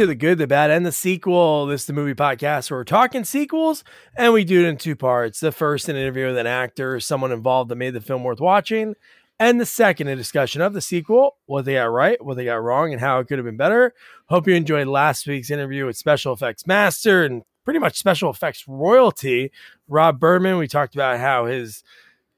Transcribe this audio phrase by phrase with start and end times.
[0.00, 1.66] To the good, the bad, and the sequel.
[1.66, 3.84] This is the movie podcast where we're talking sequels
[4.16, 5.40] and we do it in two parts.
[5.40, 8.94] The first, an interview with an actor, someone involved that made the film worth watching.
[9.38, 12.62] And the second, a discussion of the sequel, what they got right, what they got
[12.62, 13.92] wrong, and how it could have been better.
[14.30, 18.64] Hope you enjoyed last week's interview with special effects master and pretty much special effects
[18.66, 19.52] royalty,
[19.86, 20.56] Rob Burman.
[20.56, 21.84] We talked about how his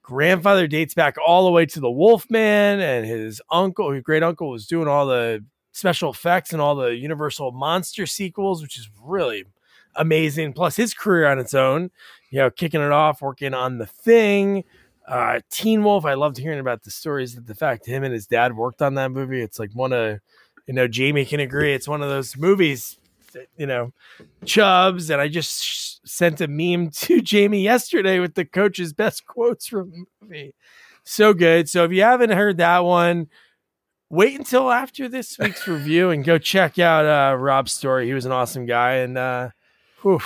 [0.03, 4.51] grandfather dates back all the way to the Wolfman, and his uncle, his great uncle,
[4.51, 9.45] was doing all the special effects and all the Universal monster sequels, which is really
[9.97, 10.53] amazing.
[10.53, 11.91] Plus his career on its own,
[12.31, 14.65] you know, kicking it off, working on the thing.
[15.09, 18.27] Uh, Teen Wolf, I loved hearing about the stories that the fact him and his
[18.27, 19.43] dad worked on that movie.
[19.43, 20.21] It's like one of,
[20.67, 21.75] you know, Jamie can agree.
[21.75, 22.99] It's one of those movies,
[23.57, 23.93] you know,
[24.45, 25.11] Chubs.
[25.11, 29.67] And I just sh- sent a meme to Jamie yesterday with the coach's best quotes
[29.67, 30.55] from the movie.
[31.05, 31.69] So good.
[31.69, 33.27] So if you haven't heard that one,
[34.13, 38.07] wait until after this week's review and go check out uh, Rob's story.
[38.07, 39.51] He was an awesome guy, and uh,
[40.03, 40.21] whew,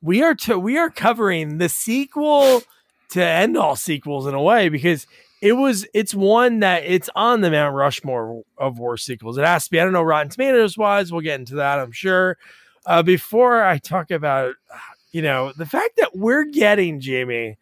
[0.00, 2.62] we are to we are covering the sequel
[3.10, 5.06] to end all sequels in a way because
[5.42, 9.38] it was it's one that it's on the Mount Rushmore of war sequels.
[9.38, 9.80] It has to be.
[9.80, 11.10] I don't know Rotten Tomatoes wise.
[11.10, 11.80] We'll get into that.
[11.80, 12.36] I'm sure.
[12.86, 14.54] Uh, before I talk about
[15.10, 17.56] you know the fact that we're getting Jamie.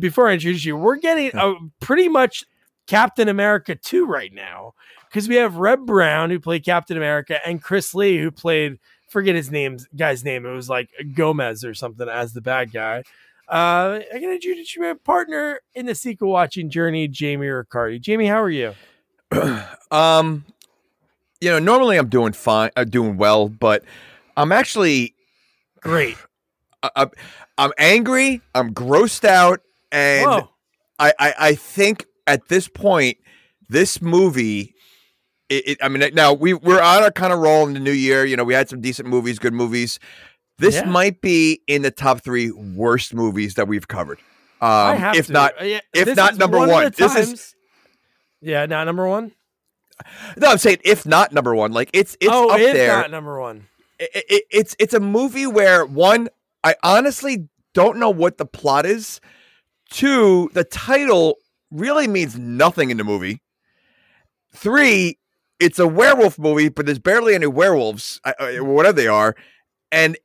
[0.00, 2.44] Before I introduce you, we're getting a pretty much
[2.86, 4.74] Captain America 2 right now
[5.08, 8.78] because we have Reb Brown who played Captain America and Chris Lee who played
[9.08, 13.02] forget his name guy's name it was like Gomez or something as the bad guy.
[13.48, 18.00] Uh, I'm gonna introduce you my partner in the sequel watching journey, Jamie Riccardi.
[18.00, 18.74] Jamie, how are you?
[19.90, 20.44] um,
[21.40, 23.84] you know, normally I'm doing fine, uh, doing well, but
[24.36, 25.14] I'm actually
[25.80, 26.16] great.
[26.82, 27.10] I, I'm,
[27.56, 28.42] I'm angry.
[28.54, 29.60] I'm grossed out,
[29.92, 30.44] and
[30.98, 33.18] I, I I think at this point,
[33.68, 34.74] this movie.
[35.48, 37.92] It, it, I mean, now we we're on a kind of roll in the new
[37.92, 38.24] year.
[38.24, 39.98] You know, we had some decent movies, good movies.
[40.58, 40.84] This Yeah.
[40.86, 44.18] might be in the top three worst movies that we've covered.
[44.60, 45.32] Um, if to.
[45.32, 46.84] not, Uh, yeah, if not number one.
[46.84, 47.54] the This is
[48.40, 49.32] yeah, not number one.
[50.36, 50.48] no.
[50.48, 51.72] I'm saying if not number one.
[51.72, 52.96] Like it's it's oh, up there.
[52.98, 53.66] not number one.
[54.00, 56.28] it, it, it's it's a movie where one
[56.64, 59.20] I honestly don't know what the plot is.
[59.90, 61.36] Two, the title
[61.70, 63.42] really means nothing in the movie.
[64.54, 65.18] Three,
[65.60, 69.34] it's a werewolf movie, but there's barely any werewolves, I- I- whatever they are.
[69.92, 70.16] And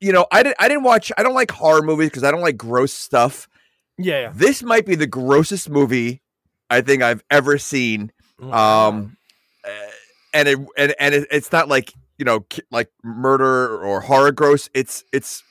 [0.00, 1.10] you know, I didn't I didn't watch.
[1.16, 3.48] I don't like horror movies because I don't like gross stuff.
[3.96, 4.32] Yeah, yeah.
[4.34, 6.20] This might be the grossest movie
[6.68, 8.12] I think I've ever seen.
[8.42, 9.16] Um,
[9.64, 9.70] uh,
[10.34, 14.68] and it and and it, it's not like you know like murder or horror gross.
[14.74, 15.42] It's it's.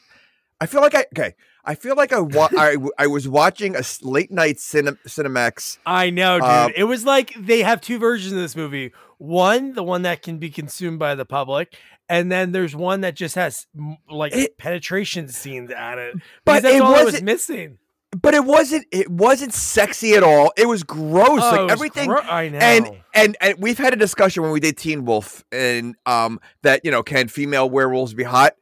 [0.61, 1.33] I feel like I okay.
[1.65, 5.77] I feel like I wa- I I was watching a late night cine- Cinemax.
[5.85, 6.49] I know, dude.
[6.49, 8.91] Um, it was like they have two versions of this movie.
[9.17, 11.77] One, the one that can be consumed by the public,
[12.09, 13.67] and then there's one that just has
[14.09, 16.15] like It- penetration scenes at it.
[16.45, 17.77] But that's it was missing.
[18.21, 20.51] But it wasn't it wasn't sexy at all.
[20.55, 21.41] It was gross.
[21.43, 22.09] Oh, like was everything.
[22.09, 22.59] gro- I know.
[22.59, 26.81] and and and we've had a discussion when we did Teen Wolf and um that
[26.83, 28.55] you know can female werewolves be hot?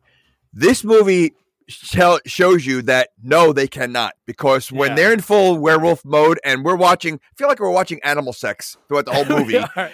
[0.53, 1.34] This movie
[1.80, 4.96] tell, shows you that no, they cannot because when Yeah.
[4.96, 8.78] they're in full werewolf mode and we're watching, I feel like we're watching animal sex
[8.88, 9.58] throughout the whole movie.
[9.58, 9.92] I,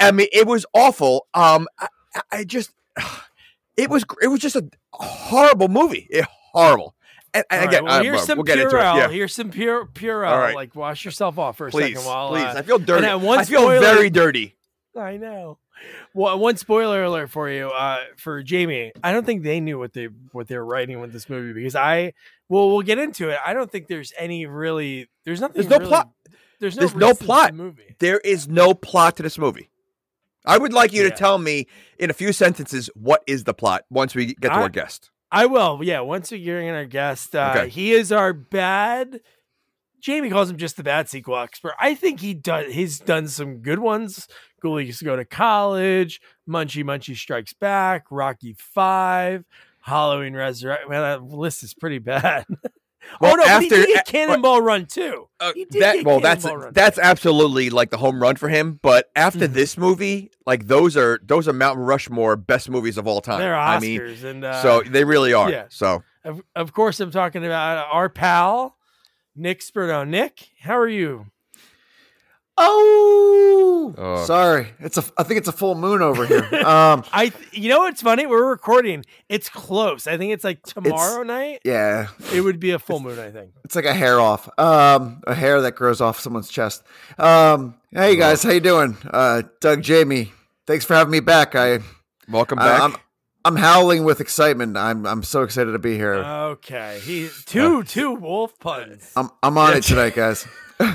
[0.00, 1.26] I mean, it was awful.
[1.34, 1.88] Um, I,
[2.32, 2.72] I- just
[3.76, 6.06] it was it was just a horrible movie.
[6.10, 6.94] It, horrible.
[7.34, 8.80] And, and right, again, well, uh, here's some we'll get into it.
[8.80, 8.96] Purell.
[8.96, 9.08] Yeah.
[9.10, 10.38] Here's some pure Purell.
[10.40, 10.54] Right.
[10.54, 12.30] Like wash yourself off for a Please, second while.
[12.30, 12.42] please.
[12.44, 13.06] uh, I feel dirty.
[13.06, 14.56] I feel spoiler- very dirty.
[14.96, 15.58] I know.
[16.14, 18.92] Well, one spoiler alert for you, uh, for Jamie.
[19.02, 21.74] I don't think they knew what they what they were writing with this movie because
[21.76, 22.12] I.
[22.48, 23.38] Well, we'll get into it.
[23.44, 25.08] I don't think there's any really.
[25.24, 25.54] There's nothing.
[25.54, 26.10] There's no really- plot.
[26.60, 26.80] There's no.
[26.80, 27.48] There's no plot.
[27.48, 27.94] the Movie.
[27.98, 29.68] There is no plot to this movie.
[30.46, 31.10] I would like you Yeah.
[31.10, 31.66] to tell me
[31.98, 35.10] in a few sentences what is the plot once we get to I- our guest.
[35.30, 35.80] I will.
[35.84, 36.00] Yeah.
[36.00, 37.68] Once we're in our guest, uh, Okay.
[37.68, 39.20] he is our bad.
[40.00, 41.74] Jamie calls him just the bad sequel expert.
[41.78, 42.72] I think he does.
[42.72, 44.26] He's done some good ones.
[44.62, 46.20] Ghoulies go to college.
[46.48, 48.06] Munchie Munchie Strikes Back.
[48.10, 49.44] Rocky Five.
[49.80, 50.90] Halloween Resurrection.
[50.90, 52.44] Man, that list is pretty bad.
[53.22, 53.44] Well, oh no!
[53.44, 55.28] but he after- did Cannonball Run too.
[55.40, 58.78] Uh, He did that well, that's that's absolutely like the home run for him.
[58.82, 59.52] But after Mhm.
[59.54, 63.38] this movie, like those are those are Mount Rushmore best movies of all time.
[63.38, 65.48] They're Oscars, I mean, and uh, so they really are.
[65.50, 65.66] yeah.
[65.70, 68.76] So of, of course I'm talking about our pal
[69.34, 70.06] Nick Spurno.
[70.06, 71.26] Nick, how are you?
[72.60, 74.24] Oh, Oh.
[74.24, 74.68] sorry.
[74.80, 75.04] It's a.
[75.16, 76.46] I think it's a full moon over here.
[76.68, 78.26] Um, I, you know what's funny?
[78.26, 79.04] We're recording.
[79.28, 80.06] It's close.
[80.06, 81.60] I think it's like tomorrow night.
[81.64, 83.18] yeah, It would be a full moon.
[83.18, 83.52] I think.
[83.64, 84.48] it's like a hair off.
[84.58, 86.82] Um, a hair that grows off someone's chest.
[87.18, 88.96] Um, hey guys, how you doing?
[89.08, 90.32] Uh, Doug, Jamie,
[90.66, 91.54] thanks for having me back.
[91.54, 91.78] I
[92.28, 92.80] Welcome I- back.
[92.82, 92.96] I'm
[93.44, 94.76] I'm howling with excitement.
[94.76, 96.14] I'm I'm so excited to be here.
[96.16, 99.10] Okay, he two two wolf puns.
[99.16, 100.46] I'm I'm on it tonight, guys.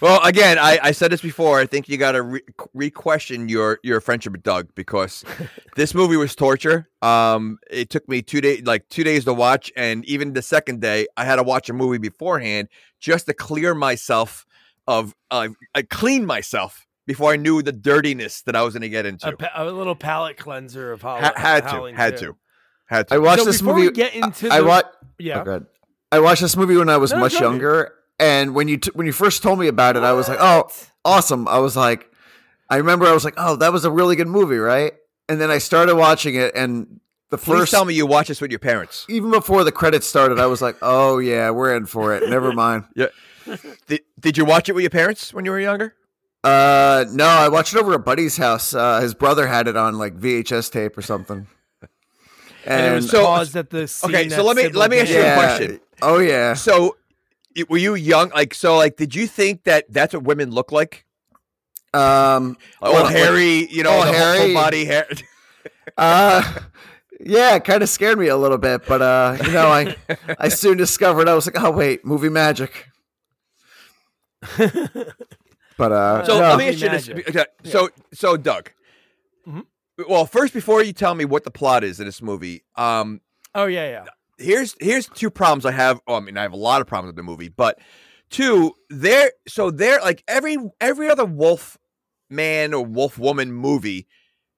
[0.00, 1.58] Well, again, I, I said this before.
[1.58, 5.24] I think you got to re- re-question your your friendship with Doug because
[5.76, 6.88] this movie was torture.
[7.02, 10.80] Um, it took me two days, like two days to watch, and even the second
[10.80, 12.68] day, I had to watch a movie beforehand
[13.00, 14.46] just to clear myself
[14.86, 18.88] of, uh, I clean myself before I knew the dirtiness that I was going to
[18.88, 19.28] get into.
[19.30, 22.26] A, pa- a little palate cleanser of Hall- Ha- had to, had two.
[22.26, 22.36] to,
[22.86, 23.14] had to.
[23.16, 23.90] I watched So this movie.
[23.90, 24.88] get into I the- watched.
[25.18, 25.66] Yeah, Oh.
[26.12, 29.06] I watched this movie when I was No, much younger, and when you t- when
[29.06, 30.68] you first told me about it, I was like, "Oh,
[31.04, 32.10] awesome!" I was like,
[32.70, 34.92] I remember I was like, "Oh, that was a really good movie, right?"
[35.28, 37.00] And then I started watching it, and
[37.30, 39.04] the Please first, tell me you watch this with your parents.
[39.10, 42.52] even before the credits started, I was like, "Oh yeah, we're in for it." Never
[42.52, 42.84] mind.
[43.86, 45.94] Did, did you watch it with your parents when you were younger?
[46.44, 48.74] Uh, no, I watched it over at Buddy's house.
[48.74, 51.46] Uh, his brother had it on like VHS tape or something.
[52.66, 55.10] and, it was so- paused at the scene okay, so let me- let me ask
[55.10, 55.80] you a question.
[56.02, 56.52] Oh yeah.
[56.54, 56.90] So, y-
[57.68, 58.30] were you young?
[58.30, 61.04] Like, so, like, did you think that that's what women look like?
[61.94, 62.56] Um.
[62.82, 64.54] All Well, like- hairy, you know, all the whole full hairy.
[64.54, 65.06] body hair.
[65.96, 66.42] Uh.
[67.20, 69.96] Yeah, it kind of scared me a little bit, but uh, you know, I
[70.38, 72.86] I soon discovered I was like, oh wait, movie magic.
[74.56, 76.48] But uh, So no.
[76.48, 77.08] let me ask you this.
[77.08, 77.28] Magic.
[77.30, 78.70] Okay, so, so Doug.
[79.48, 79.64] Mhm.
[80.08, 83.20] Well, first, before you tell me what the plot is in this movie, um,
[83.54, 84.04] Oh yeah, yeah.
[84.38, 86.00] Here's here's two problems I have.
[86.06, 87.78] Oh, I mean, I have a lot of problems with the movie, but
[88.30, 89.32] two, there.
[89.46, 91.76] So there, like every every other wolf
[92.30, 94.06] man or wolf woman movie,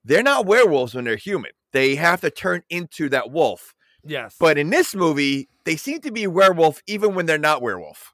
[0.04, 1.52] they're not werewolves when they're human.
[1.72, 3.74] They have to turn into that wolf.
[4.04, 4.36] Yes.
[4.40, 8.12] But in this movie, they seem to be werewolf even when they're not werewolf.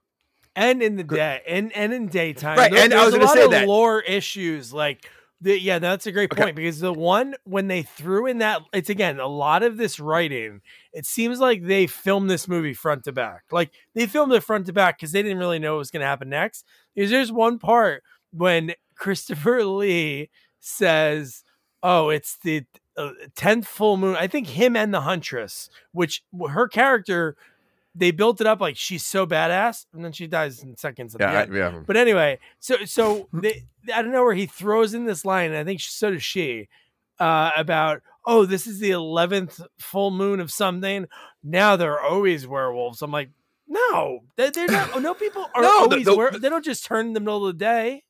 [0.57, 3.47] and in the day and and in daytime Right, There- and I was gonna say
[3.49, 3.69] that.
[3.69, 5.09] lore issues like
[5.41, 6.43] the, yeah that's a great Okay.
[6.43, 10.01] point because the one when they threw in that it's again a lot of this
[10.01, 10.61] writing
[10.93, 14.67] it seems like they filmed this movie front to back like they filmed it front
[14.67, 17.31] to back because they didn't really know what was going to happen next because there's
[17.33, 18.03] one part
[18.33, 20.31] when christopher lee
[20.61, 21.45] says
[21.83, 22.65] oh it's the
[22.97, 27.37] uh, 10th full moon i think him and the huntress which her character
[27.99, 31.19] they built it up like she's so badass and then she dies in seconds the
[31.21, 31.47] Yeah.
[31.51, 31.81] I- yeah.
[31.87, 33.65] But anyway, so so they,
[33.95, 36.69] I don't know where he throws in this line, and I think so does she,
[37.19, 41.07] uh, about oh, this is the eleventh full moon of something.
[41.43, 43.01] Now they're always werewolves.
[43.03, 43.31] I'm like,
[43.69, 45.01] no, they, they're not.
[45.01, 46.05] No people are No, the- always.
[46.05, 48.03] the- were, they don't just turn in the middle of the day.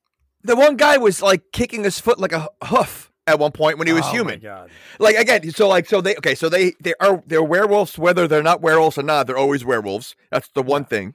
[0.42, 3.87] The one guy was like kicking his foot like a hoof at one point when
[3.87, 4.40] he was Oh, human.
[4.40, 4.70] God.
[4.99, 8.43] Like again, so like so they okay, so they they are they're werewolves whether they're
[8.43, 9.26] not werewolves or not.
[9.26, 10.14] They're always werewolves.
[10.31, 11.14] That's the one thing.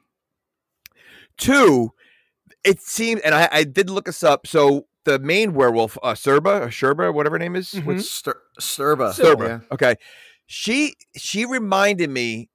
[1.38, 1.92] Two,
[2.64, 4.46] it seems, and I, I did look this up.
[4.46, 7.86] So the main werewolf, uh, Serba or Sherba, whatever her name is, Mhm.
[7.86, 9.14] what's Stur- Stirba.
[9.14, 9.48] Stirba.
[9.48, 9.60] Yeah.
[9.72, 9.96] Okay.
[10.46, 12.50] She she reminded me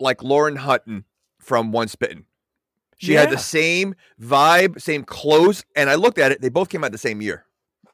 [0.00, 1.04] like Lauren Hutton
[1.38, 2.26] from Once Bitten.
[3.00, 6.40] She had the same vibe, same clothes, and I looked at it.
[6.40, 7.44] They both came out the same year.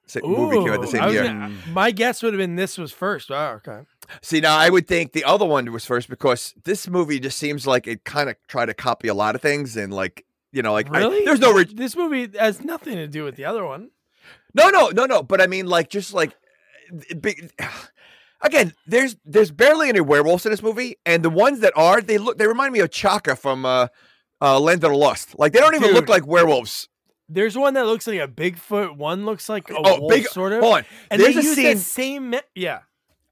[0.06, 1.24] Same movie came out the same I year.
[1.24, 3.30] gonna- my guess would have been this was first.
[3.30, 3.80] Oh, okay.
[4.20, 7.66] See, now I would think the other one was first because this movie just seems
[7.66, 10.72] like it kind of tried to copy a lot of things and like you know
[10.72, 11.24] like I- Really?
[11.24, 13.90] there's no ri- This movie has nothing to do with the other one.
[14.54, 16.34] no no no no but I mean like just like
[17.20, 17.50] big.
[18.40, 22.18] Again, there's there's barely any werewolves in this movie, and the ones that are, they
[22.18, 23.86] look they remind me of Chaka from uh,
[24.42, 25.38] uh, Land of the Lost.
[25.38, 26.90] Like they don't even look like werewolves.
[27.28, 28.96] There's one that looks like a Bigfoot.
[28.96, 30.60] One looks like a Oh, wolf, big sort of.
[30.60, 31.64] Hold on, And there's they a use scene.
[31.64, 32.30] that same.
[32.30, 32.80] Me- yeah.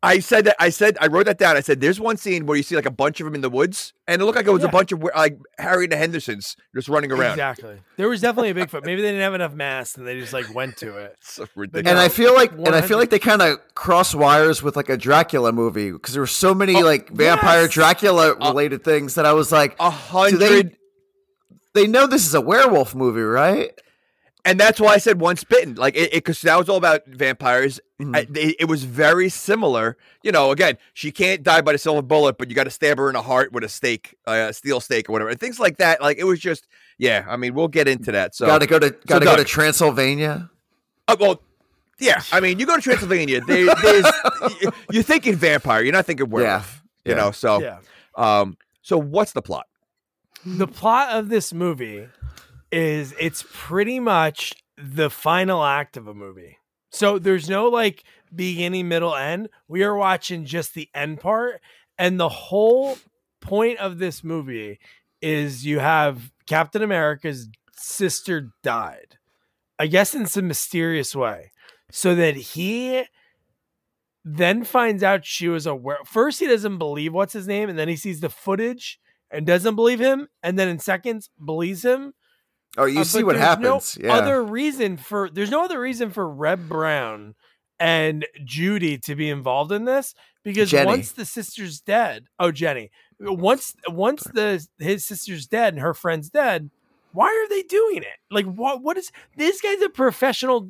[0.04, 1.56] I said that I said I wrote that down.
[1.56, 3.48] I said there's one scene where you see like a bunch of them in the
[3.48, 4.68] woods, and it looked like it was Yeah.
[4.68, 7.32] a bunch of like Harry and the Hendersons just running around.
[7.34, 7.76] Exactly.
[7.98, 8.84] There was definitely a Bigfoot.
[8.84, 11.16] Maybe they didn't have enough mass and they just like went to it.
[11.22, 11.88] So ridiculous.
[11.88, 14.88] And I feel like, and I feel like they kind of cross wires with like
[14.88, 17.70] a Dracula movie because there were so many oh, like vampire yes.
[17.72, 20.76] Dracula uh, related things that I was like, a hundred,
[21.74, 23.70] they, they know this is a werewolf movie, right?
[24.44, 25.74] And that's why I said once bitten.
[25.74, 27.80] Like it, because that was all about vampires.
[28.00, 28.16] Mhm.
[28.16, 29.96] I, they, it was very similar.
[30.22, 32.98] You know, again, she can't die by the silver bullet, but you got to stab
[32.98, 35.60] her in the heart with a stake, uh, a steel stake or whatever, and things
[35.60, 36.00] like that.
[36.00, 36.66] Like it was just,
[36.98, 37.24] yeah.
[37.28, 38.34] I mean, we'll get into that.
[38.34, 40.50] So, got to go to got to go to Transylvania.
[41.08, 41.42] Uh, well,
[41.98, 42.22] yeah.
[42.32, 43.40] I mean, you go to Transylvania.
[43.46, 44.06] There, there's
[44.90, 45.82] you're thinking vampire.
[45.82, 46.82] You're not thinking werewolf.
[47.04, 47.16] You yeah.
[47.16, 47.30] know.
[47.30, 47.78] So, Yeah.
[48.16, 49.66] um, so what's the plot?
[50.44, 52.08] The plot of this movie
[52.72, 56.58] is it's pretty much the final act of a movie.
[56.90, 58.02] So there's no like
[58.34, 59.50] beginning, middle, end.
[59.68, 61.60] We are watching just the end part.
[61.98, 62.98] And the whole
[63.40, 64.78] point of this movie
[65.20, 69.18] is you have Captain America's sister died,
[69.78, 71.52] I guess in some mysterious way,
[71.90, 73.04] so that he
[74.24, 75.98] then finds out she was a were.
[76.04, 78.98] First, he doesn't believe what's his name, and then he sees the footage
[79.30, 82.14] and doesn't believe him, and then in seconds believes him.
[82.78, 83.98] Oh, you Uh, see what happens.
[83.98, 84.14] No yeah.
[84.14, 87.34] Other reason for there's no other reason for Reb Brown
[87.78, 90.86] and Judy to be involved in this because Jenny.
[90.86, 96.30] once the sister's dead, oh Jenny, once once the his sister's dead and her friend's
[96.30, 96.70] dead,
[97.12, 98.18] why are they doing it?
[98.30, 98.82] Like what?
[98.82, 100.66] What is this guy's a professional?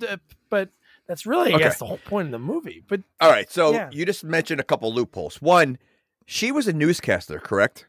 [0.51, 0.71] But
[1.07, 1.65] that's really I Okay.
[1.65, 2.83] guess the whole point of the movie.
[2.89, 3.51] But All right.
[3.51, 3.91] So Yeah.
[3.93, 5.41] you just mentioned a couple loopholes.
[5.41, 5.79] One,
[6.27, 7.87] she was a newscaster, correct?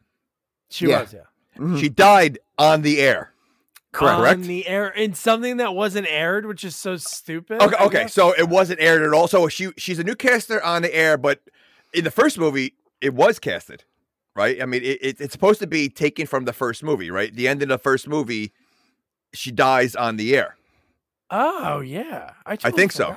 [0.69, 1.01] she Yeah.
[1.01, 1.19] was yeah.
[1.57, 1.79] Mhm.
[1.79, 3.32] She died on the air.
[3.93, 4.39] Correct.
[4.39, 7.61] On the air in something that wasn't aired, which is so stupid.
[7.61, 8.07] Okay, okay.
[8.07, 9.27] So it wasn't aired at all.
[9.27, 11.41] So she she's a newscaster on the air, but
[11.93, 13.83] in the first movie, it was casted,
[14.35, 14.61] right?
[14.61, 17.33] I mean, it, it, it's supposed to be taken from the first movie, right?
[17.33, 18.51] The end of the first movie,
[19.33, 20.57] she dies on the air,
[21.29, 23.15] Oh yeah, I, totally think so.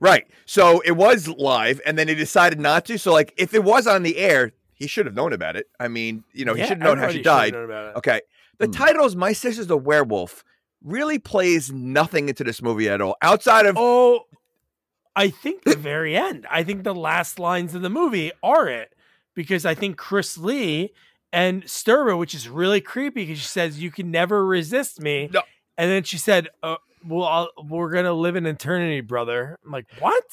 [0.00, 0.26] right?
[0.46, 2.98] So it was live, and then he decided not to.
[2.98, 5.66] So like, if it was on the air, he should have known about it.
[5.78, 7.54] I mean, you know, he Yeah, should have known how she died.
[7.54, 8.20] Okay.
[8.58, 8.72] The Hmm.
[8.72, 10.44] titles "My Sister's a Werewolf"
[10.84, 14.26] really plays nothing into this movie at all, outside of Oh,
[15.16, 16.46] I think the very end.
[16.50, 18.94] I think the last lines of the movie are it
[19.34, 20.92] because I think Chris Lee
[21.32, 25.28] and Stirba, which is really creepy because she says, You can never resist me.
[25.32, 25.42] No.
[25.76, 29.58] And then she said, uh, well, I'll, we're going to live in eternity, brother.
[29.64, 30.24] I'm like, What?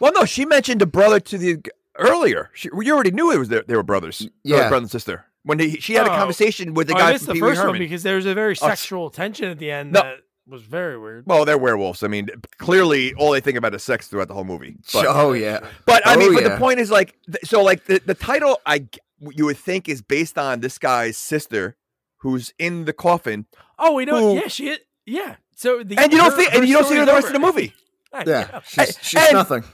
[0.00, 1.58] Well, no, she mentioned a brother to the
[1.98, 2.50] earlier.
[2.54, 4.26] She, you already knew it was their, they were brothers.
[4.42, 4.68] Yeah.
[4.68, 5.24] brother and sister.
[5.42, 6.16] When he, she had a Oh.
[6.16, 8.16] conversation with the Oh, guy I missed from the Pee Wee first one because there
[8.16, 10.02] was a very Oh, s- sexual tension at the end No.
[10.02, 10.16] that
[10.46, 11.24] was very weird.
[11.26, 12.02] well, they're werewolves.
[12.02, 12.28] I mean,
[12.58, 14.76] clearly all they think about is sex throughout the whole movie.
[14.92, 15.60] But, oh yeah.
[15.86, 18.60] but I Oh, mean, but the point is like, th- so like the, the title,
[18.66, 18.86] I
[19.32, 21.76] you would think is based on this guy's sister,
[22.18, 23.46] who's in the coffin,
[23.78, 24.20] Oh, we don't.
[24.20, 24.76] Who- Yeah, she.
[25.06, 25.36] Yeah.
[25.56, 27.28] So the and you don't her- see, her and you don't see her the rest
[27.28, 27.72] of the movie.
[28.12, 28.48] I Yeah.
[28.52, 28.60] know.
[28.66, 29.64] She's, she's and- nothing.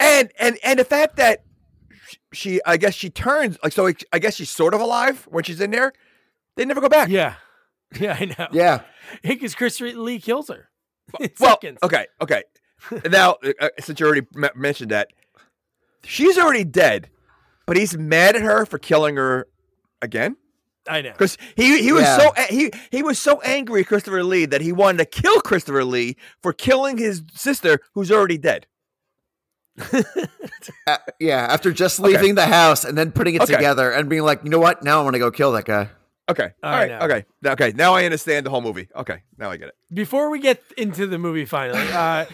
[0.00, 1.44] And and and the fact that
[2.32, 3.90] she, I guess she turns like so.
[4.12, 5.92] I guess she's sort of alive when she's in there.
[6.56, 7.08] They never go back.
[7.08, 7.34] Yeah.
[7.98, 8.48] Yeah, I know.
[8.52, 8.80] Yeah.
[9.22, 10.68] because Chris Lee kills her.
[11.18, 11.78] Well, seconds.
[11.82, 12.42] okay, okay.
[13.10, 15.08] now, uh, since you already m- mentioned that,
[16.04, 17.08] she's already dead,
[17.66, 19.46] but he's mad at her for killing her
[20.02, 20.36] again
[20.86, 21.12] I know.
[21.12, 22.18] because he he was Yeah.
[22.18, 25.82] so he he was so angry at Christopher Lee that he wanted to kill Christopher
[25.84, 28.66] Lee for killing his sister who's already dead.
[30.86, 31.46] Uh, yeah.
[31.50, 33.54] After just leaving the house and then putting it Okay.
[33.54, 34.82] together and being like, you know what?
[34.82, 35.88] Now I want to go kill that guy.
[36.30, 36.98] Okay, all I right, know.
[37.06, 37.72] okay, okay.
[37.74, 38.88] Now I understand the whole movie.
[38.94, 39.74] Okay, now I get it.
[39.94, 42.26] Before we get into the movie finally, uh,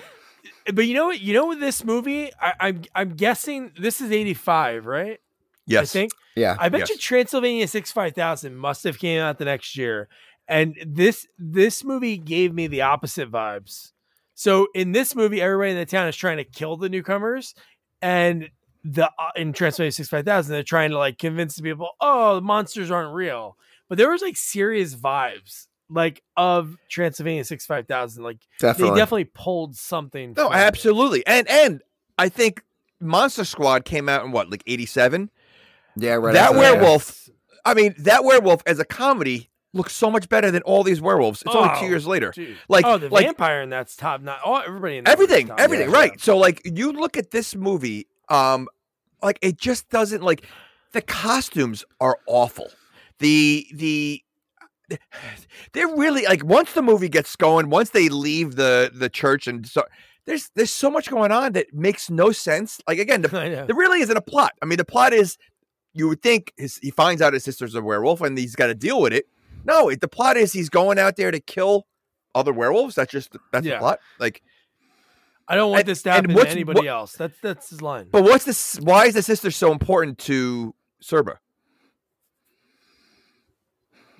[0.72, 1.20] but you know what?
[1.20, 1.60] You know what?
[1.60, 5.20] This movie, I, I'm I'm guessing this is '85, right?
[5.66, 6.12] Yes, I think.
[6.34, 6.56] Yeah.
[6.58, 6.90] I bet Yes.
[6.90, 10.08] you Transylvania Six Five Thousand must have came out the next year,
[10.48, 13.92] and this this movie gave me the opposite vibes.
[14.34, 17.54] So in this movie, everybody in the town is trying to kill the newcomers,
[18.02, 18.50] and
[18.84, 22.36] the uh, in Transylvania Six Five Thousand, they're trying to like convince the people, oh,
[22.36, 23.56] the monsters aren't real.
[23.88, 28.24] But there was like serious vibes like of Transylvania Six Five Thousand.
[28.24, 28.90] Like Definitely.
[28.94, 30.34] they definitely pulled something.
[30.36, 30.56] No, from it.
[30.62, 31.82] absolutely, and and
[32.18, 32.62] I think
[33.00, 35.30] Monster Squad came out in what like '87.
[35.96, 36.14] yeah.
[36.14, 36.34] Right.
[36.34, 37.28] that after werewolf-
[37.64, 41.42] I mean, that werewolf as a comedy looks so much better than all these werewolves.
[41.42, 42.32] It's only two years later.
[42.68, 45.90] Like, oh, the like vampire in that's top not all everybody in that everything, everything,
[45.90, 45.94] notch.
[45.94, 46.20] right?
[46.20, 48.68] So, like, you look at this movie, um,
[49.22, 50.46] like it just doesn't like
[50.92, 52.70] the costumes are awful.
[53.18, 54.22] The the
[55.72, 59.66] they're really like once the movie gets going, once they leave the the church and
[59.66, 59.84] so
[60.26, 62.80] there's there's so much going on that makes no sense.
[62.86, 63.28] Like again, the
[63.66, 64.52] there really isn't a plot.
[64.62, 65.36] I mean, the plot is
[65.94, 68.74] you would think his, he finds out his sister's a werewolf and he's got to
[68.74, 69.26] deal with it.
[69.64, 71.86] No, it, the plot is he's going out there to kill
[72.34, 72.94] other werewolves.
[72.94, 73.74] That's just that's Yeah.
[73.74, 74.00] the plot.
[74.18, 74.42] Like,
[75.48, 77.12] I don't want And- this to happen to anybody what- else.
[77.12, 78.08] That's that's his line.
[78.10, 78.76] but what's this?
[78.80, 81.36] Why is the sister so important to Serba?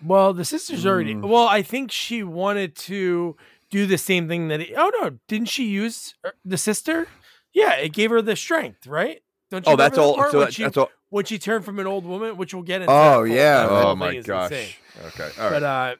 [0.04, 1.14] well, the sister's already.
[1.14, 1.28] Mm.
[1.28, 3.36] Well, I think she wanted to
[3.70, 4.60] do the same thing that.
[4.60, 7.06] He, oh no, didn't she use the sister?
[7.52, 9.22] Yeah, it gave her the strength, right?
[9.54, 10.14] Don't you Oh, that's all.
[10.16, 10.90] part So when that, she, that's all.
[11.10, 12.92] when she turned from an old woman, which we'll get into.
[12.92, 13.66] Oh, yeah.
[13.70, 14.50] Oh my gosh.
[14.52, 14.74] insane.
[15.06, 15.30] Okay.
[15.38, 15.50] All right.
[15.50, 15.94] But uh,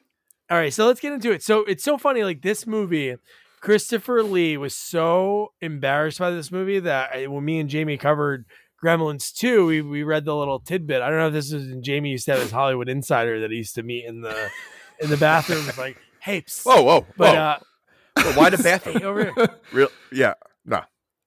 [0.49, 1.41] all right, so let's get into it.
[1.43, 2.23] So it's so funny.
[2.23, 3.15] Like this movie,
[3.61, 8.45] Christopher Lee was so embarrassed by this movie that I- when me and Jamie covered
[8.83, 11.01] Gremlins 2, we, we read the little tidbit.
[11.01, 13.57] I don't know if this is Jamie used to have his Hollywood insider that he
[13.57, 14.49] used to meet in the
[14.99, 15.67] in the bathroom.
[15.67, 16.65] It's like, hey, psst.
[16.65, 17.41] whoa, whoa, but whoa.
[17.41, 17.59] uh,
[18.17, 19.01] Well, why the hey, bathroom?
[19.03, 19.47] over here.
[19.73, 19.87] Real?
[20.11, 20.33] Yeah.
[20.65, 20.81] No.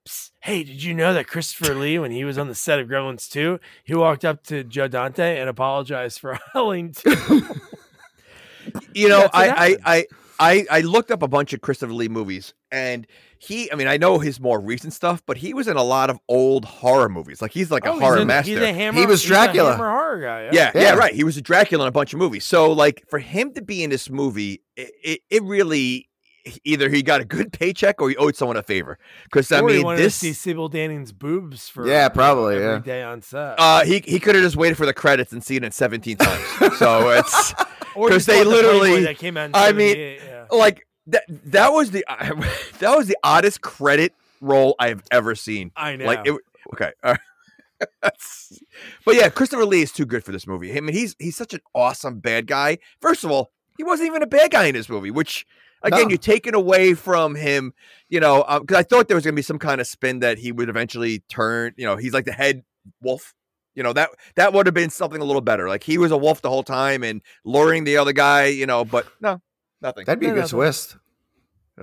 [0.08, 0.30] Psst.
[0.40, 3.28] Hey, did you know that Christopher Lee, when he was on the set of Gremlins
[3.28, 7.60] 2, he walked up to Joe Dante and apologized for howling to
[8.94, 9.76] You know, I, I.
[9.84, 10.06] I,
[10.40, 13.08] I I looked up a bunch of Christopher Lee movies, and
[13.40, 13.72] he.
[13.72, 16.18] I mean, I know his more recent stuff, but he was in a lot of
[16.28, 17.42] old horror movies.
[17.42, 18.52] Like he's like a Oh, he's horror a- master.
[18.52, 19.72] He's a hammer, He was he's a Dracula.
[19.72, 20.42] hammer horror guy.
[20.44, 20.50] Yeah.
[20.52, 20.94] yeah, yeah, Yeah.
[20.94, 21.12] right.
[21.12, 22.44] He was a Dracula in a bunch of movies.
[22.44, 26.07] So, like, for him to be in this movie, it, it, it really
[26.64, 28.98] either he got a good paycheck or he owed someone a favor.
[29.24, 32.78] Because I mean, this to see Sybil Danning's boobs for Yeah, probably, every yeah.
[32.78, 33.54] day on set.
[33.58, 36.76] uh, he he could have just waited for the credits and seen it 17 times.
[36.78, 37.52] so it's
[37.94, 40.44] Or 'cause just they literally- that came out I mean, yeah.
[40.50, 41.24] like that.
[41.28, 42.04] That was the
[42.78, 45.72] that was the oddest credit roll I have ever seen.
[45.76, 46.04] I know.
[46.06, 46.34] Like it.
[46.74, 46.92] Okay.
[47.02, 47.20] all right.
[49.04, 50.76] But yeah, Christopher Lee is too good for this movie.
[50.76, 52.78] I mean, he's he's such an awesome bad guy.
[53.00, 55.46] First of all, he wasn't even a bad guy in this movie, which
[55.82, 56.08] again No.
[56.08, 57.72] you're taking away from him.
[58.08, 60.38] You know, because I thought there was going to be some kind of spin that
[60.38, 61.74] he would eventually turn.
[61.76, 62.64] You know, he's like the head
[63.02, 63.34] wolf.
[63.74, 65.68] You know that that would have been something a little better.
[65.68, 68.46] Like he was a wolf the whole time and luring the other guy.
[68.46, 69.40] You know, but no,
[69.80, 70.04] nothing.
[70.04, 70.96] That'd be a good no, twist.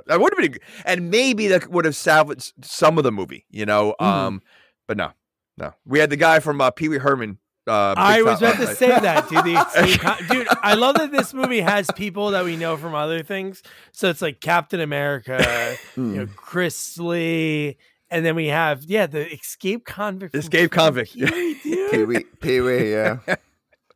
[0.07, 3.65] That would have been, and maybe that would have salvaged some of the movie, you
[3.65, 3.95] know.
[4.01, 4.05] Mhm.
[4.05, 4.41] Um,
[4.89, 5.11] but no,
[5.57, 5.73] no.
[5.85, 7.37] We had the guy from uh, Pee Wee Herman.
[7.67, 9.43] Uh, I was about to say that, dude.
[9.43, 13.63] The dude, I love that this movie has people that we know from other things.
[13.91, 16.15] So it's like Captain America, you Hmm.
[16.15, 17.77] know, Chris Lee,
[18.11, 20.35] and then we have yeah, the escape convict.
[20.35, 21.13] Escape convict.
[21.13, 21.91] Pee-wee, dude.
[21.91, 23.17] Pee Wee, Pee Wee, yeah.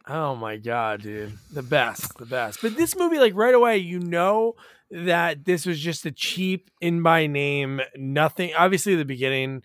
[0.08, 1.38] Oh my god, dude.
[1.54, 2.60] The best, the best.
[2.64, 4.56] But this movie, like right away, you know
[4.90, 9.62] that this was just a cheap in by name, nothing obviously the beginning,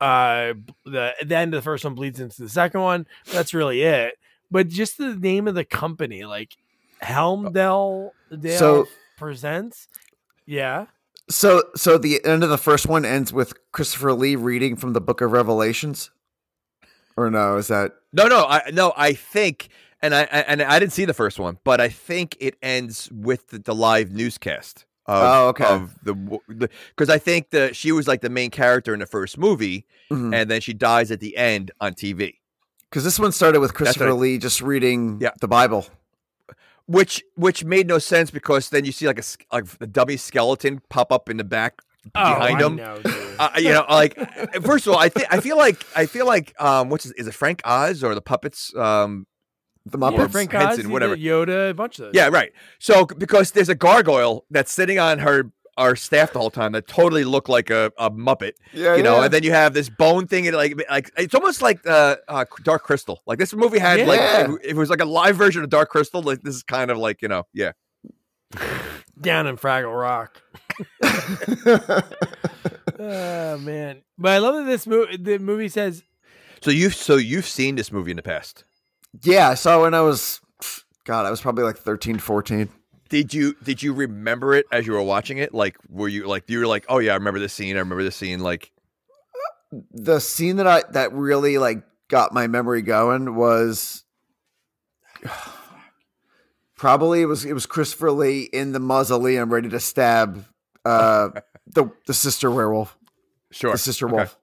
[0.00, 3.06] uh the the end of the first one bleeds into the second one.
[3.32, 4.14] That's really it.
[4.50, 6.56] But just the name of the company, like
[7.02, 9.88] Hemdale Dale So- presents.
[10.46, 10.86] Yeah.
[11.30, 15.00] So, so the end of the first one ends with Christopher Lee reading from the
[15.00, 16.10] Book of Revelations,
[17.18, 17.56] or no?
[17.58, 18.94] Is that No, no, I no.
[18.96, 19.68] I think,
[20.00, 23.10] and I I- and I didn't see the first one, but I think it ends
[23.12, 24.86] with the, the live newscast.
[25.08, 25.64] Of, Oh, okay.
[25.64, 26.14] Of the
[26.90, 30.34] because I think that she was like the main character in the first movie, Mhm.
[30.34, 32.34] and then she dies at the end on TV.
[32.90, 35.32] because this one started with Christopher I- Lee just reading Yeah.
[35.40, 35.86] the Bible?
[36.86, 40.16] which which made no sense because then you see like a s- like a dummy
[40.16, 41.80] skeleton pop up in the back
[42.14, 42.76] behind oh, him.
[42.76, 43.00] Know.
[43.38, 44.14] Uh, you know, like
[44.62, 47.26] first of all, I think I feel like I feel like um, what's his, is
[47.26, 48.74] it Frank Oz or the puppets?
[48.74, 49.26] Um,
[49.90, 50.30] The yeah, Muppets.
[50.32, 51.16] Frank Henson, Oz, he whatever.
[51.16, 52.14] did Yoda, a bunch of those.
[52.14, 52.52] yeah, right.
[52.78, 56.88] So because there's a gargoyle that's sitting on her our staff the whole time that
[56.88, 59.24] totally looked like a, a muppet, yeah, you know, yeah.
[59.26, 62.44] and then you have this bone thing and like like it's almost like uh, uh
[62.64, 63.22] Dark Crystal.
[63.26, 64.54] Like this movie had like Yeah.
[64.64, 66.20] if it was like a live version of Dark Crystal.
[66.20, 67.72] Like this is kind of like you know, yeah.
[69.20, 70.42] Down in Fraggle Rock.
[73.00, 75.16] Oh man, but I love that this movie.
[75.16, 76.02] The movie says
[76.60, 78.64] So you so you've seen this movie in the past.
[79.22, 80.40] Yeah, I saw it when I was,
[81.04, 82.68] God, I was probably like 13, 14.
[83.08, 85.54] Did you did you remember it as you were watching it?
[85.54, 87.76] Like were you like you were like, oh yeah, I remember this scene.
[87.76, 88.40] I remember this scene.
[88.40, 88.70] Like
[89.92, 94.04] The scene that I that really like got my memory going was
[96.76, 100.44] probably it was it was Christopher Lee in the mausoleum ready to stab
[100.84, 101.30] uh
[101.66, 102.96] the the sister werewolf,
[103.50, 104.16] sure, the sister Okay.
[104.16, 104.38] wolf.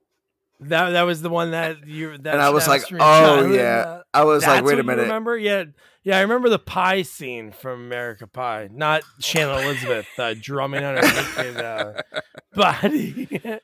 [0.60, 2.18] that that was the one that you.
[2.18, 4.00] That And I was like, oh childhood, yeah.
[4.16, 5.02] I was that's like, wait a you minute.
[5.02, 5.36] Remember?
[5.36, 5.64] Yeah,
[6.02, 6.18] yeah.
[6.18, 11.02] I remember the pie scene from America Pie, not Shannon Elizabeth uh, drumming on her
[11.36, 11.92] naked uh,
[12.54, 13.28] body.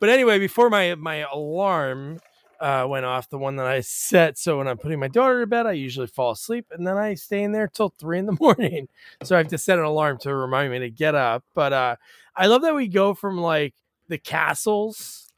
[0.00, 2.18] but anyway, before my my alarm
[2.60, 5.46] uh, went off, the one that I set, so when I'm putting my daughter to
[5.46, 8.36] bed, I usually fall asleep, and then I stay in there till three in the
[8.40, 8.88] morning.
[9.22, 11.44] So I have to set an alarm to remind me to get up.
[11.54, 11.96] But uh,
[12.36, 13.74] I love that we go from like
[14.08, 15.32] the castles.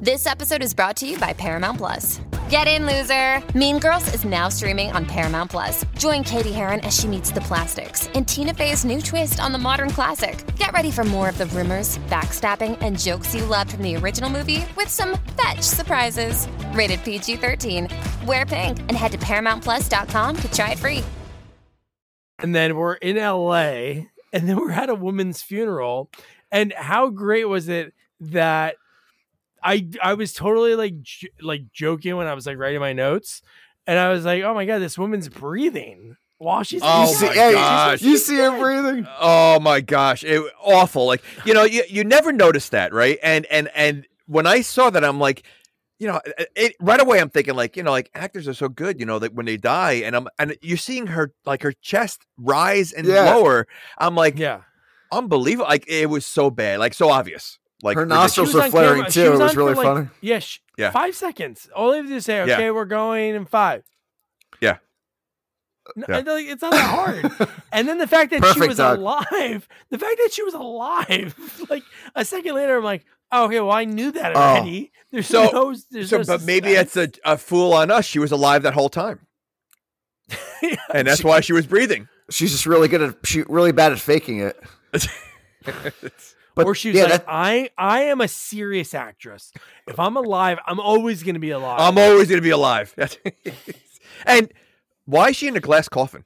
[0.00, 2.20] This episode is brought to you by Paramount Plus.
[2.50, 3.42] Get in, loser!
[3.56, 5.84] Mean Girls is now streaming on Paramount Plus.
[5.98, 9.58] Join Cady Heron as she meets the plastics in Tina Fey's new twist on the
[9.58, 10.44] modern classic.
[10.56, 14.28] Get ready for more of the rumors, backstabbing, and jokes you loved from the original
[14.28, 16.46] movie with some fetch surprises.
[16.72, 17.88] Rated PG 13.
[18.26, 21.02] Wear pink and head to ParamountPlus.com to try it free.
[22.40, 26.10] and then we're in LA, and then we're at a woman's funeral.
[26.52, 28.76] And how great was it that
[29.64, 33.40] I I was totally like j- like joking when I was like writing my notes,
[33.86, 37.26] and I was like, oh my god, this woman's breathing while she's Oh you see,
[37.26, 38.02] my hey, gosh.
[38.02, 39.06] you see her breathing.
[39.20, 41.06] Oh my gosh, it awful.
[41.06, 43.18] Like you know, you, you never notice that, right?
[43.22, 45.44] And and and when I saw that, I'm like,
[45.98, 48.68] you know, it, it- right away I'm thinking like, you know, like actors are so
[48.68, 51.72] good, you know, that when they die, and I'm and you're seeing her like her
[51.72, 53.34] chest rise and Yeah.
[53.34, 53.66] lower.
[53.96, 54.62] I'm like, yeah.
[55.12, 55.66] unbelievable.
[55.68, 57.58] Like it was so bad, like so obvious.
[57.84, 59.30] Like Her nostrils She was were on flaring camera- too.
[59.32, 60.08] was It was on really like, funny.
[60.22, 60.90] Yeah, sh- Yeah.
[60.90, 61.68] five seconds.
[61.76, 62.54] All they have to do is say, Yeah.
[62.54, 63.84] okay, we're going in five.
[65.96, 66.16] No, Yeah.
[66.16, 67.50] I It's not that hard.
[67.72, 68.98] and then the fact that she was Doug.
[68.98, 71.34] alive, the fact that she was alive,
[71.68, 71.82] like
[72.14, 74.40] a second later, I'm like, oh, okay, well, I knew that Oh.
[74.40, 74.92] already.
[75.12, 78.06] There's So- no, there's So, no but maybe it's a, a fool on us.
[78.06, 79.20] She was alive that whole time,
[80.30, 80.78] suspense.
[80.94, 82.08] and that's She- why she was breathing.
[82.30, 84.56] She's just really good at she really bad at faking it.
[86.54, 89.52] But or she was yeah, like, I, I am a serious actress.
[89.88, 91.80] If I'm alive, I'm always going to be alive.
[91.80, 92.94] I'm always going to be alive.
[94.26, 94.52] and
[95.04, 96.24] why is she in a glass coffin?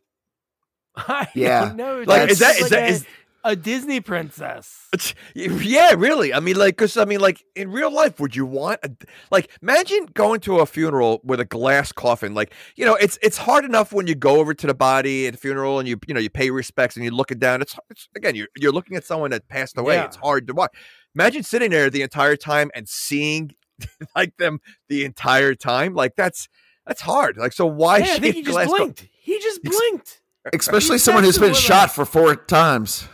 [0.97, 1.73] I Yeah.
[1.75, 2.03] know.
[2.07, 3.07] Like, is that- is like that- a, is-
[3.49, 4.87] a Disney princess?
[5.35, 6.35] Yeah, really.
[6.35, 8.91] I mean, like, because I mean, like, in real life, would you want, a,
[9.31, 12.35] like, imagine going to a funeral with a glass coffin?
[12.35, 15.35] Like, you know, it's it's hard enough when you go over to the body at
[15.35, 17.63] a funeral and you you know you pay respects and you look it down.
[17.63, 19.95] It's, it's again, you're you're looking at someone that passed away.
[19.95, 20.05] Yeah.
[20.05, 20.75] It's hard to watch.
[21.15, 23.53] Imagine sitting there the entire time and seeing
[24.17, 25.95] like them the entire time.
[25.95, 26.49] Like that's
[26.87, 27.37] that's hard.
[27.37, 27.99] Like, so why?
[27.99, 29.09] Yeah, I think he just glass co- blinked.
[29.21, 30.21] He just blinked.
[30.53, 33.09] especially He's someone who's been shot for four times.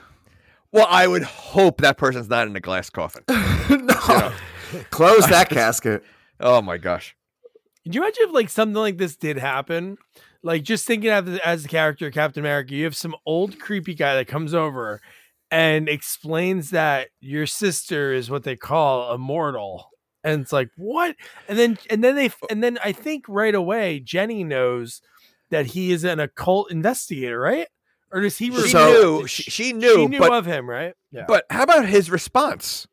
[0.74, 3.22] Well, I would hope that person's not in a glass coffin.
[3.28, 4.32] no.
[4.90, 6.02] Close that casket.
[6.40, 7.14] Oh my gosh.
[7.84, 9.98] Can you imagine if like something like this did happen?
[10.42, 13.94] Like just thinking of it as the character Captain America, you have some old creepy
[13.94, 15.00] guy that comes over
[15.48, 19.90] and explains that your sister is what they call immortal.
[20.24, 21.14] And it's like, what?
[21.48, 25.02] And then and then they and then I think right away Jenny knows
[25.50, 27.68] that he is an occult investigator, right?
[28.14, 29.26] Or does he She reveal- So- knew.
[29.26, 29.94] She, she, she knew.
[29.96, 30.94] she knew but of him, right?
[31.10, 31.24] Yeah.
[31.28, 32.86] But how about his response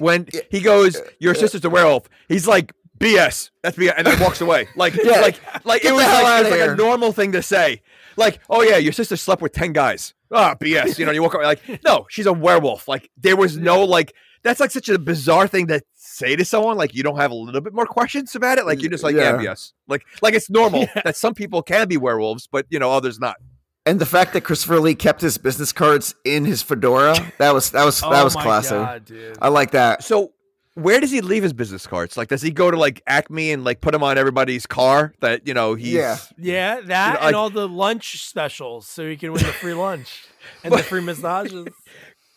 [0.00, 2.08] when he goes, uh, "Your uh, sister's a werewolf"?
[2.28, 4.66] He's like, "BS." That's BS, and then walks away.
[4.76, 5.20] Like, Yeah.
[5.20, 7.82] like, like Get it was like, it was like a normal thing to say.
[8.16, 10.98] Like, "Oh yeah, your sister slept with ten guys." Ah, BS.
[10.98, 14.12] You know, you walk away like, "No, she's a werewolf." Like, there was no like.
[14.44, 16.76] That's like such a bizarre thing to say to someone.
[16.76, 18.66] Like, you don't have a little bit more questions about it.
[18.66, 19.52] Like, you're just like, "Yeah, Yeah.
[19.52, 21.02] BS." Like, like it's normal Yeah.
[21.04, 23.36] that some people can be werewolves, but you know, others not.
[23.84, 27.70] And the fact that Christopher Lee kept his business cards in his fedora, that was
[27.72, 28.70] that was that oh was my classy.
[28.70, 29.38] God, dude.
[29.42, 30.04] I like that.
[30.04, 30.32] So
[30.74, 32.16] where does he leave his business cards?
[32.16, 35.46] Like, does he go to like Acme and like put them on everybody's car that
[35.46, 36.16] you know he's Yeah.
[36.38, 40.26] Yeah, that like- and all the lunch specials, so he can win the free lunch
[40.64, 41.66] and the free massages.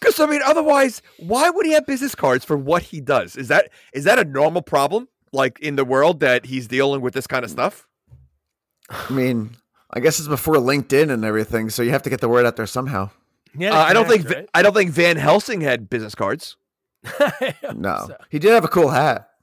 [0.02, 3.36] Because I mean, otherwise, why would he have business cards for what he does?
[3.36, 5.08] Is that is that a normal problem?
[5.32, 7.88] Like in the world that he's dealing with this kind of stuff?
[8.90, 9.56] I mean,
[9.96, 12.58] I guess it's before LinkedIn and everything, so you have to get the word out
[12.58, 13.10] there somehow.
[13.58, 16.58] Yeah, Uh, I don't think connect, I don't think Van Helsing had business cards.
[17.74, 19.30] No, So- he did have a cool hat.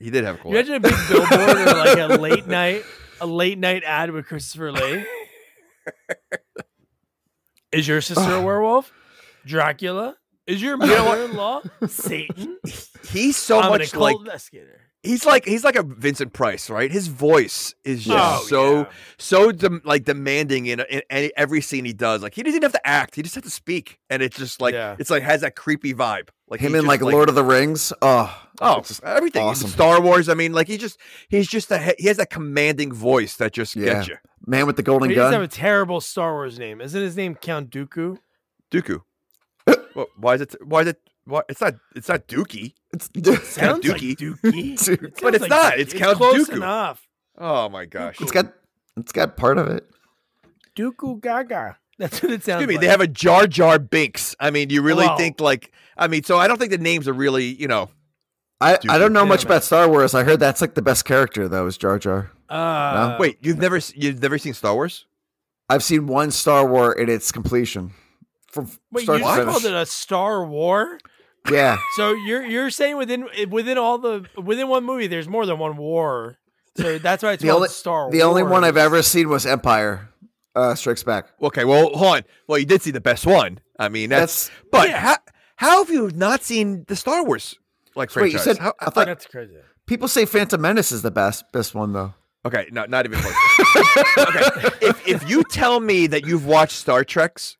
[0.00, 0.52] He did have a cool.
[0.52, 2.82] You imagine a big billboard or like a late night,
[3.20, 5.04] a late night ad with Christopher Lee.
[7.72, 8.90] Is your sister a werewolf?
[9.44, 10.16] Dracula?
[10.46, 11.18] Is your know what?
[11.18, 12.58] mother-in-law Satan?
[13.10, 14.80] He's so I'm an much occult like investigator.
[15.06, 16.90] He's like he's like a Vincent Price, right?
[16.90, 18.84] His voice is just Oh, so yeah.
[19.18, 22.22] so dem- like demanding in, in any, every scene he does.
[22.22, 24.60] Like he doesn't even have to act; he just has to speak, and it's just
[24.60, 24.96] like Yeah.
[24.98, 26.28] it's like has that creepy vibe.
[26.48, 27.92] Like Him he's in just, like Lord of the Rings.
[28.02, 29.68] Oh, oh it's just everything awesome.
[29.70, 30.28] Star Wars.
[30.28, 33.74] I mean, like he just he's just a he has that commanding voice that just
[33.76, 33.94] Yeah.
[33.94, 34.16] gets you.
[34.46, 36.80] man with the golden He does have a terrible Star Wars name.
[36.80, 38.18] Isn't his name Count Dooku?
[38.70, 39.00] Dooku.
[39.94, 40.54] well, why is it?
[40.64, 41.00] Why is it?
[41.26, 41.74] Why it's not?
[41.94, 42.74] It's not Dookie.
[42.92, 43.10] It's,
[43.48, 43.88] Sounds Dookie.
[43.92, 44.16] like Dookie.
[44.84, 45.02] Dude.
[45.02, 45.74] It But sounds it's not.
[45.74, 45.78] Dookie.
[45.78, 46.56] It's Count close Dooku.
[46.56, 47.06] enough.
[47.36, 48.20] Oh my gosh.
[48.20, 48.52] it's got
[48.96, 49.86] it's got part of it.
[50.76, 51.76] Dooku Gaga.
[51.98, 52.74] That's what it sounds Excuse me.
[52.74, 52.80] like.
[52.82, 54.36] They have a Jar Jar Binks.
[54.38, 55.72] I mean, you really Well- think like?
[55.96, 57.90] I mean, so I don't think the names are really you know.
[58.60, 59.52] I, Dude, I don't know yeah, much man.
[59.52, 60.14] about Star Wars.
[60.14, 62.30] I heard that's like the best character though is Jar Jar.
[62.48, 65.04] Uh, Wait, you've never you've never seen Star Wars?
[65.68, 67.92] I've seen one Star War in its completion.
[68.46, 70.98] From Wait, start you to called it a Star War?
[71.50, 71.78] Yeah.
[71.96, 75.76] So you're you're saying within within all the within one movie, there's more than one
[75.76, 76.38] war.
[76.76, 79.46] So that's why it's The called only Star the only one I've ever seen was
[79.46, 80.10] Empire
[80.54, 81.26] uh, Strikes Back.
[81.40, 82.22] Okay, well, hold on.
[82.48, 83.60] Well, you did see the best one.
[83.78, 84.48] I mean, that's.
[84.48, 84.98] That's but Yeah.
[85.00, 85.16] how
[85.56, 87.54] how have you not seen the Star Wars
[87.94, 88.44] like Wait, you franchise?
[88.44, 89.54] said- How- I thought- That's crazy.
[89.86, 92.12] people say Phantom Menace is the best best one though.
[92.44, 93.34] okay, no, not even close.
[94.18, 97.56] okay, if if you tell me that you've watched Star Treks,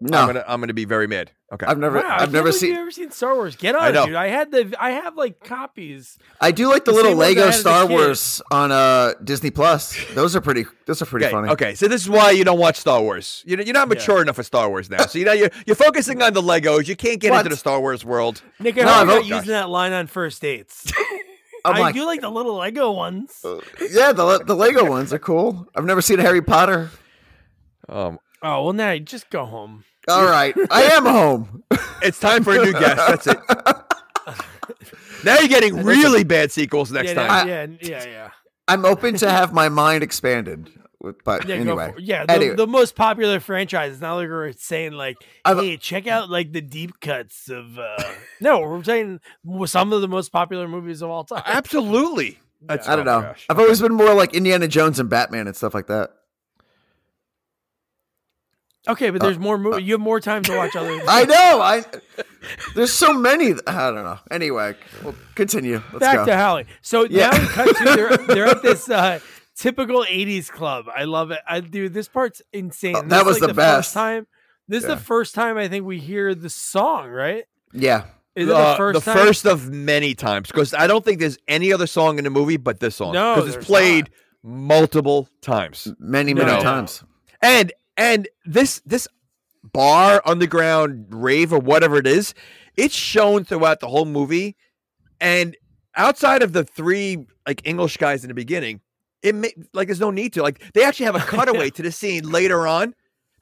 [0.00, 1.32] No, I'm gonna I'm gonna be very mad.
[1.52, 2.70] Okay, I've never Wow, I I've can't never seen.
[2.70, 3.56] You've ever seen Star Wars?
[3.56, 4.06] Get on, I know.
[4.06, 4.14] dude.
[4.14, 6.18] I had the I have like copies.
[6.40, 7.86] I do like the The little same ones I Lego had as a Star.
[7.86, 9.98] Wars on uh Disney Plus.
[10.14, 10.66] Those are pretty.
[10.86, 11.48] Those are pretty okay, funny.
[11.50, 11.74] okay.
[11.74, 13.42] So this is why you don't watch Star Wars.
[13.46, 15.06] You're, you're not mature enough for Star Wars now.
[15.06, 16.86] So you know you're you're focusing on the Legos.
[16.86, 17.38] You can't get What?
[17.40, 18.40] into the Star Wars world.
[18.60, 20.92] Nick, I No, heard I've about al- using that line on first dates.
[21.64, 23.44] I'm I like, do like the little Lego ones.
[23.90, 25.66] yeah, the the Lego ones are cool.
[25.74, 26.90] I've never seen Harry Potter.
[27.88, 29.82] Um, Oh well, now just go home.
[30.08, 31.62] All right, I am home.
[32.02, 32.96] it's time for a new guest.
[32.96, 33.38] That's it.
[35.24, 37.30] Now you're getting really bad sequels next yeah, time.
[37.30, 38.30] I- yeah, yeah, yeah.
[38.68, 40.70] I'm open to have my mind expanded.
[41.24, 42.26] But Yeah, anyway, yeah.
[42.26, 42.54] The, Anyway.
[42.56, 43.92] the most popular franchise.
[43.92, 47.78] It's not like we're saying like, I've- hey, check out like the deep cuts of.
[47.78, 47.96] uh
[48.40, 49.20] No, we're saying
[49.66, 51.42] some of the most popular movies of all time.
[51.46, 52.38] Absolutely.
[52.62, 53.26] That's, I don't oh know.
[53.28, 53.46] gosh.
[53.48, 56.10] I've always been more like Indiana Jones and Batman and stuff like that.
[58.88, 59.58] Okay, but there's more.
[59.58, 60.98] Mo- you have more time to watch other.
[61.08, 61.60] I know.
[61.60, 61.84] I
[62.74, 63.52] there's so many.
[63.66, 64.18] I don't know.
[64.30, 64.74] Anyway,
[65.04, 65.82] we'll continue.
[65.92, 66.26] Let's Back go.
[66.26, 66.66] to Hallie.
[66.82, 67.30] So Yeah.
[67.30, 69.20] now we cut to they're, they're at this uh,
[69.56, 70.86] typical '80s club.
[70.94, 71.40] I love it.
[71.46, 72.96] I dude, this part's insane.
[72.96, 73.94] Oh, This was like, the First best.
[73.94, 74.26] time.
[74.68, 74.92] This Yeah.
[74.92, 77.08] is the first time I think we hear the song.
[77.10, 77.44] Right?
[77.72, 78.04] yeah.
[78.34, 79.16] Is it Uh, the first time?
[79.16, 82.56] first of many times because I don't think there's any other song in the movie
[82.56, 84.10] but this song because there's it's played
[84.44, 86.44] multiple times Many, No.
[86.46, 87.02] many times.
[87.42, 89.06] and and this this
[89.62, 92.32] bar underground rave or whatever it is
[92.78, 94.56] it's shown throughout the whole movie.
[95.20, 95.56] And
[95.96, 98.80] outside of the three like english guys in the beginning
[99.22, 101.90] it may, like there's no need to like they actually have a cutaway to the
[101.90, 102.94] scene later on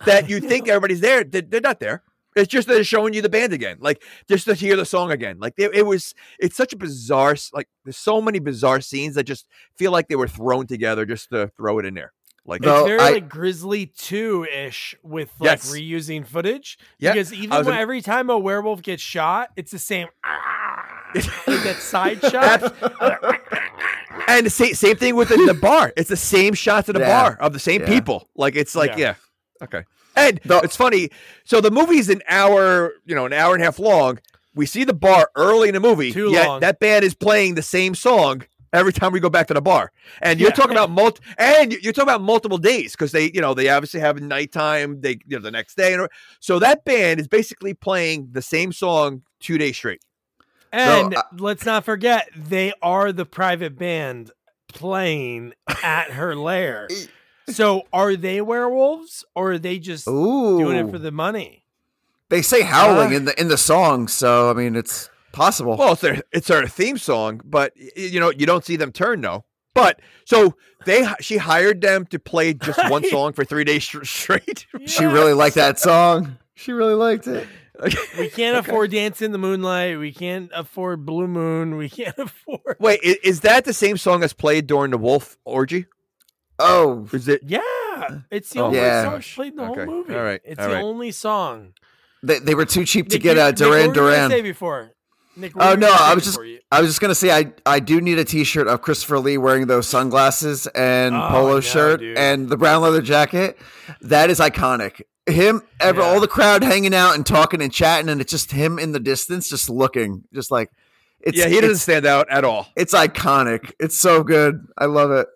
[0.07, 1.23] that you think everybody's there.
[1.23, 2.03] They're, they're not there.
[2.35, 5.11] It's just that they're showing you the band again like just to hear the song
[5.11, 5.39] again.
[5.39, 9.25] Like it, it was it's such a bizarre like there's so many bizarre scenes that
[9.25, 12.15] just feel like they were thrown together just to throw it in there
[12.47, 15.73] like It's No, very I- like Grizzly 2 ish with like Yes.
[15.73, 16.79] reusing footage.
[16.99, 20.09] Yeah, Because even when, in- every time a werewolf gets shot, it's the same.
[21.15, 22.63] like that side shot.
[24.29, 25.93] And the same, same thing with the, the bar.
[25.97, 27.23] It's the same shots of the Yeah.
[27.23, 27.89] bar of the same Yeah.
[27.89, 28.29] people.
[28.37, 29.15] Like it's like Yeah.
[29.61, 29.85] yeah, okay.
[30.17, 31.11] And The- it's funny.
[31.45, 34.19] So the movie's an hour, you know, an hour and a half long.
[34.55, 36.13] We see the bar early in the movie.
[36.13, 36.61] Too yet long.
[36.61, 38.43] that band is playing the same song
[38.77, 39.91] every time we go back to the bar.
[40.23, 40.55] And you're Yeah.
[40.55, 44.01] talking about multi and you're talking about multiple days because they, you know, they obviously
[44.01, 45.01] have nighttime.
[45.01, 45.95] They, you know, the next day.
[45.95, 46.09] And
[46.41, 50.03] so that band is basically playing the same song two days straight.
[50.73, 54.31] And I- let's not forget, they are the private band
[54.69, 56.89] playing at her lair.
[57.49, 60.59] So are they werewolves or are they just Ooh.
[60.59, 61.65] doing it for the money?
[62.29, 65.77] They say howling Uh, in the in the song, so I mean it's possible.
[65.77, 69.21] Well, it's their it's their theme song, but you know you don't see them turn
[69.21, 69.45] no.
[69.75, 74.05] But so they she hired them to play just one song for three days str-
[74.05, 74.67] straight.
[74.87, 76.39] she really liked that song.
[76.55, 77.47] She really liked it.
[78.19, 79.99] We can't afford Dance in the Moonlight.
[79.99, 81.77] We can't afford Blue Moon.
[81.77, 82.77] We can't afford.
[82.81, 85.85] Wait, is, is that the same song that's played during the Wolf orgy?
[86.59, 87.43] Oh, Is it?
[87.45, 87.61] Yeah,
[88.31, 89.03] it's the Oh only Yeah.
[89.05, 89.85] song played in the Okay.
[89.85, 90.15] whole movie.
[90.15, 90.41] All right.
[90.43, 90.83] It's All the right.
[90.83, 91.75] only song.
[92.23, 94.11] they, they were too cheap to Nick, get a uh, Duran what were you gonna
[94.17, 94.31] Duran.
[94.31, 94.91] Say before.
[95.37, 96.39] Nick, Oh no, I was just
[96.73, 99.67] I was just gonna say I I do need a T-shirt of Christopher Lee wearing
[99.67, 102.17] those sunglasses and Oh, polo no, shirt dude.
[102.19, 103.59] and the brown leather jacket.
[104.01, 105.03] That is iconic.
[105.27, 106.07] Him, ever, Yeah.
[106.07, 109.01] all the crowd hanging out and talking and chatting, and it's just him in the
[109.01, 110.71] distance, just looking, just like
[111.21, 112.69] it's yeah, he doesn't stand out at all.
[112.77, 113.73] it's iconic.
[113.81, 114.65] It's so good.
[114.79, 115.27] I love it.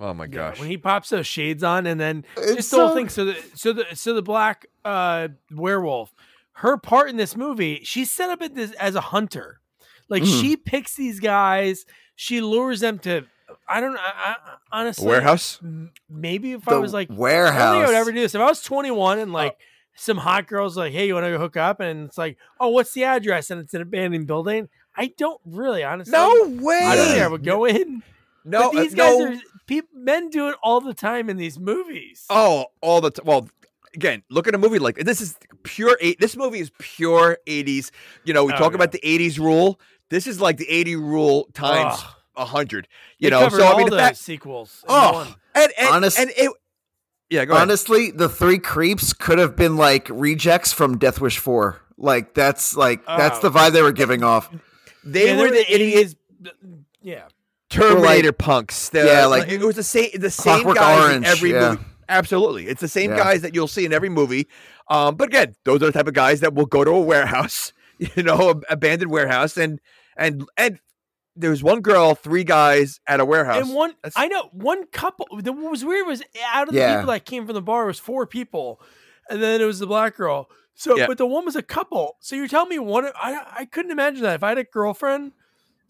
[0.00, 0.60] Oh my Yeah, gosh!
[0.60, 3.08] when he pops those shades on, and then It's just the whole so- thing.
[3.08, 6.12] So the so the so the black uh werewolf,
[6.58, 9.60] her part in this movie, she's set up this as a hunter.
[10.08, 10.40] Like Mhm.
[10.40, 13.24] she picks these guys, she lures them to.
[13.68, 14.00] I don't know.
[14.00, 14.36] I, I,
[14.72, 15.60] honestly, Warehouse.
[16.10, 17.74] Maybe if I was like, I warehouse.
[17.74, 18.34] think I would ever do this.
[18.34, 19.56] If I was 21 and like
[19.94, 21.80] some hot girls like, hey, you want to hook up?
[21.80, 23.50] And it's like, oh, what's the address?
[23.50, 24.68] And it's an abandoned building.
[24.96, 26.12] I don't really, honestly.
[26.12, 26.80] No way.
[26.82, 28.02] I don't think I would go in.
[28.44, 29.32] No, but these uh, guys no.
[29.32, 29.34] are
[29.66, 29.90] people.
[29.94, 32.24] Men do it all the time in these movies.
[32.30, 33.26] Oh, all the time.
[33.26, 33.48] Well,
[33.94, 36.18] again, look at a movie like this is pure eight.
[36.20, 37.90] This movie is pure eighties.
[38.24, 38.76] You know, we Oh, talk yeah.
[38.76, 39.80] about the eighties rule.
[40.10, 42.02] This is like the eighty rule times
[42.36, 42.88] a hundred.
[43.20, 44.84] They You know, covered so I all mean, the the fact, sequels.
[44.88, 45.04] in one.
[45.28, 46.50] oh, and and, Honest- and it.
[47.30, 47.62] Yeah, go ahead.
[47.62, 51.82] Honestly, the three creeps could have been like rejects from Death Wish Four.
[51.98, 53.48] Like that's like that's Oh.
[53.48, 54.48] the vibe they were giving off.
[55.04, 56.54] They Yeah, were the idiot 80s.
[57.02, 57.24] Yeah.
[57.70, 58.88] Terminator punks.
[58.88, 60.10] The, Yeah, like it was the same.
[60.14, 61.70] The same Clockwork guys Orange, in every yeah.
[61.72, 61.84] movie.
[62.08, 63.18] Absolutely, it's the same Yeah.
[63.18, 64.48] guys that you'll see in every movie.
[64.88, 67.72] Um, but again, those are the type of guys that will go to a warehouse,
[67.98, 69.80] you know, ab- abandoned warehouse, and
[70.16, 70.80] and and
[71.36, 73.64] there was one girl, three guys at a warehouse.
[73.66, 75.28] And one, That's- I know one couple.
[75.40, 76.96] The, what was weird was out of the Yeah.
[76.96, 78.80] people that came from the bar was four people,
[79.30, 80.48] and then it was the black girl.
[80.74, 81.06] So, Yeah.
[81.06, 82.16] but the one was a couple.
[82.20, 83.06] So you're telling me one?
[83.14, 85.32] I I couldn't imagine that if I had a girlfriend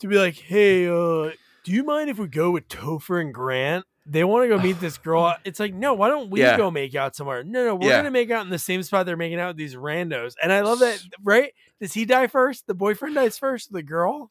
[0.01, 1.31] to be like, hey, uh,
[1.65, 3.85] do you mind if we go with Topher and Grant?
[4.11, 5.35] They want to go meet this girl.
[5.45, 6.57] It's like, no, why don't we Yeah.
[6.57, 7.45] go make out somewhere?
[7.45, 7.99] No, no, we're Yeah.
[7.99, 10.35] gonna make out in the same spot they're making out with these randos.
[10.43, 11.53] And I love that, right?
[11.81, 12.67] Does he die first?
[12.67, 13.73] The boyfriend dies first.
[13.73, 14.31] The girl.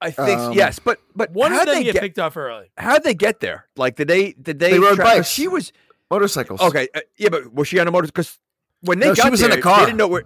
[0.00, 2.36] I think Um, yes, but but One how'd of them they get, get, picked off
[2.36, 2.72] early.
[2.76, 3.68] how'd they get there?
[3.76, 4.72] Like, did they did they?
[4.72, 5.28] They rode try- bikes.
[5.28, 5.72] She was
[6.10, 6.60] Motorcycles.
[6.60, 6.88] okay.
[6.94, 8.08] Uh, yeah, but was she on a motor?
[8.08, 8.38] Because
[8.80, 9.78] when they No, she was there, in a car.
[9.80, 10.24] they didn't know where.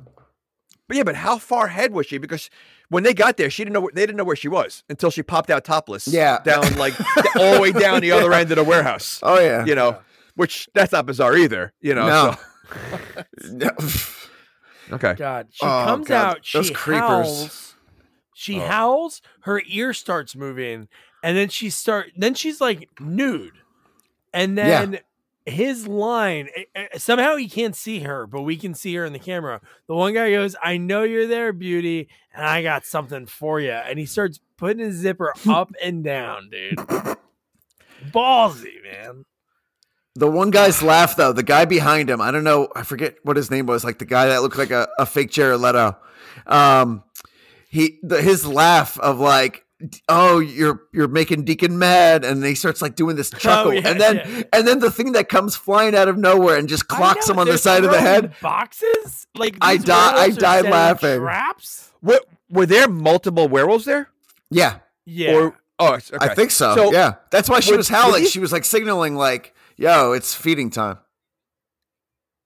[0.88, 2.18] But yeah, but how far ahead was she?
[2.18, 2.48] Because
[2.90, 5.10] when they got there, she didn't know where, they didn't know where she was until
[5.10, 6.06] she popped out topless.
[6.06, 6.38] Yeah.
[6.44, 6.94] down like
[7.36, 9.20] all the way down the other end of the warehouse.
[9.22, 9.64] Oh yeah.
[9.64, 9.98] You know,
[10.36, 11.72] which that's not bizarre either.
[11.80, 12.06] You know.
[12.06, 12.36] No.
[13.40, 13.70] so- No.
[14.92, 15.14] okay.
[15.14, 16.44] God, she Oh, comes God, out.
[16.44, 17.00] She those creepers.
[17.08, 17.74] howls.
[18.34, 18.66] She Oh.
[18.66, 19.22] howls.
[19.40, 20.88] Her ear starts moving,
[21.24, 22.12] and then she start.
[22.16, 23.54] Then she's like nude,
[24.32, 24.86] and Yeah.
[25.46, 26.48] His line.
[26.54, 29.60] eh, eh, Somehow he can't see her, but we can see her in the camera.
[29.86, 33.70] The one guy goes, "I know you're there, beauty, and I got something for you."
[33.70, 36.78] And he starts putting his zipper up and down, dude.
[38.12, 39.24] Ballsy, man.
[40.14, 43.36] The one guy's laugh though, the guy behind him, I don't know, I forget what
[43.36, 45.94] his name was, like the guy that looked like a, a fake Jared Leto.
[46.46, 47.04] Um,
[47.68, 49.65] he the, his laugh of like,
[50.08, 53.74] oh, you're you're making Deacon mad, and he starts like doing this oh, chuckle, Oh,
[53.74, 54.42] yeah, and then yeah.
[54.52, 57.38] and then the thing that comes flying out of nowhere and just clocks know, him
[57.40, 58.34] on the side of the head.
[58.40, 61.20] Boxes like I die I werewolves are died laughing.
[61.20, 61.92] Traps.
[62.02, 64.08] Were, were there multiple werewolves there?
[64.50, 65.34] Yeah, Yeah.
[65.34, 66.02] Or oh, okay.
[66.20, 66.74] I think so.
[66.74, 68.22] So yeah, that's why she would- was howling.
[68.22, 70.98] he- she was like signaling, like, "Yo, it's feeding time."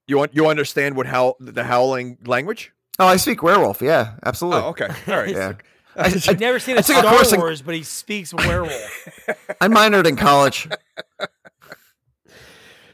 [0.07, 2.73] you want you understand what how the howling language?
[2.99, 3.81] Oh, I speak werewolf.
[3.81, 4.63] Yeah, absolutely.
[4.63, 4.89] Oh, okay.
[5.09, 5.29] All right.
[5.31, 5.53] Yeah.
[6.01, 9.27] I've never seen I a took a Star course in- Wars, but he speaks werewolf.
[9.61, 10.69] I minored in college.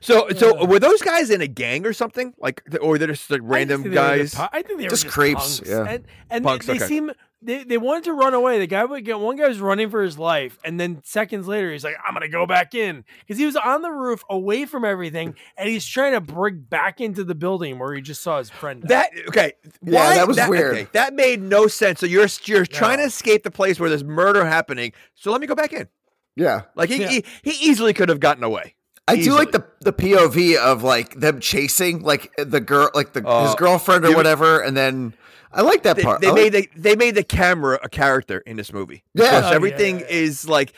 [0.00, 2.32] So, so were those guys in a gang or something?
[2.38, 4.32] Like, or they're just like I random think they were guys?
[4.32, 5.68] the pu- I think they were Just just, creeps, punks.
[5.70, 5.84] yeah.
[5.88, 6.86] And, and Punks, they, they okay.
[6.88, 7.10] seem
[7.46, 8.59] they, they wanted to run away.
[8.59, 11.72] The guy would get one guy was running for his life, and then seconds later
[11.72, 14.85] he's like, "I'm gonna go back in" because he was on the roof away from
[14.85, 18.50] everything, and he's trying to break back into the building where he just saw his
[18.50, 18.82] friend.
[18.82, 18.88] die.
[18.88, 19.52] That okay?
[19.82, 20.72] Yeah, that was weird.
[20.74, 22.00] okay, that made no sense.
[22.00, 24.92] So you're you're trying to escape the place where there's murder happening.
[25.14, 25.88] So let me go back in.
[26.35, 26.62] Yeah.
[26.74, 27.09] Like he Yeah.
[27.09, 28.74] he, he easily could have gotten away.
[29.09, 33.20] I do like the the POV of like them chasing like the girl like the
[33.20, 35.14] his Uh, girlfriend or you- whatever and then
[35.52, 36.20] I like that They, part.
[36.20, 39.04] they I made like- the, they made the camera a character in this movie.
[39.14, 39.42] Yeah.
[39.44, 40.16] Oh, everything yeah, yeah.
[40.16, 40.72] is like,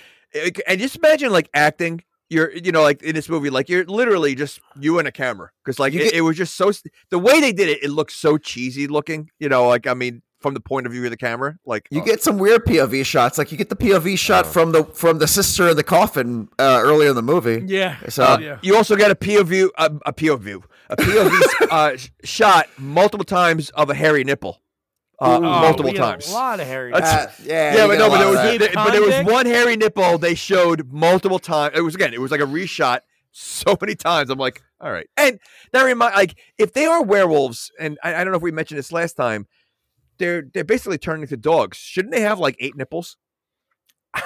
[0.67, 2.03] and just imagine like acting.
[2.31, 5.49] You're you know like in this movie like you're literally just you and a camera
[5.65, 6.71] because like You it, get- it was just so
[7.09, 9.31] the way they did it it looked so cheesy looking.
[9.39, 12.03] You know like I mean from the point of view of the camera like you
[12.03, 13.39] uh, get some weird POV shots.
[13.39, 16.81] Like you get the POV shot from the from the sister in the coffin uh,
[16.85, 17.65] earlier in the movie.
[17.67, 18.59] yeah, So- Uh, yeah.
[18.61, 23.91] You also get a POV, a, a POV, a POV uh, shot multiple times of
[23.91, 24.61] a hairy nipple,
[25.21, 26.29] uh, Oh, multiple we times.
[26.31, 26.93] A lot of hairy.
[26.93, 28.75] Uh, yeah, yeah, but no, but lot there was that.
[28.75, 31.77] But there was one hairy nipple they showed multiple times.
[31.77, 33.01] It was again, it was like a reshot
[33.33, 34.31] so many times.
[34.31, 35.39] I'm like, all right, and
[35.73, 38.79] that remind like if they are werewolves, and I, I don't know if we mentioned
[38.79, 39.47] this last time,
[40.19, 41.77] they're they're basically turning into dogs.
[41.77, 43.17] Shouldn't they have like eight nipples?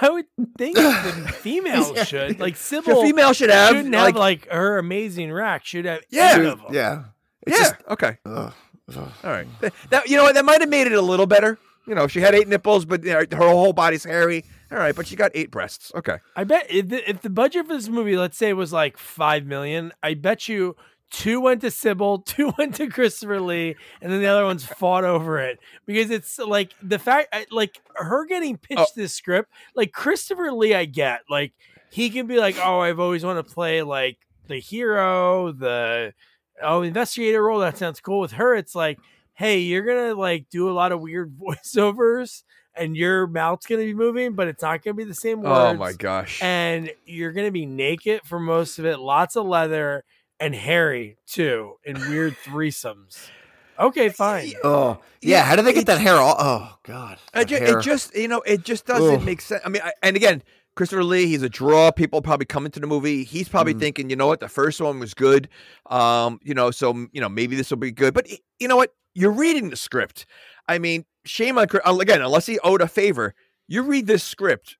[0.01, 0.27] I would
[0.59, 2.05] think the females Yeah.
[2.05, 5.65] should like The female should have shouldn't like have like her amazing rack.
[5.65, 6.39] Should have Yeah.
[6.39, 6.75] eight of them.
[6.75, 7.05] yeah.
[7.47, 8.19] It's yeah, just- okay.
[8.25, 8.53] ugh,
[8.97, 9.09] ugh.
[9.25, 9.47] All right.
[9.61, 10.35] Th- That you know what?
[10.35, 11.59] That might have made it a little better.
[11.87, 14.45] You know, she had eight nipples, but you know, her whole body's hairy.
[14.71, 15.91] All right, but she got eight breasts.
[15.95, 16.19] Okay.
[16.37, 19.45] I bet if the, if the budget for this movie, let's say, was like five
[19.45, 20.77] million, I bet you
[21.13, 25.05] two went to Sybil, two went to Christopher Lee, and then the other ones fought
[25.05, 28.59] over it because it's like the fact, like her getting oh.
[28.61, 28.93] pitched Oh.
[28.97, 31.53] this script, like Christopher Lee, I get like
[31.91, 36.15] he can be like, oh, I've always wanted to play like the hero, the
[36.63, 37.61] oh investigator role.
[37.61, 38.21] That sounds cool.
[38.21, 38.99] With her, it's like,
[39.35, 42.43] hey, you're gonna like do a lot of weird voiceovers.
[42.75, 45.75] And your mouth's gonna be moving, but it's not gonna be the same words Oh
[45.75, 46.43] my gosh.
[46.43, 48.99] and you're gonna be naked for most of it.
[48.99, 50.05] Lots of leather
[50.43, 53.31] and hairy too, in weird threesomes.
[53.79, 54.53] Okay, fine.
[54.63, 55.43] Oh yeah.
[55.45, 56.15] How did they get that hair?
[56.17, 57.19] All, oh god.
[57.35, 57.79] It, ju- hair.
[57.79, 59.25] it just you know it just doesn't Ugh.
[59.25, 59.63] make sense.
[59.65, 60.43] I mean, I, and again,
[60.77, 61.91] Christopher Lee, he's a draw.
[61.91, 63.25] People probably come into the movie.
[63.25, 63.81] He's probably Mhm.
[63.81, 65.49] thinking, you know what, the first one was good.
[65.87, 68.13] Um, you know, so you know maybe this will be good.
[68.15, 68.27] But
[68.59, 68.93] you know what?
[69.15, 70.27] You're reading the script.
[70.69, 73.35] I mean, shame on Chris- again, unless he owed a favor.
[73.69, 74.77] You read this script,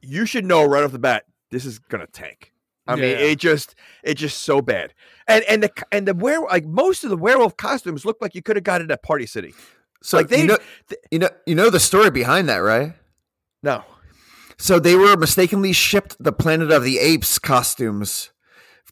[0.00, 2.52] you should know right off the bat this is gonna tank.
[2.88, 4.94] I mean, it just it's just so bad.
[5.26, 8.42] And and the and the were like most of the werewolf costumes look like you
[8.42, 9.54] could have got it at Party City.
[10.02, 10.58] so like they- you know
[10.88, 12.94] th- you know you know the story behind that, right?
[13.62, 13.84] No.
[14.58, 18.30] So they were mistakenly shipped the Planet of the Apes costumes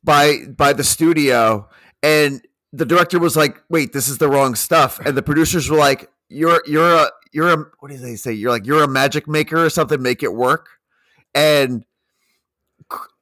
[0.05, 1.69] by by the studio,
[2.03, 2.41] and
[2.73, 6.09] the director was like, "Wait, this is the wrong stuff," and the producers were like,
[6.29, 8.33] "You're you're a you're a what do they say?
[8.33, 10.01] You're like you're a magic maker or something.
[10.03, 10.69] Make it work."
[11.35, 11.85] And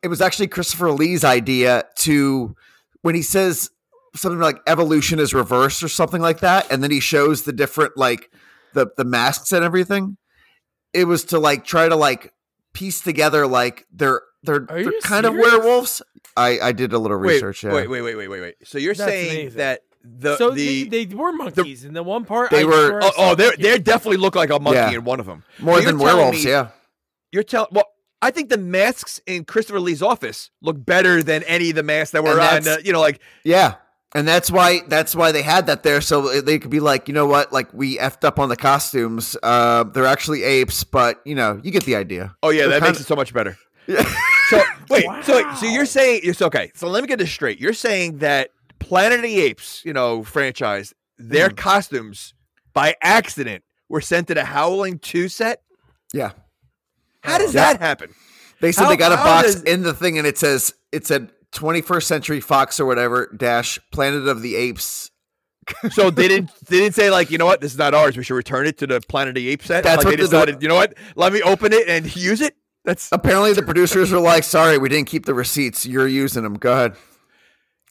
[0.04, 2.54] it was actually Christopher Lee's idea to
[3.02, 3.70] when he says
[4.14, 7.96] something like evolution is reversed or something like that, and then he shows the different
[7.96, 8.30] like
[8.74, 10.16] the the masks and everything.
[10.92, 12.32] It was to like try to like
[12.72, 16.02] piece together like they're they're, Are they're you kind of werewolves.
[16.36, 17.64] I I did a little Wait, research.
[17.64, 17.72] yeah.
[17.72, 18.54] Wait, wait, wait, wait, wait, wait.
[18.64, 19.58] So you're That's saying amazing.
[19.58, 22.50] that the so the they, they were monkeys in the one part.
[22.50, 24.92] They I were- oh, oh they they definitely look like a monkey Yeah.
[24.92, 25.44] in one of them.
[25.58, 26.68] More You're than werewolves, me- yeah.
[27.32, 27.86] You're telling well.
[28.24, 32.12] I think the masks in Christopher Lee's office look better than any of the masks
[32.12, 32.66] that were on.
[32.66, 33.74] Uh, you know, like Yeah.
[34.16, 37.14] And that's why that's why they had that there so they could be like, you
[37.14, 39.36] know what, like we effed up on the costumes.
[39.42, 42.34] Uh they're actually apes, but you know, you get the idea.
[42.42, 43.56] oh yeah, They're that kinda- makes it so much better.
[44.50, 46.70] So wait, so wait, so you're saying it's okay.
[46.74, 47.58] So let me get this straight.
[47.58, 51.54] You're saying that Planet of the Apes, you know, franchise, their Hmm.
[51.54, 52.34] costumes
[52.74, 55.62] by accident were sent to the Howling Two set.
[56.12, 56.32] Yeah.
[57.24, 57.72] How does Yeah.
[57.72, 58.10] that happen?
[58.60, 61.06] They said How- they got a box does- in the thing and it says it
[61.06, 65.10] said 21st Century Fox or whatever dash Planet of the Apes.
[65.92, 68.22] So they didn't they didn't say like you know what this is not ours we
[68.24, 69.82] should return it to the Planet of the Apes set.
[69.84, 70.62] That's like what they the- decided.
[70.62, 70.94] You know what?
[71.16, 72.54] Let me open it and use it.
[72.84, 73.08] That's.
[73.12, 75.86] Apparently the producers were like, "Sorry, we didn't keep the receipts.
[75.86, 76.54] You're using them.
[76.54, 76.92] Go ahead."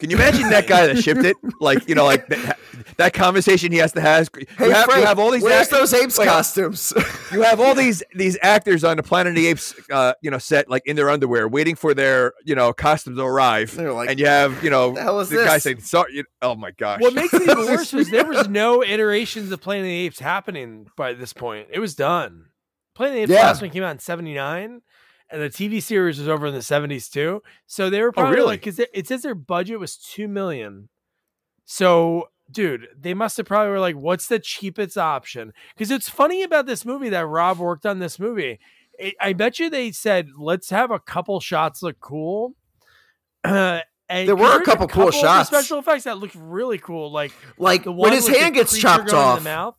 [0.04, 1.38] Can you imagine that guy that shipped it?
[1.62, 2.60] Like you know, like that,
[2.97, 4.28] that conversation he has to have.
[4.38, 5.41] You Hey, have, you have all these.
[5.41, 6.91] where's act- those apes wait, costumes?
[7.32, 10.39] You have all these these actors on the Planet of the Apes, uh, you know,
[10.39, 13.74] set like in their underwear, waiting for their you know costumes to arrive.
[13.74, 16.26] They're like, and you have you know "The hell is the guy saying, "Sorry." You,
[16.41, 16.99] oh my gosh.
[16.99, 20.20] What makes it even worse was there was no iterations of Planet of the Apes
[20.20, 21.70] happening by this point.
[21.72, 22.47] It was done.
[22.93, 23.47] Planet of the Apes Yeah.
[23.47, 24.82] last one came out in '79, and
[25.42, 27.42] the TV series was over in the '70s too.
[27.66, 28.48] So they were probably really?
[28.48, 30.90] like, because it says their budget was two million.
[31.66, 36.44] So, dude, they must have probably were like, "What's the cheapest option?" Because it's funny
[36.44, 38.60] about this movie that Rob worked on this movie.
[39.00, 42.56] It, I bet you they said, "Let's have a couple shots look cool."
[43.44, 43.80] Uh,
[44.10, 45.50] and There were a there's couple cool shots.
[45.50, 49.76] special effects that looked really cool, like like when his hand gets chopped off mouth.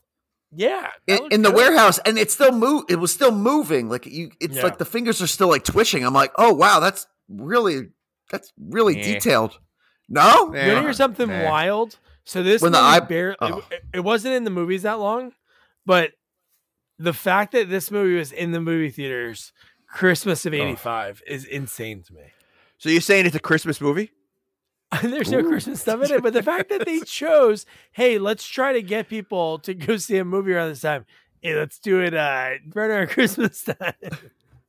[0.57, 2.85] Yeah, in, in the warehouse, and it's still move.
[2.89, 3.89] It was still moving.
[3.89, 4.63] Like you, it's Yeah.
[4.63, 6.05] like the fingers are still like twitching.
[6.05, 7.89] I'm like, oh wow, that's really
[8.31, 9.15] that's really Eh.
[9.15, 9.59] detailed.
[10.09, 10.67] No, Eh.
[10.67, 11.45] You want to hear something Nah.
[11.45, 11.99] wild?
[12.25, 13.65] So this When the movie eye- bare- oh.
[13.71, 15.33] it, it wasn't in the movies that long,
[15.85, 16.13] but
[16.99, 19.53] the fact that this movie was in the movie theaters
[19.89, 22.23] Christmas of '85 is insane to me.
[22.79, 24.11] So you're saying it's a Christmas movie?
[25.03, 25.49] There's no Ooh.
[25.49, 29.09] Christmas stuff in it, but the fact that they chose, hey, let's try to get
[29.09, 31.05] people to go see a movie around this time.
[31.41, 33.95] Hey, let's do it uh, right around Christmas time.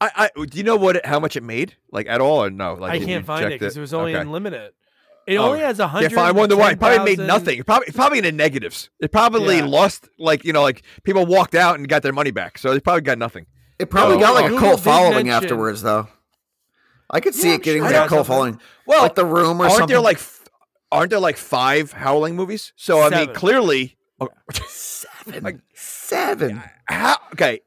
[0.01, 2.49] I, I do you know what it, how much it made like at all or
[2.49, 2.73] no?
[2.73, 4.21] Like I can't find it because it was only Okay.
[4.21, 4.73] unlimited.
[5.25, 6.11] It Oh, only has a hundred.
[6.13, 6.25] fine.
[6.25, 6.71] I wonder why.
[6.71, 7.57] It probably made nothing.
[7.59, 8.89] It probably probably in the negatives.
[8.99, 9.65] It probably Yeah.
[9.65, 12.79] lost like you know like people walked out and got their money back, so they
[12.81, 13.45] probably got nothing.
[13.79, 16.07] it probably No, got like Google a cult following mention- afterwards, though.
[17.09, 18.33] I could see Yeah, it getting sure that it cult something.
[18.33, 19.87] following, Well, like the room or aren't something.
[19.93, 20.19] there like
[20.91, 22.73] aren't there like five Howling movies?
[22.75, 23.35] So I mean, Seven.
[23.35, 24.29] clearly, oh,
[24.67, 26.63] seven, like- seven.
[26.85, 27.61] how okay.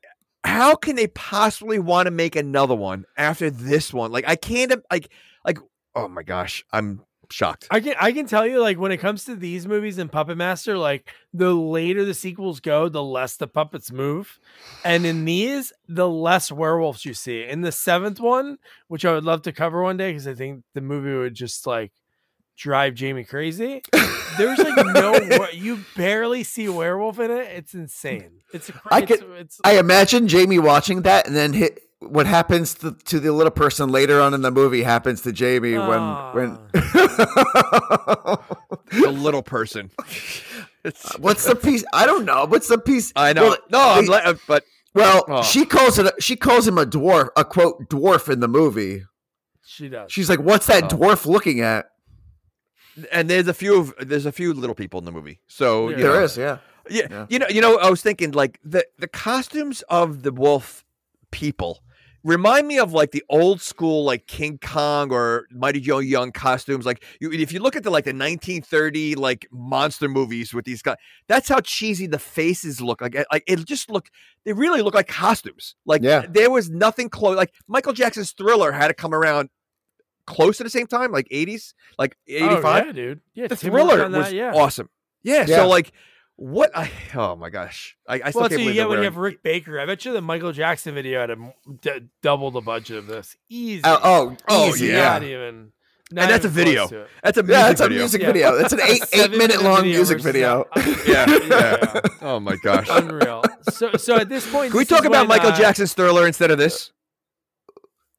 [0.45, 4.13] How can they possibly want to make another one after this one?
[4.13, 5.11] Like I can't like
[5.45, 5.59] like
[5.95, 7.67] oh my gosh, I'm shocked.
[7.71, 10.37] I can I can tell you like when it comes to these movies and Puppet
[10.37, 14.39] Master, like the later the sequels go, the less the puppets move.
[14.85, 17.45] And in these, the less werewolves you see.
[17.45, 18.59] In the seventh one,
[18.89, 21.67] which I would love to cover one day because I think the movie would just
[21.67, 21.93] like
[22.57, 23.83] drive Jamie crazy.
[24.37, 27.47] There's like no you barely see werewolf in it.
[27.55, 28.43] It's insane.
[28.53, 32.27] It's a I it's, could- it's I imagine Jamie watching that and then hit what
[32.27, 36.01] happens to, to the little person later on in the movie happens to Jamie when
[36.33, 38.39] when ah.
[38.91, 39.91] the little person.
[40.85, 41.85] It's, uh, What's the piece?
[41.93, 42.47] I don't know.
[42.47, 43.13] What's the piece?
[43.17, 43.49] I know.
[43.49, 45.43] Well, no, I'm they- le- uh, but well, Oh.
[45.43, 46.07] she calls it.
[46.07, 49.05] A, she calls him a dwarf, a quote dwarf in the movie.
[49.65, 50.11] she does.
[50.11, 50.97] She's like, "What's that Oh.
[50.97, 51.91] dwarf looking at?"
[53.13, 55.41] and there's a few of there's a few little people in the movie.
[55.47, 55.97] So Yeah.
[55.97, 56.59] you There know, is, yeah.
[56.91, 57.27] Yeah, Yeah.
[57.29, 60.85] you know, you know, I was thinking like the the costumes of the wolf
[61.31, 61.81] people
[62.25, 66.85] remind me of like the old school like King Kong or Mighty Joe Young costumes.
[66.85, 70.83] Like you, if you look at the like the 1930 like monster movies with these
[70.83, 70.97] guys,
[71.29, 73.01] that's how cheesy the faces look.
[73.01, 74.11] Like like it just looked
[74.45, 75.75] they really look like costumes.
[75.87, 76.27] Like Yeah.
[76.29, 77.37] there was nothing close.
[77.37, 79.49] Like Michael Jackson's Thriller had to come around
[80.27, 83.21] close at the same time, like 80s, like 85 Oh, yeah, dude.
[83.35, 84.53] Yeah, the Tim thriller on that, was yeah.
[84.55, 84.91] awesome.
[85.23, 85.57] Yeah, Yeah.
[85.57, 85.93] So like,
[86.39, 86.71] what?
[86.75, 88.99] I oh my gosh, I, I still Well, can't that's what you get they're when
[88.99, 89.79] you have Rick Baker.
[89.81, 93.07] I bet you the Michael Jackson video had a m- d- double the budget of
[93.09, 93.37] this.
[93.49, 93.83] Easy.
[93.85, 95.09] Oh, oh, Oh, easy, yeah.
[95.15, 95.73] Not even.
[96.13, 96.87] not and that's a video.
[96.87, 97.09] close to it.
[97.23, 97.99] That's a music Yeah, it's a video.
[97.99, 98.27] music Yeah.
[98.29, 98.55] video.
[98.59, 100.65] It's an eight eight minute long video music video.
[100.73, 102.01] a- Yeah, yeah.
[102.23, 102.87] Oh my gosh.
[102.91, 103.43] Unreal.
[103.71, 106.59] So, so at this point, Can we talk about Michael uh, Jackson's Thriller instead of
[106.59, 106.93] this?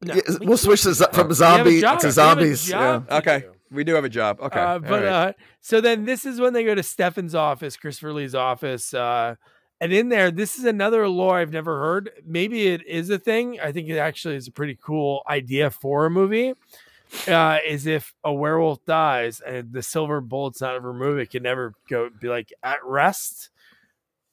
[0.02, 1.34] no, Yeah, we we'll switch this up from that.
[1.34, 2.68] We have a zombie to we have a zombies.
[2.70, 3.02] Yeah.
[3.10, 3.52] Okay, do.
[3.70, 4.40] We do have a job.
[4.40, 5.06] Okay, Uh, but right.
[5.06, 8.92] uh, so then this is when they go to Stefan's office, Christopher Lee's office.
[8.94, 9.36] Uh,
[9.80, 12.10] and in there, this is another lore I've never heard.
[12.26, 13.58] Maybe it is a thing.
[13.60, 16.54] I think it actually is a pretty cool idea for a movie.
[17.26, 21.74] uh, is if a werewolf dies and the silver bullet's not removed, it can never
[21.88, 23.50] go be like at rest.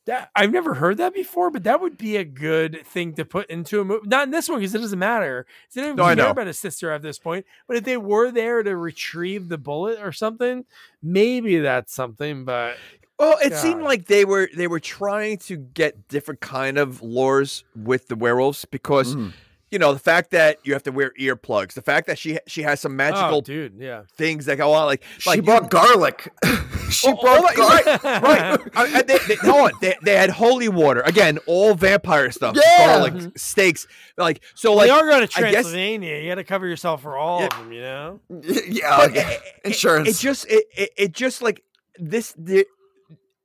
[0.07, 3.49] That I've never heard that before, but that would be a good thing to put
[3.49, 4.07] into a movie.
[4.07, 5.45] Not in this one because it doesn't matter.
[5.73, 6.29] They don't even No, care know.
[6.31, 7.45] about his sister at this point.
[7.67, 10.65] But if they were there to retrieve the bullet or something,
[11.03, 12.45] maybe that's something.
[12.45, 12.77] But
[13.19, 17.63] Well, it seemed like they were they were trying to get different kind of lures
[17.75, 19.33] with the werewolves because Mm.
[19.72, 22.61] You know the fact that you have to wear earplugs, the fact that she she
[22.63, 24.03] has some oh, magical oh, dude, yeah.
[24.15, 26.32] things that go on, like She like brought garlic.
[26.89, 27.86] she Oh, oh brought oh, garlic.
[28.03, 28.59] right, right.
[28.76, 32.55] I- I- they, they, hold on, they, they had holy water again, all vampire stuff,
[32.55, 32.88] Yeah.
[32.88, 33.30] garlic, mm-hmm.
[33.36, 33.88] steaks,
[34.18, 36.18] like so, like they are going to I guess- Transylvania.
[36.22, 37.47] You got to cover yourself for all Yeah.
[37.47, 38.20] of them, you know.
[38.68, 39.20] yeah, but okay.
[39.20, 40.07] it- it- insurance.
[40.09, 41.63] It, just it, it, it just like
[41.99, 42.65] this the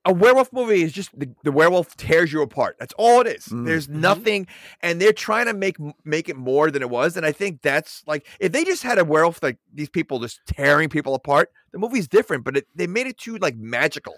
[0.05, 2.77] a werewolf movie is just the, the werewolf tears you apart.
[2.81, 3.47] That's all it is.
[3.47, 3.67] Mm.
[3.67, 3.95] There's Mhm.
[4.01, 4.47] nothing,
[4.81, 7.17] and they're trying to make make it more than it was.
[7.17, 10.41] And I think that's like if they just had a werewolf like these people just
[10.47, 12.45] tearing people apart, the movie's different.
[12.45, 14.17] But it, they made it too like magical,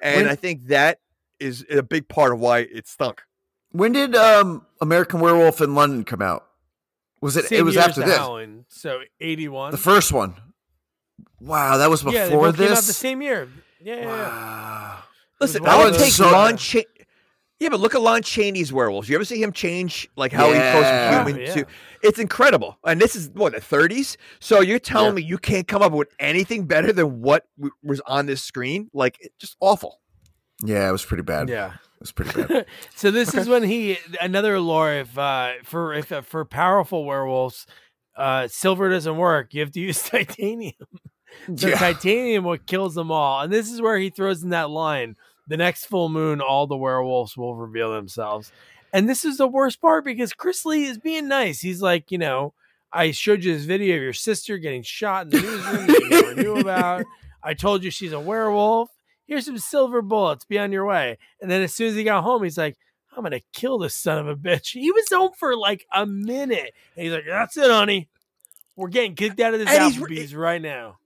[0.00, 1.00] and When- I think that
[1.38, 3.22] is a big part of why it stunk.
[3.72, 6.46] when did um American Werewolf in London come out?
[7.20, 7.44] Was it?
[7.46, 8.16] Same it was after the this.
[8.16, 9.70] Howling, so eighty-one.
[9.72, 10.34] The first one.
[11.40, 12.68] Wow, that was before yeah, they both this.
[12.68, 13.48] came out the same year.
[13.82, 14.06] Yeah, yeah, yeah.
[14.08, 14.98] Wow.
[15.40, 16.80] Listen, was I one would take those- Lon Cha-
[17.58, 19.08] Yeah, but look at Lon Chaney's werewolves.
[19.08, 20.72] You ever see him change like how Yeah.
[20.72, 21.54] he goes from human Yeah.
[21.54, 21.66] to?
[22.02, 22.78] It's incredible.
[22.84, 24.16] And this is what the 30s.
[24.40, 25.14] So you're telling Yeah.
[25.14, 28.90] me you can't come up with anything better than what w- was on this screen?
[28.92, 30.00] Like it's just awful.
[30.62, 31.48] Yeah, it was pretty bad.
[31.48, 31.72] yeah.
[31.74, 32.66] It was pretty bad.
[32.94, 37.66] So this is when he another lore if uh for if uh, for powerful werewolves,
[38.16, 39.54] uh silver doesn't work.
[39.54, 40.74] You have to use titanium.
[41.56, 41.78] So Yeah.
[41.78, 43.40] titanium what kills them all.
[43.40, 45.16] And this is where he throws in that line.
[45.48, 48.50] The next full moon, all the werewolves will reveal themselves.
[48.92, 51.60] And this is the worst part because Chris Lee is being nice.
[51.60, 52.54] He's like, you know,
[52.92, 56.08] I showed you this video of your sister getting shot in the newsroom that you
[56.08, 57.04] never knew about.
[57.42, 58.90] I told you she's a werewolf.
[59.26, 60.44] Here's some silver bullets.
[60.44, 61.18] Be on your way.
[61.40, 62.76] And then as soon as he got home, he's like,
[63.16, 64.72] I'm gonna kill this son of a bitch.
[64.72, 66.74] He was home for like a minute.
[66.96, 68.08] And he's like, That's it, honey.
[68.76, 70.98] We're getting kicked out of this And Applebee's right now.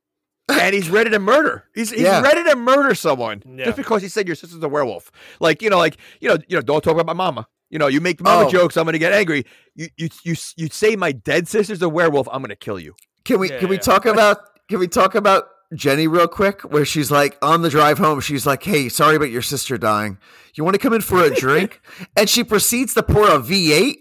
[0.50, 1.64] And he's ready to murder.
[1.74, 2.20] He's he's Yeah.
[2.22, 3.66] ready to murder someone Yeah.
[3.66, 5.10] just because he said your sister's a werewolf.
[5.40, 7.46] Like you know, like you know, you know, don't talk about my mama.
[7.70, 8.50] You know, you make mama Oh.
[8.50, 9.44] jokes, I'm gonna get angry.
[9.74, 12.94] You you you you say my dead sister's a werewolf, I'm gonna kill you.
[13.24, 14.38] Can we Yeah, can we talk about
[14.68, 16.62] can we talk about Jenny real quick?
[16.62, 20.18] Where she's like on the drive home, she's like, "Hey, sorry about your sister dying.
[20.54, 21.80] You want to come in for a drink?"
[22.16, 23.98] and she proceeds to pour a V8.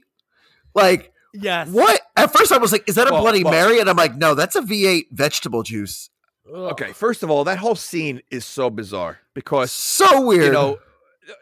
[0.73, 1.67] Like Yes.
[1.69, 2.01] what?
[2.17, 4.15] At first, I was like, "Is that a Well, Bloody well- Mary?" And I'm like,
[4.17, 6.09] "No, that's a V8 vegetable juice."
[6.49, 6.71] Ugh.
[6.73, 10.45] Okay, first of all, that whole scene is so bizarre because So weird.
[10.45, 10.79] you know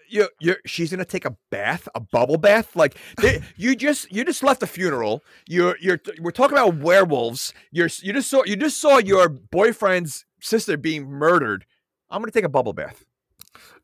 [0.10, 4.26] you you she's gonna take a bath a bubble bath like they, you just you
[4.26, 8.58] just left a funeral you're you're we're talking about werewolves you're you just saw you
[8.58, 11.66] just saw your boyfriend's sister being murdered
[12.10, 13.05] i'm gonna take a bubble bath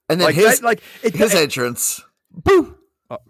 [0.10, 2.04] and then like his that, like it, his it- entrance.
[2.32, 2.78] Boo.
[3.10, 3.18] Oh.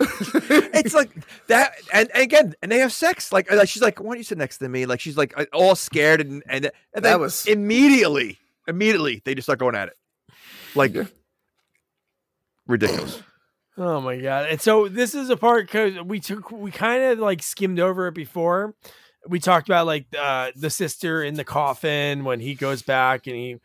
[0.72, 1.10] it's like
[1.48, 4.24] that and, and again and they have sex like, like she's like why don't you
[4.24, 7.20] sit next to me like she's like uh, all scared and and, and That then
[7.20, 9.96] was- immediately immediately they just start going at it
[10.74, 11.04] like Yeah.
[12.66, 13.22] ridiculous
[13.78, 14.46] Oh my god!
[14.50, 18.08] And so this is a part because we took we kind of like skimmed over
[18.08, 18.74] it before.
[19.26, 23.36] We talked about like uh, the sister in the coffin when he goes back and
[23.36, 23.56] he.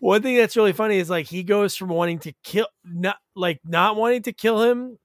[0.00, 3.60] One thing that's really funny is like he goes from wanting to kill not like
[3.64, 4.98] not wanting to kill him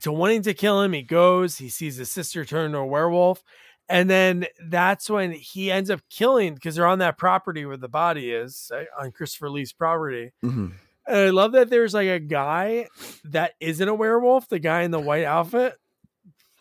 [0.00, 0.92] to wanting to kill him.
[0.92, 3.42] He goes, he sees his sister turn into a werewolf,
[3.88, 7.88] and then that's when he ends up killing because they're on that property where the
[7.88, 10.32] body is uh, on Christopher Lee's property.
[10.44, 10.72] Mhm.
[11.06, 12.86] And I love that there's like a guy
[13.24, 15.74] that isn't a werewolf, the guy in the white outfit,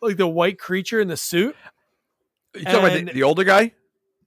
[0.01, 1.55] like the white creature in the suit.
[2.55, 3.71] you talking about the, the older guy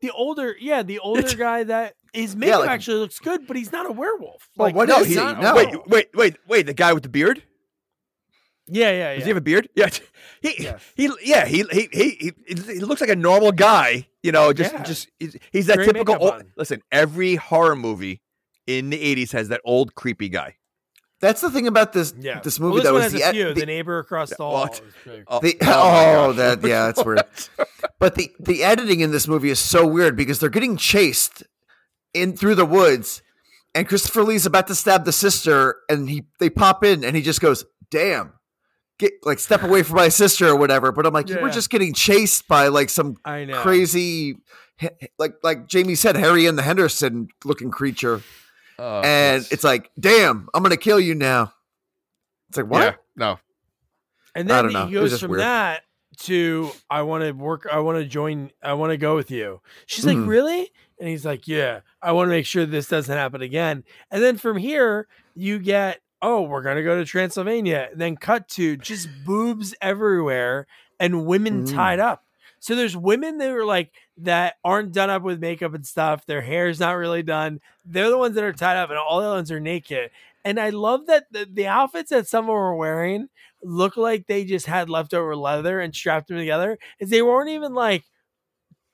[0.00, 3.72] The older, yeah, the older guy that his makeup like- actually looks good, but he's
[3.72, 4.48] not a werewolf.
[4.56, 5.52] Well, Like, what no, is he, No.
[5.56, 6.66] wait, wait, wait, wait.
[6.66, 7.42] The guy with the beard?
[8.66, 9.14] Yeah, yeah, yeah.
[9.14, 9.68] Does he have a beard?
[9.74, 9.88] Yeah.
[10.40, 10.82] He, Yes.
[10.94, 12.10] he, yeah, he, he, he,
[12.46, 14.06] he, he looks like a normal guy.
[14.22, 14.82] You know, just, Yeah.
[14.82, 16.16] just he's, he's that Great typical.
[16.20, 18.20] Old, listen, every horror movie
[18.66, 20.56] in the '80s has that old creepy guy.
[21.20, 22.40] That's the thing about this yeah.
[22.40, 23.54] this Well, movie this that one was has the, a few.
[23.54, 24.52] the, the neighbor across the hall.
[24.52, 24.74] what?
[24.74, 25.24] is big.
[25.28, 27.22] Oh, The- oh my oh, that- yeah, that's weird.
[27.98, 31.42] But the the editing in this movie is so weird because they're getting chased
[32.12, 33.22] in through the woods,
[33.74, 37.22] and Christopher Lee's about to stab the sister, and he they pop in, and he
[37.22, 38.34] just goes, "Damn."
[39.04, 41.68] Get like step away from my sister or whatever, but I'm like, you were just
[41.68, 43.60] getting chased by like some I know.
[43.60, 44.36] crazy,
[45.18, 48.22] like like Jamie said, Harry and the Henderson looking creature,
[48.78, 49.52] Oh, and yes.
[49.52, 51.52] it's like, damn, I'm gonna kill you now.
[52.48, 52.80] It's like what?
[52.82, 53.38] Yeah, no.
[54.34, 54.86] And I then don't know.
[54.86, 55.40] he It goes from weird.
[55.42, 55.82] that
[56.20, 59.60] to I want to work I want to join I want to go with you.
[59.86, 60.28] She's like, Mhm.
[60.28, 64.22] "Really?" And he's like, "Yeah, I want to make sure this doesn't happen again." And
[64.22, 68.48] then from here, you get, "Oh, we're going to go to Transylvania." And then cut
[68.50, 70.66] to just boobs everywhere
[71.00, 71.72] and women Mm.
[71.74, 72.24] tied up.
[72.60, 76.24] So there's women that are like that aren't done up with makeup and stuff.
[76.24, 77.60] Their hair's not really done.
[77.84, 80.10] They're the ones that are tied up and all the other ones are naked.
[80.46, 83.28] And I love that the, the outfits that some of them were wearing
[83.62, 86.78] look like they just had leftover leather and strapped them together.
[87.00, 88.04] Is they weren't even like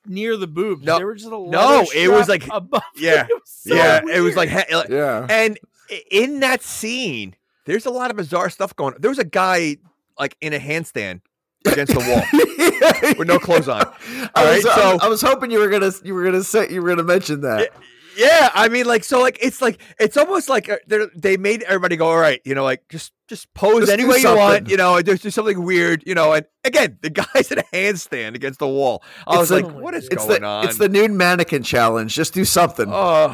[0.05, 0.83] near the boobs.
[0.83, 0.97] No.
[0.97, 2.81] they were just a No, it was like- above.
[2.97, 5.27] yeah, it was so yeah, it was like, Yeah.
[5.29, 5.67] and i-
[6.09, 7.35] in that scene,
[7.65, 8.95] there's a lot of bizarre stuff going.
[8.95, 9.01] on.
[9.01, 9.77] There was a guy
[10.19, 11.21] like in a handstand
[11.65, 13.81] against the wall with no clothes on.
[14.35, 16.81] I was, right, so- I was hoping you were gonna you were gonna say you
[16.81, 17.69] were gonna mention that.
[18.17, 20.77] Yeah, I mean, like, so, like, it's like it's almost like uh,
[21.15, 24.17] they made everybody go, all right, you know, like just just pose Just any way
[24.17, 26.33] you want, you know, and just do something weird, you know.
[26.33, 29.01] And again, the guy's in a handstand against the wall.
[29.25, 30.65] I It's was like- like, what is It's going the on?
[30.65, 32.13] it's the nude mannequin challenge.
[32.13, 32.87] Just do something.
[32.91, 33.29] oh,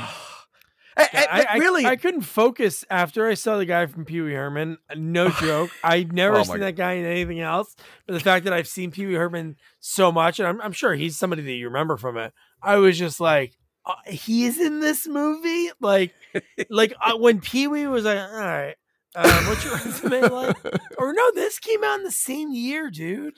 [0.97, 4.21] I, I- I, I- really, I, couldn't focus after I saw the guy from Pee
[4.21, 4.77] Wee Herman.
[4.95, 5.69] No joke.
[5.83, 7.75] I'd never Oh my seen that guy in anything else.
[8.05, 10.95] But the fact that I've seen Pee Wee Herman so much, and I'm, I'm sure
[10.95, 15.07] he's somebody that you remember from it, I was just like, uh, he's in this
[15.07, 15.69] movie?
[15.79, 16.13] Like,
[16.69, 18.75] like uh, when Pee Wee was like, all right,
[19.15, 20.57] um, what's your resume like?
[20.97, 23.35] Or no, this came out in the same year, dude.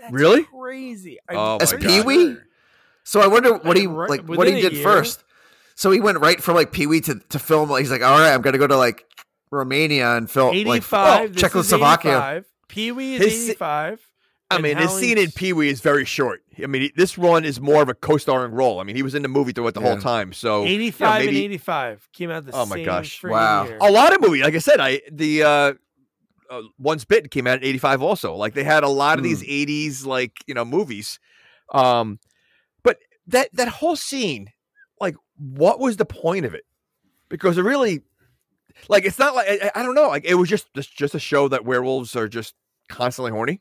[0.00, 0.44] That's Really?
[0.44, 1.18] crazy.
[1.28, 2.36] Oh As Pee Wee?
[3.04, 4.82] So I wonder what he like what he a did year.
[4.82, 5.22] first.
[5.74, 7.68] So he went right from like Pee Wee to, to film.
[7.78, 9.04] He's like, all right, I'm gonna go to like
[9.50, 11.30] Romania and film like 85.
[11.30, 12.44] oh, Czechoslovakia.
[12.68, 14.08] Pee Wee is His- 85.
[14.50, 16.42] I and mean, his scene in Pee Wee is very short.
[16.62, 18.80] I mean, he- this one is more of a co-starring role.
[18.80, 20.34] I mean, he was in the movie throughout the whole time.
[20.34, 23.24] So 85 and maybe- 85 came out the Oh my same gosh.
[23.24, 23.64] Wow.
[23.64, 23.78] year.
[23.80, 24.42] a lot of movies.
[24.42, 25.72] Like I said, I the uh,
[26.50, 28.34] uh Once Bitten came out in '85 also.
[28.34, 29.30] Like they had a lot of Hmm.
[29.30, 31.18] these '80s like you know movies.
[31.72, 32.18] Um,
[32.82, 32.98] but
[33.28, 34.52] that that whole scene, like,
[35.36, 36.64] what was the point of it?
[37.28, 38.02] Because it really,
[38.88, 40.08] like, it's not like I, I don't know.
[40.08, 42.54] Like it was just just just a show that werewolves are just
[42.88, 43.60] constantly horny.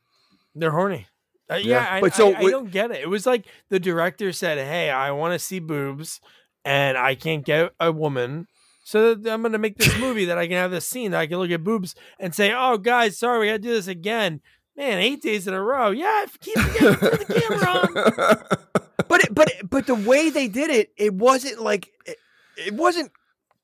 [0.56, 1.08] They're horny.
[1.50, 1.88] Uh, yeah, Yeah.
[1.96, 3.02] I, But so I, I don't get it.
[3.02, 6.22] It was like the director said, "Hey, I want to see boobs,
[6.64, 8.48] and I can't get a woman,
[8.84, 11.28] so I'm going to make this movie that I can have this scene that I
[11.28, 14.42] can look at boobs and say, "Oh, guys, sorry, we got to do this again."
[14.78, 15.92] Man, eight days in a row.
[15.92, 18.84] Yeah, keep put the camera on.
[19.12, 22.18] But it, but it- but the way they did it, it wasn't like it,
[22.58, 23.12] it wasn't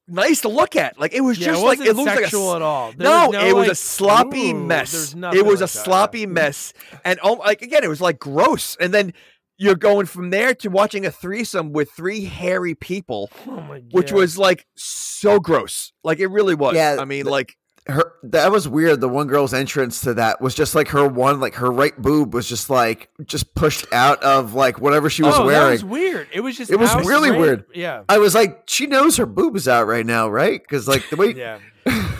[0.07, 0.99] nice to look at.
[0.99, 2.91] Like it was Yeah, just it like wasn't it looked like a sexual at all.
[2.91, 5.13] There no, was it was a sloppy ooh, mess.
[5.13, 5.83] It nothing was a like that.
[5.83, 6.73] sloppy mess,
[7.05, 8.75] and oh, like again, it was like gross.
[8.79, 9.13] And then
[9.57, 13.91] you're going from there to watching a threesome with three hairy people, Oh my god.
[13.93, 15.91] which was like so gross.
[16.03, 16.75] Like it really was.
[16.75, 17.57] Yeah, I mean, the- like
[17.89, 19.01] her that was weird.
[19.01, 22.33] The one girl's entrance to that was just like her one, like her right boob
[22.33, 25.65] was just like just pushed out of like whatever she was oh, wearing.
[25.65, 26.27] That was weird.
[26.33, 27.65] It was just It was really straight- weird.
[27.73, 28.03] Yeah.
[28.09, 30.61] I was like, she knows her boob is out right now, right?
[30.61, 31.59] Because like the way Yeah.
[31.85, 32.13] well,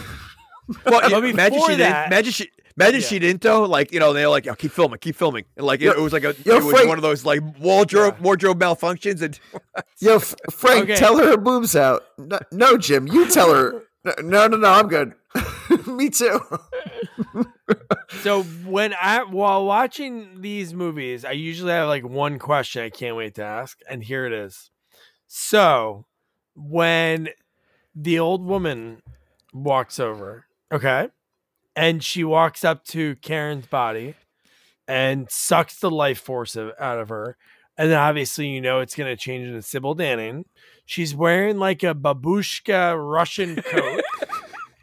[0.85, 2.07] But yeah, imagine she that- didn't.
[2.13, 2.49] Imagine she.
[2.79, 3.07] Imagine Yeah.
[3.07, 3.63] she didn't though.
[3.63, 6.13] Like you know, they're like, "Oh, keep filming, keep filming," and like Yo- it was
[6.13, 9.39] like a, yo, it was Frank- one of those like wardrobe wardrobe malfunctions, and
[9.99, 10.95] Yo, F- Frank, Okay.
[10.95, 12.03] tell her her boobs out.
[12.19, 13.81] No, no, Jim, you tell her.
[14.23, 15.13] No, no, no, I'm good.
[15.97, 16.39] Me too.
[18.21, 23.15] So when I while watching these movies, I usually have like one question I can't
[23.15, 24.71] wait to ask, and here it is.
[25.27, 26.05] So
[26.55, 27.29] when
[27.93, 29.01] the old woman
[29.53, 31.09] walks over, okay,
[31.75, 34.15] and she walks up to Karen's body
[34.87, 37.37] and sucks the life force of, out of her,
[37.77, 40.45] and then obviously you know it's going to change into Sybil Danning.
[40.85, 44.03] She's wearing like a babushka Russian coat.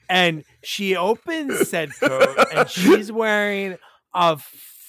[0.09, 3.76] And she opens said coat and she's wearing
[4.12, 4.36] a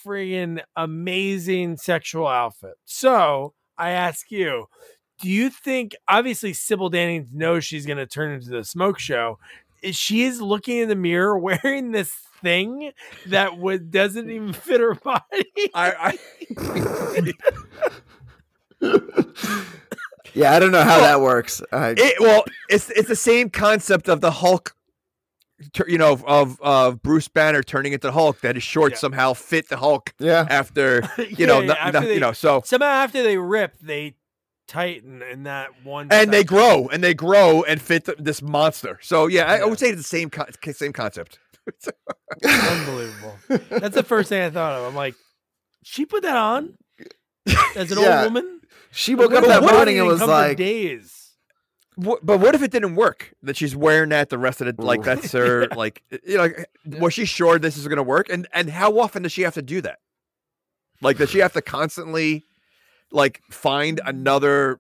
[0.06, 2.76] friggin' amazing sexual outfit.
[2.86, 4.68] So I ask you,
[5.22, 9.40] do you think obviously Sybil Danning knows she's gonna turn into the smoke show?
[9.92, 12.12] She is looking in the mirror wearing this
[12.42, 12.92] thing
[13.28, 15.46] that would doesn't even fit her body?
[15.74, 16.18] I,
[20.34, 21.62] Yeah, I don't know how that works.
[21.72, 24.76] I, It, well, it's it's the same concept of the Hulk, tur-
[25.88, 28.42] you know, of- of of Bruce Banner turning into Hulk.
[28.42, 29.00] That his shorts Yeah.
[29.00, 30.46] somehow fit the Hulk yeah.
[30.50, 32.34] after you Yeah, know, yeah, not- after not- they- you know.
[32.34, 34.16] So Somehow after they rip, they
[34.68, 36.58] tighten in that one and they section.
[36.58, 39.00] grow and they grow and fit th- this monster.
[39.02, 41.40] So yeah, I, I would say it's the same con- same concept.
[42.44, 43.36] Unbelievable.
[43.70, 44.86] That's the first thing I thought of.
[44.86, 45.16] I'm like,
[45.84, 46.74] she put that on
[47.76, 48.24] as an Yeah.
[48.24, 48.62] old woman.
[48.92, 51.12] She woke up that morning and was like, days.
[51.98, 53.34] What, but what if it didn't work?
[53.44, 56.50] That she's wearing that the rest of the like that's her like you know
[57.00, 58.28] was she sure this is going to work?
[58.30, 60.00] And and how often does she have to do that?
[61.02, 62.44] Like, does she have to constantly
[63.12, 64.80] like find another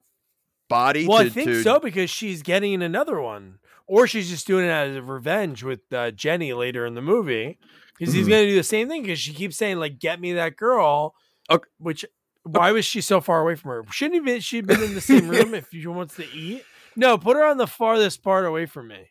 [0.70, 1.08] body?
[1.08, 4.66] Well, to, I think to- so because she's getting another one, or she's just doing
[4.66, 7.58] it as a revenge with uh, Jenny later in the movie
[7.98, 8.26] because he's.
[8.26, 8.30] Mhm.
[8.30, 11.14] going to do the same thing because she keeps saying like, "Get me that girl."
[11.50, 12.04] Ok- Which
[12.44, 13.84] why was she so far away from her?
[13.92, 16.64] Shouldn't even she been in the same room if she wants to eat?
[16.96, 19.10] No, put her on the farthest part away from me.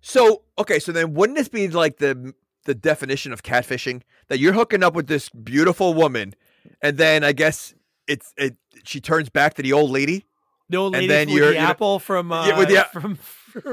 [0.00, 2.34] So okay, so then wouldn't this be like the
[2.64, 6.34] the definition of catfishing that you're hooking up with this beautiful woman,
[6.82, 7.74] and then I guess
[8.06, 10.26] it's it she turns back to the old lady,
[10.70, 13.12] The old And then with you're- the you're- apple from uh, Yeah, with the- from
[13.12, 13.16] uh,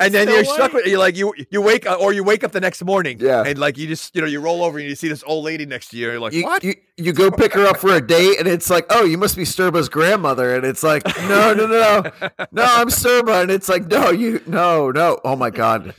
[0.00, 2.44] and then Snow you're stuck with you like you you wake up or you wake
[2.44, 3.42] up the next morning, Yeah.
[3.44, 5.66] and like you just you know you roll over and you see this old lady
[5.66, 6.64] next to you, and you're like You, what?
[6.64, 9.36] you you go pick her up for a date, and it's like, oh, you must
[9.36, 13.68] be Stirba's grandmother, and it's like, no, no, no, no, no, I'm Sturba, and it's
[13.68, 15.94] like, no, you, no, no, oh my god,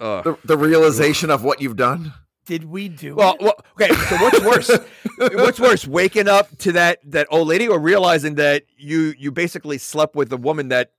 [0.00, 0.24] Ugh.
[0.24, 2.12] the, the realization of what you've done.
[2.44, 3.40] Did we do Well, it?
[3.42, 3.94] well, okay.
[3.94, 4.70] So what's worse?
[5.16, 9.78] what's worse, waking up to that that old lady, or realizing that you you basically
[9.78, 10.90] slept with a woman that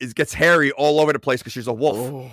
[0.00, 1.96] is gets hairy all over the place because she's a wolf?
[1.98, 2.30] Oh.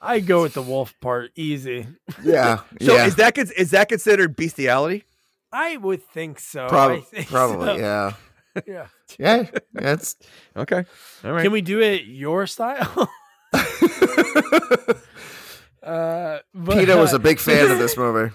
[0.00, 1.86] I go with the wolf part easy.
[2.22, 5.04] Yeah, So yeah, is that cons- is that considered bestiality?
[5.50, 6.68] I would think so.
[6.68, 7.76] Probably, think probably, so.
[7.76, 8.12] yeah,
[8.66, 8.86] yeah.
[9.18, 10.16] yeah, that's
[10.56, 10.84] Okay,
[11.24, 11.42] all right.
[11.42, 13.08] Can we do it your style?
[15.82, 18.34] uh, but, Peter was uh, a big fan of this movie.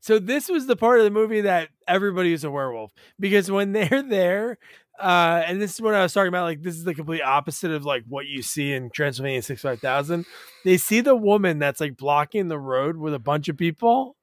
[0.00, 2.90] So this was the part of the movie that everybody is a werewolf
[3.20, 4.58] because when they're there,
[5.02, 6.44] uh, and this is what I was talking about.
[6.44, 9.80] Like this is the complete opposite of like what you see in Transylvania Six Five
[9.80, 10.26] Thousand.
[10.64, 14.16] They see the woman that's like blocking the road with a bunch of people,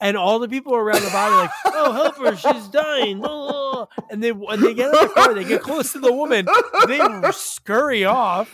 [0.00, 2.36] and all the people around the body like, "Oh, help her!
[2.36, 3.24] She's dying!"
[4.10, 6.46] And they when they get in the car, they get close to the woman,
[6.88, 7.00] they
[7.32, 8.50] scurry off.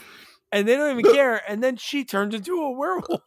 [0.54, 1.40] And they don't even care.
[1.50, 3.22] And then she turns into a werewolf.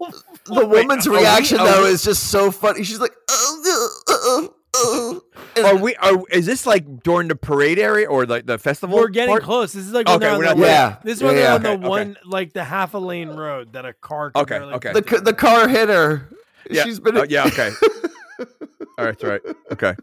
[0.45, 2.83] The woman's we- reaction are though we- is just so funny.
[2.83, 4.47] She's like, oh, uh, uh, uh,
[5.63, 5.95] Are we?
[5.95, 8.97] Are is this like during the parade area or like the festival?
[8.97, 9.43] We're getting part?
[9.43, 9.73] close.
[9.73, 10.99] This is like Okay, on we're the not way- there.
[11.03, 11.87] This is Yeah, they're yeah, on the okay, okay.
[11.87, 14.31] one like the half a lane road that a car.
[14.31, 14.93] Can Okay, barely okay.
[14.93, 16.29] the the car hit her.
[16.67, 16.83] Yeah.
[16.83, 17.15] She's been.
[17.15, 17.45] Oh, yeah.
[17.45, 17.69] Okay.
[18.39, 19.17] all right.
[19.19, 19.41] That's right.
[19.71, 19.93] Okay.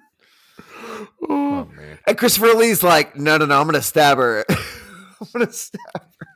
[0.89, 1.99] Oh, oh man.
[2.07, 4.45] And Christopher Lee's like, no, no, no, I'm gonna stab her.
[4.49, 5.81] I'm gonna stab.
[5.95, 6.27] her.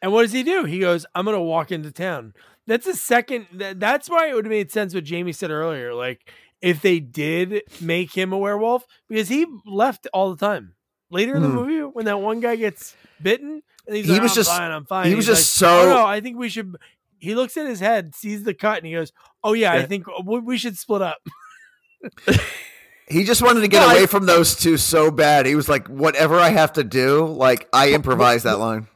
[0.00, 0.64] And what does he do?
[0.64, 2.34] He goes, "I'm gonna walk into town."
[2.66, 3.46] That's a second.
[3.54, 5.92] That, that's why it would have made sense what Jamie said earlier.
[5.94, 6.30] Like
[6.64, 10.74] if they did make him a werewolf, because he left all the time.
[11.10, 11.54] Later in the Hmm.
[11.54, 14.70] movie, when that one guy gets bitten, and he's He like, was "I'm just- fine,
[14.70, 16.74] I'm fine." he was He's just like, so- "Oh, no, I think we should.
[17.18, 19.12] He looks at his head, sees the cut, and he goes,
[19.42, 21.18] "Oh yeah, I think we should split up."
[23.06, 25.44] He just wanted to get No, I- away from those two so bad.
[25.44, 28.88] He was like, whatever I have to do, like I improvise that line.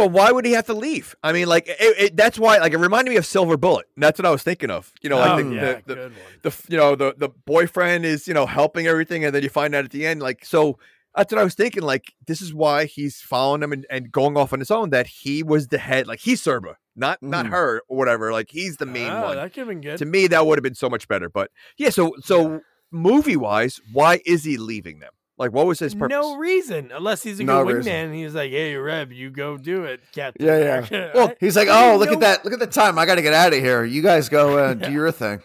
[0.00, 1.14] But why would he have to leave?
[1.22, 2.58] I mean, like it, it, that's why.
[2.58, 3.86] Like it reminded me of Silver Bullet.
[3.96, 4.92] And that's what I was thinking of.
[5.02, 8.26] You know, like oh the, yeah, the, the, the you know the the boyfriend is
[8.26, 10.78] you know helping everything, and then you find out at the end, like so.
[11.16, 11.82] That's what I was thinking.
[11.82, 14.90] Like this is why he's following him and, and going off on his own.
[14.90, 16.06] That he was the head.
[16.06, 17.50] Like he's Stirba, not not Mhm.
[17.50, 18.30] her or whatever.
[18.32, 19.36] Like he's the main Oh, one.
[19.36, 19.98] That could have been good.
[19.98, 22.60] to me that would have been so much better but yeah so so
[22.92, 25.10] movie wise why is he leaving them
[25.40, 27.92] like what was his purpose No reason, unless he's a No good reason.
[27.92, 28.04] wingman.
[28.04, 30.64] and He's like, "Hey, Reb, you go do it, Captain." Yeah, yeah.
[30.86, 32.44] America." Well, he's like, oh, look know- at that!
[32.44, 32.98] Look at the time.
[32.98, 33.82] I got to get out of here.
[33.84, 34.86] You guys go uh, Yeah.
[34.88, 35.42] do your thing.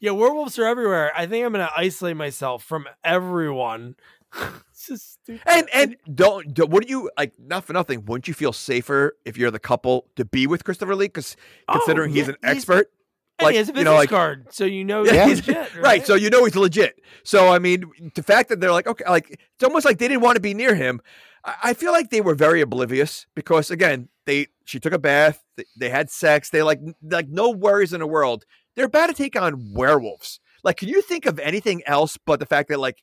[0.00, 1.12] Yeah, werewolves are everywhere.
[1.14, 3.94] I think I'm gonna isolate myself from everyone.
[4.70, 5.42] it's just stupid.
[5.46, 9.16] and and don't, don't what do you like not for nothing wouldn't you feel safer
[9.24, 11.36] if you're the couple to be with christopher lee because
[11.68, 12.99] Oh, considering he's an he's- expert Hey,
[13.42, 15.74] like, he has a you know, like- card, so you know Yeah, he's he's- legit,
[15.76, 15.82] right?
[15.82, 16.06] right?
[16.06, 17.84] so you know he's legit so i mean
[18.14, 20.54] the fact that they're like okay like it's almost like they didn't want to be
[20.54, 21.00] near him
[21.44, 25.42] i, I feel like they were very oblivious because again they she took a bath
[25.56, 29.14] they, they had sex they like like no worries in the world they're about to
[29.14, 33.02] take on werewolves like can you think of anything else but the fact that like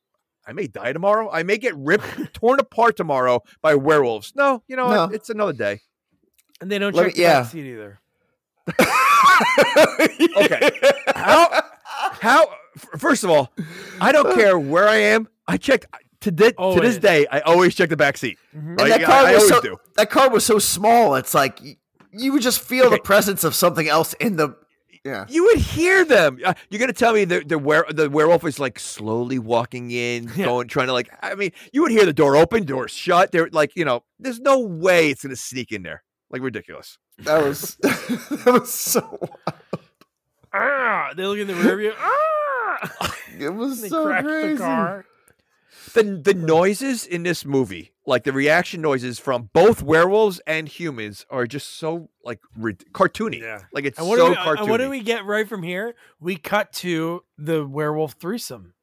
[0.50, 1.30] I may die tomorrow.
[1.30, 4.32] I may get ripped, torn apart tomorrow by werewolves.
[4.34, 4.88] No, you know.
[4.90, 5.04] No.
[5.14, 5.82] it's another day.
[6.62, 7.42] and they don't Let check me- the yeah.
[7.44, 8.00] back either.
[10.38, 10.70] Okay.
[11.16, 11.64] How?
[12.22, 12.48] How?
[12.98, 13.52] First of all,
[14.00, 15.28] I don't care where I am.
[15.48, 15.86] I checked
[16.22, 16.98] to, thi- to this Always.
[17.00, 17.26] day.
[17.32, 18.38] I always check the back seat.
[18.56, 18.70] Mhm.
[18.70, 18.90] And Right?
[18.90, 19.78] that car I was always so do.
[19.96, 21.16] that car was so small.
[21.16, 21.60] It's like
[22.12, 24.56] you would just feel the presence of something else in the.
[25.06, 25.26] Yeah.
[25.30, 26.38] You would hear them.
[26.44, 30.30] Uh, You're gonna tell me the the were the werewolf is like slowly walking in,
[30.36, 30.46] Yeah.
[30.46, 31.10] going, trying to like.
[31.24, 33.32] I mean, you would hear the door open, door shut.
[33.32, 36.04] They're like, you know, there's no way it's gonna sneak in there.
[36.30, 36.98] Like ridiculous.
[37.20, 39.02] That was that was so.
[39.20, 39.60] wild.
[40.54, 41.94] Ah, they look in the rear view.
[42.80, 44.54] Ah, It was they so crash crazy.
[44.54, 45.06] the car.
[45.96, 51.26] the the noises in this movie, like the reaction noises from both werewolves and humans,
[51.32, 53.40] are just so like rid- cartoony.
[53.42, 53.62] Yeah.
[53.74, 54.60] Like it's And what, so do we, cartoony.
[54.60, 55.96] and what do we get right from here?
[56.20, 58.74] We cut to the werewolf threesome,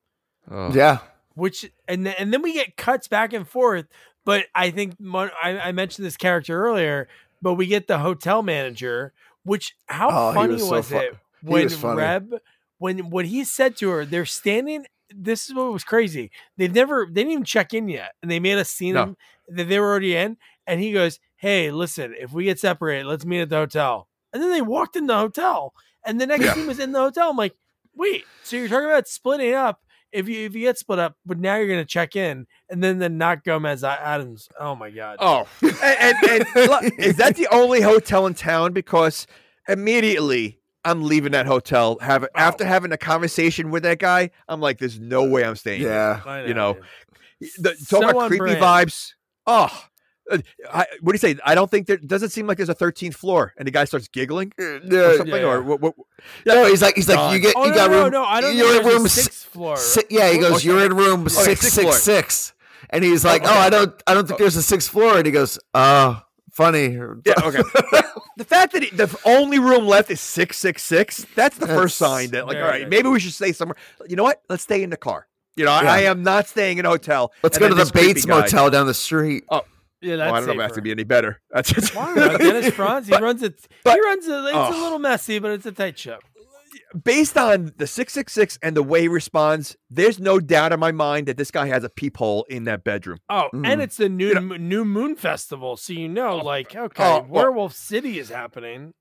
[0.51, 0.73] Oh.
[0.75, 0.99] Yeah.
[1.35, 3.87] which and then, and then we get cuts back and forth.
[4.25, 7.07] But I think mon- I, I mentioned this character earlier,
[7.45, 9.13] but we get the hotel manager.
[9.45, 11.83] Which how Oh, funny was was, so fu- it when was.
[11.85, 12.35] Reb
[12.79, 14.05] when what he said to her?
[14.07, 14.87] They're standing.
[15.15, 16.31] This is what was crazy.
[16.57, 19.01] They've never they didn't even check in yet, and they made us see No.
[19.05, 19.17] them
[19.49, 20.39] that they were already in.
[20.67, 24.43] And he goes, "Hey, listen, if we get separated, let's meet at the hotel." And
[24.43, 25.75] then they walked in the hotel,
[26.07, 26.55] and the next Yeah.
[26.55, 27.29] scene was in the hotel.
[27.31, 27.55] I'm like,
[27.95, 29.84] "Wait, so you're talking about splitting up?
[30.15, 32.99] If you if you get split up, but now you're gonna check in, and then
[32.99, 34.49] the not Gomez Addams.
[34.59, 35.17] Oh my god!
[35.19, 38.73] Oh, and, and, and look, is that the only hotel in town?
[38.73, 39.27] Because
[39.69, 41.99] immediately I'm leaving that hotel.
[42.01, 45.81] Have after having a conversation with that guy, I'm like, "There's no way I'm staying."
[45.81, 45.91] here.
[45.91, 46.21] Yeah.
[46.25, 46.77] I you know.
[47.59, 48.61] The, talk So about creepy brand.
[48.63, 49.15] vibes.
[49.47, 49.85] Oh,
[50.31, 50.39] Uh,
[50.73, 51.39] I, what do you say?
[51.45, 54.09] I don't think there doesn't seem like there's a 13th floor, and the guy starts
[54.09, 55.43] giggling uh, or something, yeah.
[55.43, 55.81] or what?
[55.83, 55.95] what
[56.47, 58.11] No, he's like, he's like, you get, Oh you no, got no, room.
[58.13, 58.25] no!
[58.25, 59.77] I don't you're in room a si- sixth floor.
[59.77, 60.69] si- yeah, he goes, Okay.
[60.69, 61.93] you're in room six sixth six floor.
[61.95, 62.55] six,
[62.91, 63.55] and he's oh, like, oh, okay.
[63.55, 66.23] oh, I don't, I don't think there's a sixth floor, and he goes, oh,
[66.53, 66.89] funny.
[67.27, 67.63] Yeah, okay.
[68.39, 71.27] the fact that he, the only room left is six six six.
[71.35, 72.91] That's the first sign that, like, all very right, good.
[72.91, 73.77] maybe we should stay somewhere.
[74.09, 74.41] You know what?
[74.49, 75.27] Let's stay in the car.
[75.57, 75.93] You know, I, Yeah.
[75.93, 77.31] I am not staying in a hotel.
[77.43, 79.45] Let's go to the Bates Motel down the street.
[80.05, 80.75] Yeah, Oh, that's I don't know if that safer.
[80.77, 81.41] to be any better.
[81.51, 81.95] That's just?
[81.95, 83.55] Dennis Franz, he But- runs it.
[83.85, 84.33] he runs it.
[84.33, 84.81] It's a Oh.
[84.83, 86.21] little messy, but it's a tight ship.
[87.05, 89.77] based on the six six six and the way he responds.
[89.91, 93.19] There's no doubt in my mind that this guy has a peephole in that bedroom.
[93.29, 93.67] Oh, Mm.
[93.67, 97.27] and it's the new You know- new Moon Festival, so you know, like, okay, oh,
[97.29, 98.93] well- Werewolf City is happening.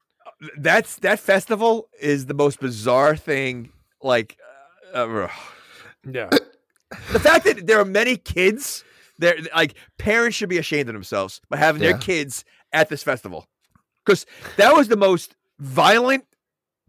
[0.57, 3.71] That's that festival is the most bizarre thing.
[4.01, 4.37] Like,
[4.93, 5.27] uh, uh,
[6.09, 6.29] Yeah,
[7.11, 8.83] the fact that there are many kids
[9.23, 13.47] there like parents should be ashamed of themselves by having their kids at this festival
[14.05, 14.25] because
[14.57, 16.25] that was the most violent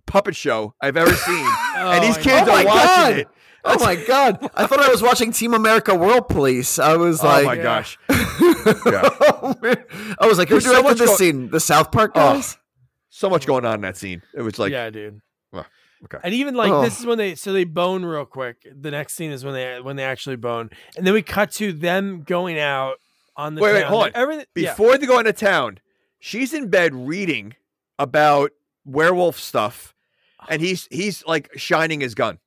[0.06, 3.12] puppet show i've ever seen and these Oh, kids Oh are watching God.
[3.18, 3.28] it
[3.66, 4.50] Oh my god!
[4.54, 6.78] I thought I was watching Team America World Police.
[6.78, 7.62] I was oh like, "Oh my Yeah.
[7.62, 9.54] gosh oh.
[10.20, 11.48] I was like, who There's so directed much this go- scene?
[11.50, 12.58] The South Park Oh, guys?
[13.08, 15.20] so much going on in that scene it was like yeah, dude.
[16.10, 16.18] Well, okay.
[16.24, 16.82] And even like Oh.
[16.82, 18.66] this is when they so they bone real quick.
[18.74, 21.72] The next scene is when they when they actually bone, and then we cut to
[21.72, 22.96] them going out
[23.36, 23.90] on the Wait, wait, town.
[23.90, 24.10] hold on.
[24.14, 24.70] Everything yeah.
[24.70, 25.78] before they go into town
[26.24, 27.54] she's in bed reading
[27.98, 28.50] about
[28.86, 29.94] werewolf stuff
[30.48, 32.38] and he's he's like shining his gun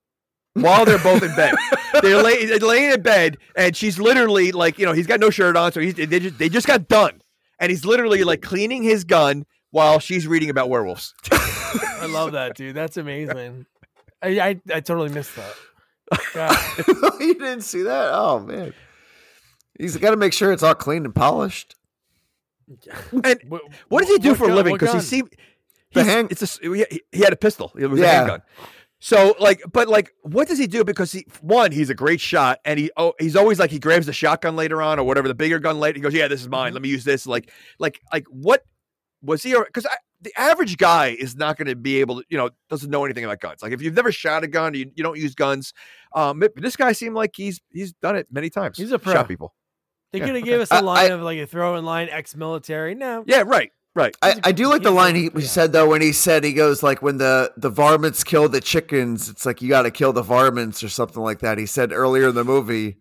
[0.53, 1.53] while they're both in bed
[2.01, 5.29] they're, lay, they're laying in bed and she's literally like you know he's got no
[5.29, 7.21] shirt on so he's they just, they just got done
[7.59, 11.13] and he's literally like cleaning his gun while she's reading about werewolves
[12.01, 12.75] I love that, dude.
[12.75, 13.65] That's amazing.
[14.21, 15.53] I I, I totally missed that.
[17.19, 18.09] You didn't see that?
[18.13, 18.73] Oh man.
[19.79, 21.75] He's got to make sure it's all clean and polished.
[23.11, 25.01] and What, what does he do for a living because he gun?
[25.03, 25.35] seemed
[25.93, 28.11] The he's- hand- it's a s- he, he had a pistol it was a Yeah.
[28.13, 28.41] handgun
[28.99, 32.59] so like but like what does he do because he one he's a great shot
[32.65, 35.35] and he oh he's always like he grabs the shotgun later on or whatever the
[35.35, 38.01] bigger gun later he goes yeah this is mine let me use this like like
[38.11, 38.63] like what
[39.21, 39.85] was he because
[40.21, 43.23] the average guy is not going to be able to you know doesn't know anything
[43.23, 43.61] about guns.
[43.61, 45.73] Like if you've never shot a gun you, you don't use guns
[46.15, 48.77] um but this guy seemed like he's he's done it many times.
[48.77, 49.13] He's a pro.
[49.13, 49.53] shot people.
[50.11, 50.51] They Yeah, could have okay.
[50.51, 52.95] gave us a line I- of like a throw in line ex-military.
[52.95, 54.15] No, yeah right right.
[54.21, 55.45] I, He's a I do like the line he, he yeah.
[55.47, 59.27] said though when he said he goes like when the the varmints kill the chickens
[59.29, 61.57] it's like you got to kill the varmints or something like that.
[61.57, 62.97] He said earlier in the movie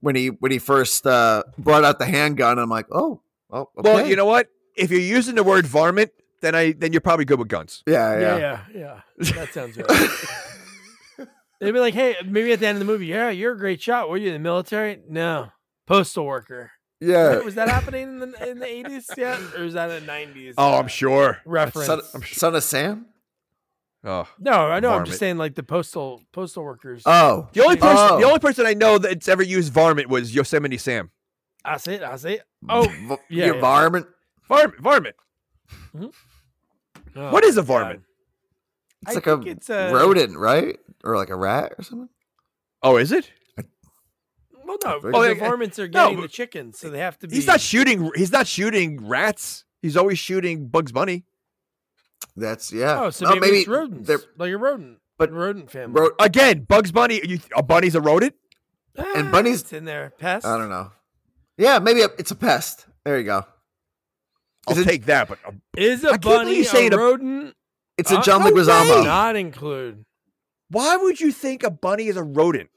[0.00, 4.06] when he when he first uh, brought out the handgun I'm like oh well, well
[4.06, 4.48] you know what?
[4.76, 6.10] If you're using the word varmint
[6.40, 9.32] then i then you're probably good with guns yeah yeah, yeah, yeah, yeah.
[9.32, 11.28] That sounds right.
[11.60, 13.82] They'd be like, "Hey, maybe at the end of the movie, yeah, you're a great
[13.82, 14.08] shot.
[14.08, 15.00] Were you in the military?
[15.08, 15.48] No,
[15.88, 16.70] postal worker.
[17.00, 17.38] yeah.
[17.40, 20.54] Was that happening in the in the eighties yet, or is that a nineties?
[20.56, 21.86] oh i'm uh, sure reference.
[21.86, 23.06] Son, son of Sam
[24.04, 24.90] oh no, I know.
[24.90, 27.02] I'm just saying, like the postal postal workers.
[27.06, 28.18] oh The only person, Oh.
[28.20, 31.10] the only person I know that's ever used varmint was Yosemite Sam.
[31.64, 32.02] I see it.
[32.04, 32.42] I see it.
[32.68, 33.60] Oh, V- yeah, your yeah.
[33.60, 34.06] varmint
[34.48, 35.16] Varmint, varmint.
[35.94, 36.06] Mm-hmm.
[37.16, 38.02] Oh What is a my varmint?
[39.02, 42.08] it's I like a it's a- rodent right or like a rat or something
[42.82, 43.30] Oh, is it?
[44.64, 47.34] Well, no, Oh, the varmints are getting but- the chickens, so they have to be.
[47.36, 48.10] He's not shooting.
[48.14, 49.64] He's not shooting rats.
[49.82, 51.24] He's always shooting Bugs Bunny.
[52.36, 56.00] that's yeah Oh, so maybe, it's rodents, they're like a rodent, but rodent family.
[56.00, 57.20] ro- Again, Bugs Bunny.
[57.24, 58.34] You, a bunny's a rodent.
[58.96, 60.12] and Ah, bunnies- it's in there.
[60.18, 60.44] Pest.
[60.46, 60.92] I don't know
[61.56, 63.44] yeah maybe a, it's a pest there you go
[64.68, 65.28] I'll Is it- take that.
[65.28, 67.54] But uh, Is a bunny you a it a- rodent?
[67.96, 69.04] it's a Uh, John no Leguizamo way.
[69.04, 70.04] Not include.
[70.70, 72.70] why would you think a bunny is a rodent?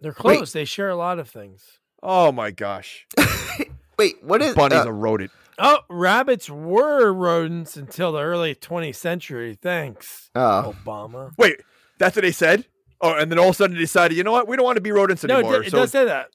[0.00, 0.52] They're close.
[0.52, 1.64] They share a lot of things.
[2.02, 3.06] Oh my gosh.
[3.98, 5.32] Wait, what is Bunny's uh, a rodent.
[5.58, 9.58] Oh, rabbits were rodents until the early 20th century.
[9.60, 10.72] Thanks, oh.
[10.86, 11.32] Obama.
[11.36, 11.62] Wait,
[11.98, 12.64] that's what they said?
[13.00, 14.46] Oh, and then all of a sudden they decided, you know what?
[14.46, 15.60] We don't want to be rodents No, it, anymore.
[15.62, 16.28] d- it so does say that.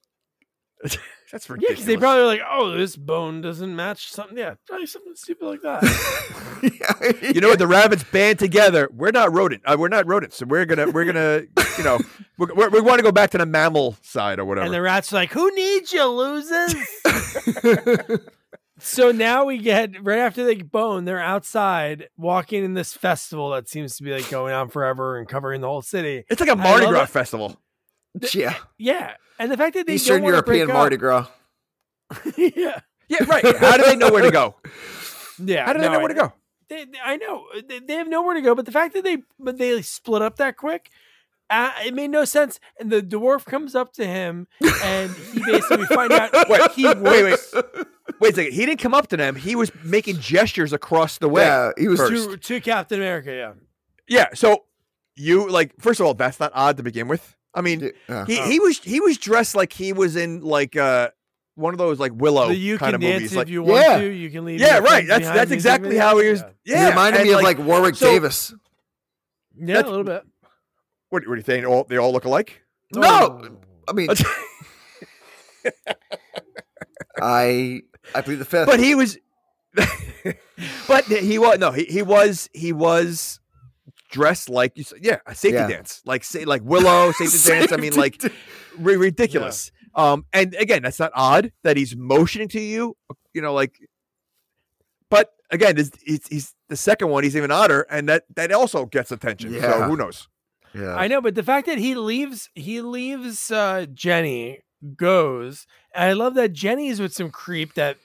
[1.33, 1.49] that's ridiculous.
[1.49, 1.69] Yeah, ridiculous.
[1.69, 4.37] because they probably were like, oh, this bone doesn't match something.
[4.37, 5.81] Yeah, probably something stupid like that.
[7.33, 7.57] you know what?
[7.57, 8.87] The rabbits band together.
[8.93, 9.63] We're not rodent.
[9.65, 10.37] Uh, we're not rodents.
[10.37, 11.41] So we're gonna, we're gonna,
[11.79, 11.99] you know,
[12.37, 14.65] we're, we're, we want to go back to the mammal side or whatever.
[14.65, 16.75] and the rats are like, who needs you, losers?
[18.79, 23.67] so now we get right after they bone, they're outside walking in this festival that
[23.67, 26.25] seems to be like going on forever and covering the whole city.
[26.29, 27.09] it's like a Mardi Gras it.
[27.09, 27.59] festival.
[28.33, 31.27] yeah, Yeah, and the fact that they Eastern don't European break Mardi up- Gras.
[32.37, 33.57] yeah, Yeah, right.
[33.57, 34.55] How do they know where to go?
[35.39, 35.65] yeah.
[35.65, 36.33] How do they no, know where to go?
[36.69, 39.17] They, they- I know they, they have nowhere to go, but the fact that they
[39.39, 40.89] but they split up that quick,
[41.49, 42.59] uh, it made no sense.
[42.79, 44.47] And the dwarf comes up to him,
[44.83, 47.39] and he basically we find out Wait, he wait, wait.
[48.19, 48.53] Wait a second.
[48.53, 49.35] He didn't come up to them.
[49.35, 51.43] He was making gestures across the way.
[51.43, 52.29] Yeah, he was first.
[52.31, 53.33] to, to Captain America.
[53.33, 53.53] Yeah,
[54.07, 54.27] Yeah.
[54.33, 54.65] So
[55.15, 57.35] you like first of all, that's not odd to begin with.
[57.55, 58.25] I mean, Yeah.
[58.25, 61.09] he, he was he was dressed like he was in like uh
[61.55, 63.31] one of those like Willow the you kind can of dance movies.
[63.33, 63.97] if Like, you want Yeah.
[63.99, 64.07] to.
[64.11, 64.59] You can leave.
[64.59, 65.05] yeah, right.
[65.07, 66.41] That's that's music exactly how he was.
[66.41, 68.53] Yeah, Yeah, he reminded and, me of like Warwick so- Davis.
[69.55, 70.23] yeah a little bit.
[71.09, 71.65] What, what are you saying?
[71.65, 72.61] All they all look alike?
[72.95, 73.49] No, Oh.
[73.87, 74.09] I mean,
[77.21, 77.81] I
[78.15, 78.65] I plead the fifth.
[78.65, 79.17] but he was,
[80.87, 83.39] but he was no, he, he was he was
[84.13, 85.67] dressed like you yeah, a safety Yeah.
[85.67, 87.71] dance, like say like Willow safety dance.
[87.73, 88.21] I mean, like
[88.77, 89.71] ri- ridiculous.
[89.95, 92.95] Um, and again, that's not odd that he's motioning to you.
[93.33, 93.77] You know, like,
[95.09, 97.23] but again, this, he's, he's the second one.
[97.23, 99.51] He's even odder, and that that also gets attention.
[99.51, 99.87] So Yeah.
[99.87, 100.27] who knows?
[100.73, 100.95] yeah.
[100.95, 104.59] I know, but the fact that he leaves, he leaves uh, Jenny,
[104.95, 107.97] goes, and I love that Jenny's with some creep that.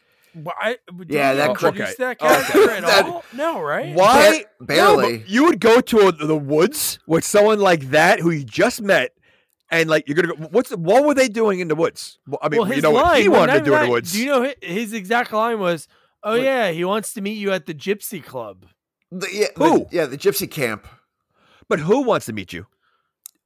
[0.44, 0.76] Why?
[0.98, 2.34] did Yeah, that introduce cr- that okay.
[2.34, 3.24] character at That- all?
[3.34, 3.94] No, right?
[3.94, 4.44] Why?
[4.60, 5.18] Ba- barely.
[5.18, 8.80] No, you would go to a, the woods with someone like that who you just
[8.82, 9.12] met,
[9.70, 10.48] and like you're gonna go.
[10.50, 12.18] What's what were they doing in the woods?
[12.42, 14.12] I mean, well, you his know what he wanted to do even in the woods.
[14.12, 15.88] Do you know hi- his exact line was,
[16.22, 16.42] "Oh What?
[16.42, 18.66] yeah, he wants to meet you at the Gypsy Club."
[19.10, 19.78] The- yeah, Who?
[19.80, 20.86] The, yeah, the gypsy camp.
[21.68, 22.66] but who wants to meet you?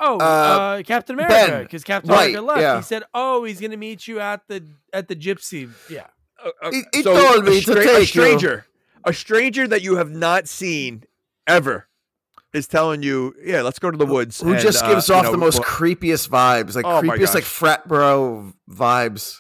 [0.01, 2.61] Oh, uh, Uh, Captain America, because Captain Right, America left.
[2.61, 2.77] yeah.
[2.79, 6.07] He said, "Oh, he's gonna meet you at the at the Gypsy." Yeah,
[6.45, 8.07] Uh, uh, He- he so told me a, to stra- a take you.
[8.07, 8.67] stranger,
[9.05, 11.05] a stranger that you have not seen
[11.47, 11.89] ever,
[12.53, 15.15] is telling you, "Yeah, let's go to the woods." Who and, just uh, gives you
[15.15, 19.39] off know, the most well- creepiest vibes, like Oh creepiest, like frat bro vibes.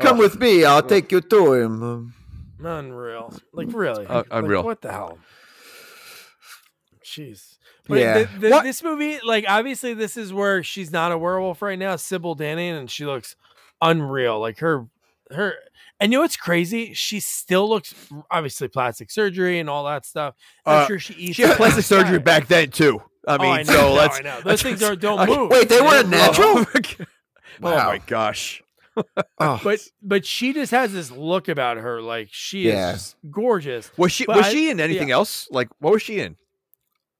[0.00, 0.20] Come Ugh.
[0.20, 1.82] with me, I'll take you to him.
[1.82, 2.14] Um,
[2.62, 3.34] unreal.
[3.52, 4.62] Like really, Uh, Like, unreal.
[4.62, 5.18] what the hell?
[7.04, 7.56] Jeez.
[7.88, 8.18] But Yeah.
[8.24, 11.78] the- the- What- this movie, like, obviously, this is where she's not a werewolf right
[11.78, 13.34] now, Sybil Danning, and she looks
[13.82, 14.38] unreal.
[14.38, 14.86] Like her,
[15.30, 15.54] her,
[16.00, 16.92] and you know what's crazy?
[16.94, 17.94] She still looks
[18.30, 20.34] obviously plastic surgery and all that stuff.
[20.66, 21.36] I'm Uh, sure she eats.
[21.36, 23.02] She had plastic surgery back then too.
[23.28, 24.18] I Oh, mean, I know, so no, let's.
[24.18, 24.40] I know.
[24.44, 25.50] Those things are, don't move.
[25.50, 26.64] Wait, they weren't natural?
[27.62, 27.88] Oh my, Wow.
[27.88, 28.62] oh my gosh!
[29.38, 32.94] oh, But but she just has this look about her, like she Yeah.
[32.94, 33.90] is gorgeous.
[33.98, 35.46] Was she But was I- she in anything else?
[35.50, 36.36] Like, what was she in?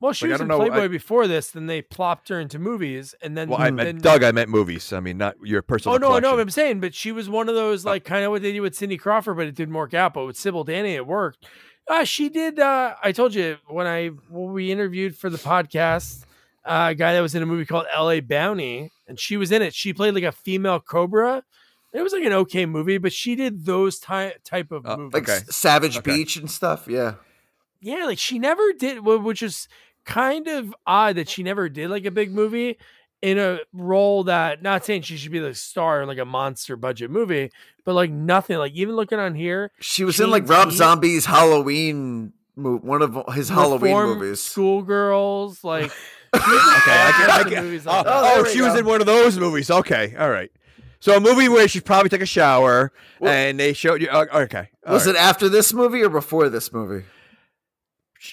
[0.01, 1.51] Well, she Like, was in know, Playboy I- before this.
[1.51, 4.22] Then they plopped her into movies, and then Well, I then, Doug.
[4.22, 4.92] I meant movies.
[4.94, 5.94] I mean, not your personal.
[5.94, 6.36] Oh no, I know collection.
[6.36, 7.90] what I'm saying, but she was one of those Oh.
[7.90, 10.14] like kind of what they did with Cindy Crawford, but it didn't work out.
[10.14, 11.44] But with Sybil Danning, it worked.
[11.86, 12.59] Uh, she did.
[12.59, 16.24] Uh, I told you when I when we interviewed for the podcast,
[16.64, 18.20] uh, a guy that was in a movie called L.A.
[18.20, 19.74] Bounty, and she was in it.
[19.74, 21.42] She played like a female cobra.
[21.92, 25.14] It was like an okay movie, but she did those ty- type of Uh, movies.
[25.14, 25.40] like okay.
[25.51, 26.11] Savage Okay.
[26.16, 26.86] Beach and stuff.
[26.88, 27.14] Yeah.
[27.80, 29.66] yeah, like she never did, which is
[30.05, 32.78] kind of odd that she never did like a big movie
[33.22, 34.62] in a role that.
[34.62, 37.51] Not saying she should be the star in like a monster budget movie,
[37.84, 38.59] but like nothing.
[38.59, 40.72] Like even looking on here, She was in like Rob TNT.
[40.72, 44.42] Zombie's Halloween, movie, one of his Halloween movies.
[44.42, 45.84] Schoolgirls, like
[46.34, 48.07] Okay, I can, I can, oh, like.
[48.07, 48.78] Oh, oh, we she was go.
[48.78, 49.70] in one of those movies.
[49.70, 50.51] Okay, all right.
[51.01, 54.09] So a movie where she probably took a shower Well- and they showed you.
[54.09, 55.16] Uh, okay, all Was right.
[55.16, 57.05] it after this movie or before this movie?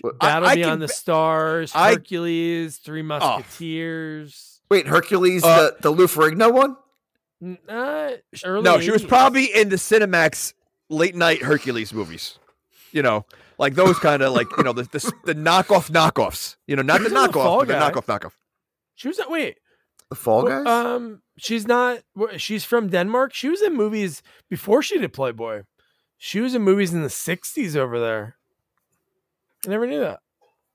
[0.01, 4.61] What- Battle I Beyond can the Stars, I- Hercules, Three Musketeers.
[4.69, 6.75] Wait, Hercules, Uh, the the Lou Ferrigno one?
[7.41, 8.11] N- Uh,
[8.43, 10.53] early No, she was probably in the Cinemax
[10.89, 12.37] late night Hercules movies.
[12.91, 13.25] You know,
[13.57, 16.55] like those kind of like you know the, the the knockoff knockoffs.
[16.67, 18.31] You know, not the was in The knockoff, Fall but the knockoff knockoff.
[18.95, 19.57] She was wait.
[20.09, 20.67] The Fall Well, Guys?
[20.95, 21.99] Um, she's not.
[22.37, 23.33] She's from Denmark.
[23.33, 25.63] She was in movies before she did Playboy.
[26.17, 28.36] She was in movies in the '60s over there.
[29.67, 30.21] I never knew that.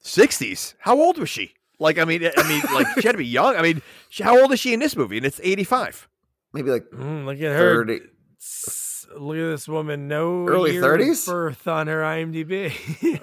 [0.01, 0.75] Sixties.
[0.79, 1.55] How old was she?
[1.81, 3.57] Like, I mean, I mean, like she had to be young.
[3.57, 5.17] I mean, she, how old is she in this movie?
[5.17, 6.09] And it's eighty five.
[6.53, 7.85] Maybe like Mm, look at her.
[7.85, 8.01] 30.
[8.41, 10.09] S- Look at this woman.
[10.09, 11.27] No Early 30s?
[11.27, 12.73] birth on her IMDb.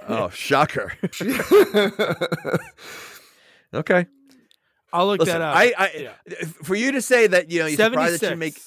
[0.08, 0.94] Oh, shocker.
[3.74, 4.06] okay,
[4.94, 5.56] I'll look listen, that up.
[5.56, 6.46] I, I, Yeah.
[6.64, 8.60] for you to say that you know you're surprised that you make.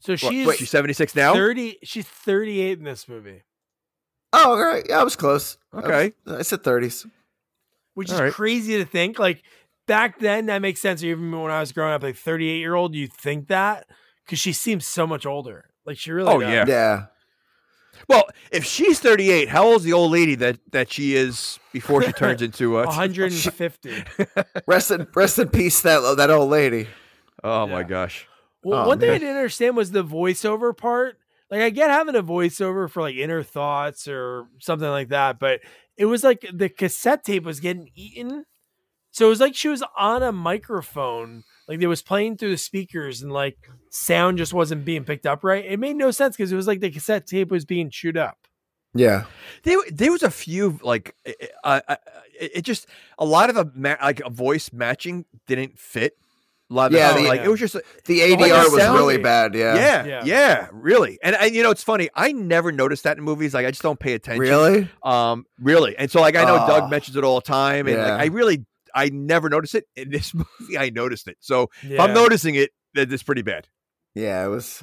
[0.00, 1.32] So What, she's wait, she's seventy six now.
[1.34, 3.42] 30 she's 38 in this movie.
[4.32, 4.84] Oh, all right.
[4.88, 5.58] Yeah, I was close.
[5.72, 6.12] I was- Okay.
[6.26, 7.06] I said 30s.
[7.94, 8.32] Which All is right.
[8.32, 9.18] crazy to think.
[9.18, 9.42] Like
[9.86, 11.02] back then that makes sense.
[11.02, 13.86] Even when I was growing up, like 38 year old, you think that
[14.24, 15.70] because she seems so much older.
[15.86, 16.52] Like she really Oh, does.
[16.52, 16.64] yeah.
[16.66, 17.06] Yeah.
[18.08, 22.02] Well, if she's thirty eight, how old's the old lady that that she is before
[22.02, 22.84] she turns into a?
[22.86, 24.04] 150.
[24.66, 26.88] Rest in rest in peace, that that old lady.
[27.42, 28.26] Oh my gosh.
[28.62, 31.16] Well, Oh, one thing I didn't understand was the voiceover part.
[31.50, 35.60] Like, I get having a voiceover for like inner thoughts or something like that, but
[35.96, 38.44] it was like the cassette tape was getting eaten.
[39.12, 42.58] So it was like she was on a microphone, like it was playing through the
[42.58, 43.56] speakers, and like
[43.90, 45.64] sound just wasn't being picked up right.
[45.64, 48.36] It made no sense because it was like the cassette tape was being chewed up.
[48.94, 49.24] Yeah.
[49.62, 51.14] There, there was a few like,
[51.64, 51.96] uh, uh,
[52.38, 52.86] it it just
[53.18, 56.18] a lot of the ma- like a voice matching didn't fit.
[56.68, 57.74] A lot of Yeah, the, the- like it was just
[58.06, 59.54] The ADR the was sound- really bad.
[59.54, 59.74] Yeah.
[59.76, 60.68] yeah, yeah, Yeah.
[60.72, 61.18] really.
[61.22, 62.08] And, and you know, it's funny.
[62.14, 63.54] I never noticed that in movies.
[63.54, 64.40] Like I just don't pay attention.
[64.40, 64.90] Really?
[65.02, 65.96] Um, really.
[65.96, 66.66] And so like I know Oh.
[66.66, 68.10] Doug mentions it all the time, and Yeah.
[68.12, 70.76] like I really I never noticed it in this movie.
[70.78, 71.36] I noticed it.
[71.40, 73.68] So if I'm noticing it, that it's pretty bad.
[74.14, 74.82] Yeah, it was.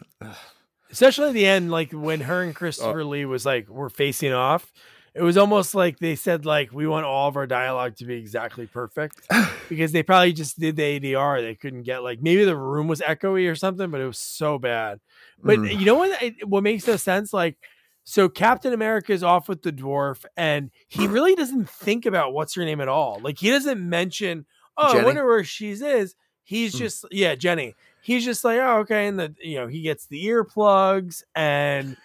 [0.91, 4.71] especially at the end, like when her and Christopher Lee was like we're facing off.
[5.15, 8.15] It was almost like they said like we want all of our dialogue to be
[8.15, 9.21] exactly perfect
[9.69, 11.41] because they probably just did the ADR.
[11.41, 14.57] They couldn't get like maybe the room was echoey or something, but it was so
[14.57, 14.99] bad.
[15.43, 15.79] But Mhm.
[15.79, 16.21] you know what?
[16.21, 17.31] It, what makes no sense?
[17.33, 17.57] Like,
[18.05, 22.55] so Captain America is off with the dwarf, and he really doesn't think about what's
[22.55, 23.19] her name at all.
[23.21, 24.45] Like, he doesn't mention,
[24.77, 26.77] "Oh, I wonder where she's is." He's Mm.
[26.79, 27.75] just, yeah, Jenny.
[28.01, 31.95] He's just like, "Oh, okay," and the you know he gets the earplugs, and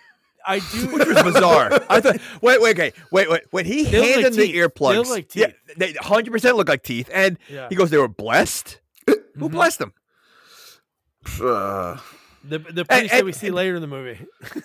[0.48, 0.86] I do.
[0.88, 1.70] Which was bizarre.
[1.90, 2.92] I thought wait, wait, okay.
[3.12, 3.42] Wait, wait.
[3.50, 4.52] When he They handed like the teeth.
[4.54, 7.08] They earplugs, look like yeah, they 100 percent look like teeth.
[7.12, 7.68] And yeah.
[7.68, 8.80] he goes, They were blessed?
[9.06, 9.52] Who Mhm.
[9.52, 9.92] blessed them?
[11.40, 11.98] Uh,
[12.44, 14.18] the the priest that and- we see later in the movie.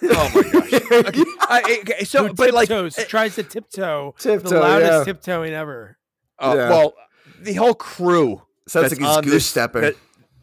[0.03, 0.73] Oh my gosh.
[0.91, 1.23] Okay.
[1.41, 5.03] I- okay, so Who but like tiptoes, eh, tries to tiptoe, the loudest yeah.
[5.03, 5.97] tiptoeing ever.
[6.39, 6.69] uh, Yeah.
[6.69, 6.93] well,
[7.41, 9.81] the whole crew sounds like he's on goose stepping.
[9.81, 9.95] that-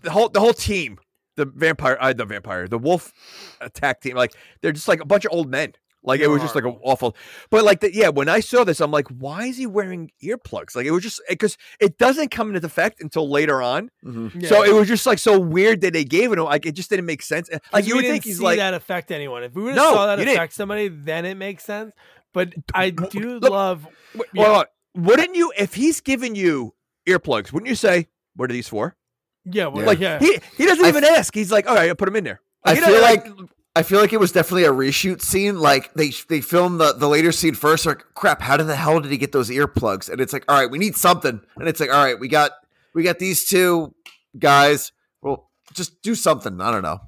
[0.02, 0.98] the whole the whole team,
[1.40, 3.12] the vampire, uh, the vampire, the wolf
[3.60, 5.72] attack team, like they're just like a bunch of old men.
[6.02, 7.14] Like it They're was just like an awful,
[7.50, 10.74] but like the, yeah, when I saw this, I'm like, why is he wearing earplugs?
[10.74, 13.90] Like it was just because it doesn't come into effect until later on.
[14.02, 14.46] Mhm.
[14.48, 16.36] So it was just like so weird that they gave it.
[16.36, 16.46] to him.
[16.46, 17.50] Like it just didn't make sense.
[17.70, 19.42] Like you would didn't think he's like, that affect anyone.
[19.42, 20.38] If we would have No, saw that you didn't.
[20.38, 21.92] affect somebody, then it makes sense.
[22.32, 23.86] But I do look, love.
[24.14, 24.44] "Wait, yeah.
[24.46, 24.64] hold on.
[25.04, 26.74] wouldn't you if he's giving you
[27.06, 27.52] earplugs?
[27.52, 28.96] Wouldn't you say, what are these for?
[29.44, 30.18] Yeah, well, Like yeah.
[30.18, 31.34] he he doesn't I even ask.
[31.34, 32.40] He's like, all right, I'll put him in there.
[32.64, 35.58] I feel doesn't, like I feel like it was definitely a reshoot scene.
[35.60, 37.86] Like they they filmed the, the later scene first.
[37.86, 40.08] Like crap, how did the hell did he get those earplugs?
[40.10, 41.40] And it's like, all right, we need something.
[41.56, 42.52] And it's like, all right, we got
[42.94, 43.94] we got these two
[44.38, 44.92] guys.
[45.22, 46.60] Well, just do something.
[46.60, 47.00] I don't know.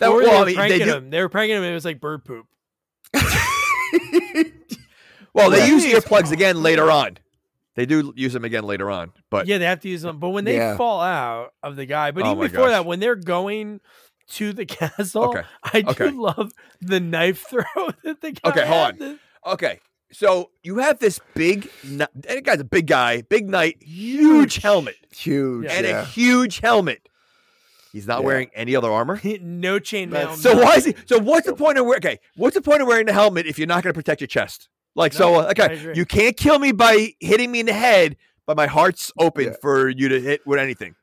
[0.00, 1.10] that, or well, they were pranking they him.
[1.10, 1.62] They were pranking him.
[1.62, 2.46] and It was like bird poop.
[5.32, 5.66] well, they Yeah.
[5.66, 7.18] use earplugs again later on.
[7.76, 10.18] They do use them again later on, but yeah, they have to use them.
[10.18, 10.76] But when they Yeah.
[10.76, 12.70] fall out of the guy, but Oh even before gosh.
[12.72, 13.80] that, when they're going
[14.30, 15.42] to the castle, Okay.
[15.62, 16.10] I do Okay.
[16.10, 17.62] love the knife throw
[18.02, 18.50] that the guy.
[18.50, 18.98] Okay, hold on.
[18.98, 19.78] The- Okay,
[20.10, 24.96] so you have this big, kni- that guy's a big guy, big knight, huge helmet,
[25.14, 25.66] Huge.
[25.66, 25.72] Yeah.
[25.72, 27.08] and a huge helmet.
[27.92, 28.26] He's not Yeah.
[28.26, 29.20] wearing any other armor.
[29.40, 30.34] no chainmail.
[30.36, 30.94] So no- why is he?
[31.06, 31.98] So what's the point of wearing?
[32.04, 34.28] Okay, what's the point of wearing the helmet if you're not going to protect your
[34.28, 34.68] chest?
[34.96, 38.16] Like so, No, I okay, you can't kill me by hitting me in the head,
[38.46, 39.52] but my heart's open Yeah.
[39.60, 40.94] for you to hit with anything.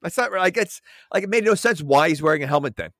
[0.00, 0.80] That's not like it's
[1.12, 2.90] like it made no sense why he's wearing a helmet then.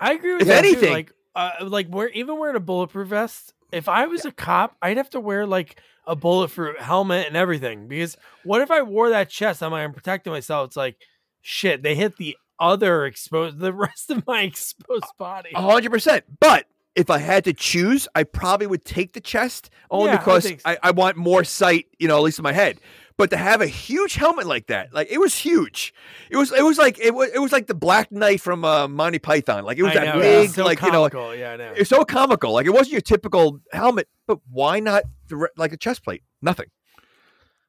[0.00, 0.68] I agree with If that too.
[0.68, 3.52] anything- Like, uh, like we're even wearing a bulletproof vest.
[3.72, 7.88] If I was a cop, I'd have to wear like a bulletproof helmet and everything.
[7.88, 9.62] Because what if I wore that chest?
[9.62, 10.68] I'm like, I'm protecting myself.
[10.68, 10.96] It's like,
[11.42, 11.82] shit.
[11.82, 15.50] They hit the other exposed, the rest of my exposed body.
[15.54, 16.24] A hundred percent.
[16.40, 16.66] But
[16.96, 20.62] if I had to choose, I probably would take the chest only Yeah, because think
[20.62, 20.70] so.
[20.70, 22.80] I, I want more sight, you know, at least in my head.
[23.18, 25.94] But to have a huge helmet like that, like it was huge.
[26.30, 28.88] It was it was like it was it was like the Black Knight from uh,
[28.88, 29.64] Monty Python.
[29.64, 31.34] Like it was I that know, big, it's so like you know, comical.
[31.34, 31.72] yeah, I know.
[31.76, 32.52] it's so comical.
[32.52, 34.08] Like it wasn't your typical helmet.
[34.26, 36.22] But why not the re- like a chest plate?
[36.42, 36.66] Nothing.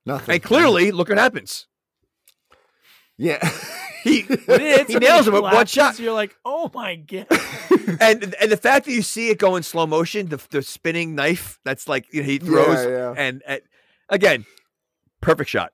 [0.05, 0.35] Nothing.
[0.35, 1.67] And clearly, look what happens.
[3.17, 3.49] Yeah.
[4.03, 5.99] He When he nails him with one shot.
[5.99, 7.27] You're like, oh my god.
[7.99, 11.13] and and the fact that you see it go in slow motion, the, the spinning
[11.13, 13.13] knife that's like you know, he throws, yeah.
[13.17, 13.61] and, and
[14.07, 14.45] again,
[15.19, 15.73] perfect shot.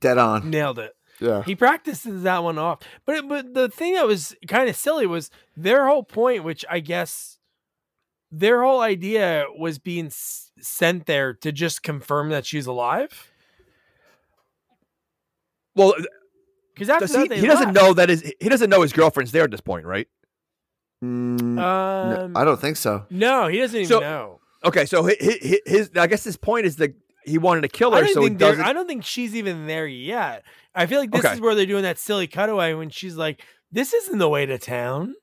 [0.00, 0.48] Dead on.
[0.48, 0.94] Nailed it.
[1.20, 1.42] Yeah.
[1.42, 2.80] He practices that one off.
[3.04, 6.80] But but the thing that was kind of silly was their whole point, which I
[6.80, 7.38] guess
[8.30, 13.30] their whole idea was being s- sent there to just confirm that she's alive.
[15.74, 15.94] Well,
[16.74, 17.76] Because after does that, he, they he doesn't left.
[17.76, 20.08] know that his he doesn't know his girlfriend's there at this point, right?
[21.02, 21.62] Mm, no,
[22.24, 23.06] Um, I don't think so.
[23.10, 24.40] no, he doesn't even So- know.
[24.64, 26.94] Okay, so his, his, his I guess his point is that
[27.26, 28.64] he wanted to kill her, don't so he think they're- doesn't.
[28.64, 30.42] I don't think she's even there yet.
[30.74, 31.34] I feel like this Okay.
[31.34, 34.56] is where they're doing that silly cutaway when she's like, "This isn't the way to
[34.58, 35.14] town."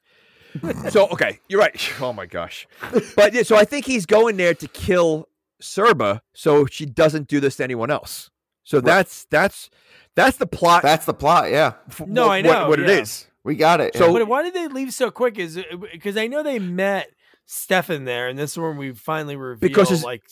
[0.89, 1.75] So okay, you're right.
[2.01, 2.67] Oh my gosh,
[3.15, 5.27] but yeah, so I think he's going there to kill
[5.61, 8.29] Stirba, so she doesn't do this to anyone else.
[8.72, 9.69] So that's that's
[10.15, 10.84] that's the plot.
[10.84, 11.52] That's the plot.
[11.52, 11.73] Yeah.
[12.06, 12.85] No, what, I know, what, what yeah.
[12.85, 13.27] it is.
[13.43, 13.95] We got it.
[13.95, 15.38] So- But why did they leave so quick?
[15.39, 15.60] Is
[15.91, 17.10] because I know they met
[17.45, 20.23] Stefan there, and this is when we finally reveal Because his- like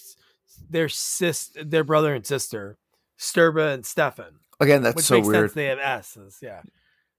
[0.69, 2.77] their sis, their brother and sister,
[3.19, 4.39] Stirba and Stefan.
[4.59, 5.49] again, that's which so makes weird.
[5.49, 5.53] sense.
[5.53, 6.37] They have S's.
[6.41, 6.61] Yeah.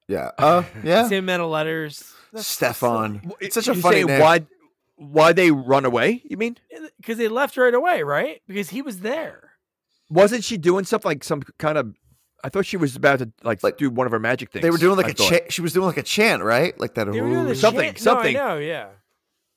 [0.09, 0.31] Yeah.
[0.39, 1.07] Oh, yeah.
[1.09, 2.13] Same amount of letters.
[2.37, 3.15] Stefan.
[3.19, 4.21] W- It's such a you funny say name.
[4.21, 4.47] Why
[4.97, 6.23] why they run away?
[6.25, 8.43] You mean eh, Because they left right away, right?
[8.49, 9.50] Because he was there.
[10.11, 11.95] Wasn't she doing something like some kind of?
[12.43, 14.63] I thought she was about to like, Like- do one of her magic things.
[14.63, 15.29] They were doing like I a thought.
[15.31, 15.53] chant.
[15.53, 16.79] She was doing like a chant, right?
[16.81, 17.11] Like that.
[17.11, 18.35] They were doing the "Ooh." Something, chant- no, I something.
[18.35, 18.89] know, yeah.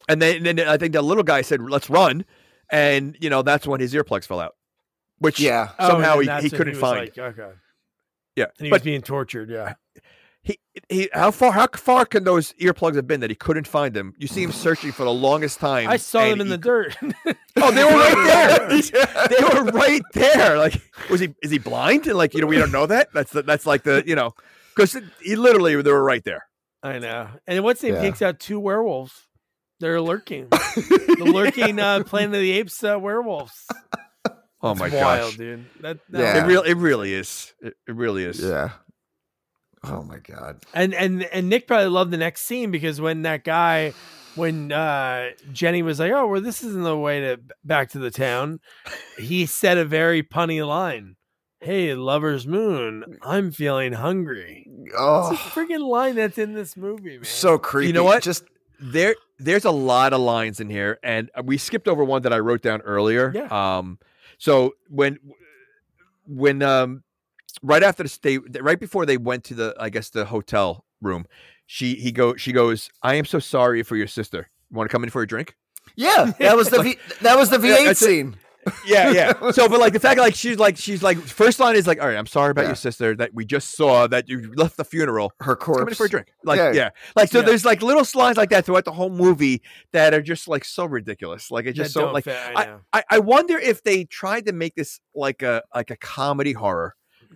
[0.10, 2.26] and then, then I think the little guy said, "Let's run,"
[2.70, 4.56] and you know that's when his earplugs fell out,
[5.20, 5.70] which Yeah.
[5.80, 7.00] Oh, somehow and he, he couldn't was find.
[7.00, 7.52] like, okay.
[8.36, 9.50] yeah, And he but was being tortured.
[9.50, 9.76] Yeah.
[10.44, 10.60] He,
[10.90, 14.14] he how far how far can those earplugs have been that he couldn't find them?
[14.18, 15.88] You see him searching for the longest time.
[15.90, 16.98] I saw and them in the dirt.
[17.56, 19.28] Oh, they were right there.
[19.30, 20.58] they were right there.
[20.58, 21.34] Like, was he?
[21.42, 22.08] Is he blind?
[22.08, 23.10] And like, you know, we don't know that.
[23.14, 24.34] That's the, that's like the you know,
[24.76, 26.46] because he literally they were right there.
[26.82, 27.30] I know.
[27.48, 28.02] And what's name Yeah.
[28.02, 29.14] takes out two werewolves.
[29.80, 30.48] They're lurking.
[30.50, 33.66] the lurking uh, Planet of the Apes uh, werewolves.
[34.62, 35.66] Oh It's my wild, gosh, dude.
[35.82, 36.44] That, that Yeah.
[36.44, 37.54] it really it really is.
[37.62, 38.40] It, it really is.
[38.42, 38.72] Yeah.
[39.84, 40.64] Oh my god.
[40.74, 43.94] And and and Nick probably loved the next scene because when that guy,
[44.36, 48.12] when uh Jenny was like, "Oh, well, this isn't the way to back to the
[48.12, 48.60] town,"
[49.18, 51.16] he said a very punny line.
[51.60, 54.68] Hey, lover's moon, I'm feeling hungry.
[54.98, 57.24] Oh, It's a Oh, freaking line that's in this movie, man.
[57.24, 57.88] so creepy.
[57.88, 58.22] You know what?
[58.24, 58.44] Just
[58.82, 62.40] there there's a lot of lines in here and we skipped over one that i
[62.40, 63.78] wrote down earlier Yeah.
[63.78, 63.98] um
[64.38, 65.20] so when
[66.28, 67.04] when um
[67.62, 71.26] right after the stay right before they went to the i guess the hotel room
[71.68, 74.92] she he go she goes i am so sorry for your sister you want to
[74.92, 75.56] come in for a drink
[75.98, 76.32] yeah.
[76.40, 78.06] That was the v, that was the V eight that's it.
[78.06, 78.38] scene.
[78.88, 81.86] yeah yeah so but like the fact like she's like she's like first line is
[81.86, 82.70] like all right i'm sorry about Yeah.
[82.70, 86.06] your sister that we just saw that you left the funeral Her come in for
[86.06, 86.34] a drink.
[86.46, 86.72] Like, yeah.
[86.72, 86.90] Yeah.
[87.18, 87.46] Like, so Yeah.
[87.48, 89.62] there's like little slides like that throughout the whole movie
[89.92, 91.52] that are just like so ridiculous.
[91.52, 92.76] Like, it That just so don't like, fit, I.
[92.94, 96.96] I, I wonder if they tried to make this like a, like a comedy horror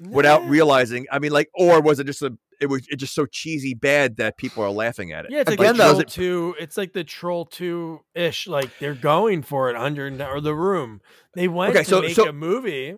[0.10, 3.26] without realizing, I mean, like, or was it just a, it was it just so
[3.26, 5.32] cheesy bad that people are laughing at it?
[5.32, 6.56] Yeah, it's like Again, the though- Troll Two.
[6.60, 8.48] It's like the Troll Two ish.
[8.48, 9.76] Like they're going for it.
[9.76, 11.02] under or the Room.
[11.34, 12.96] They went Okay, to so- make so- a movie.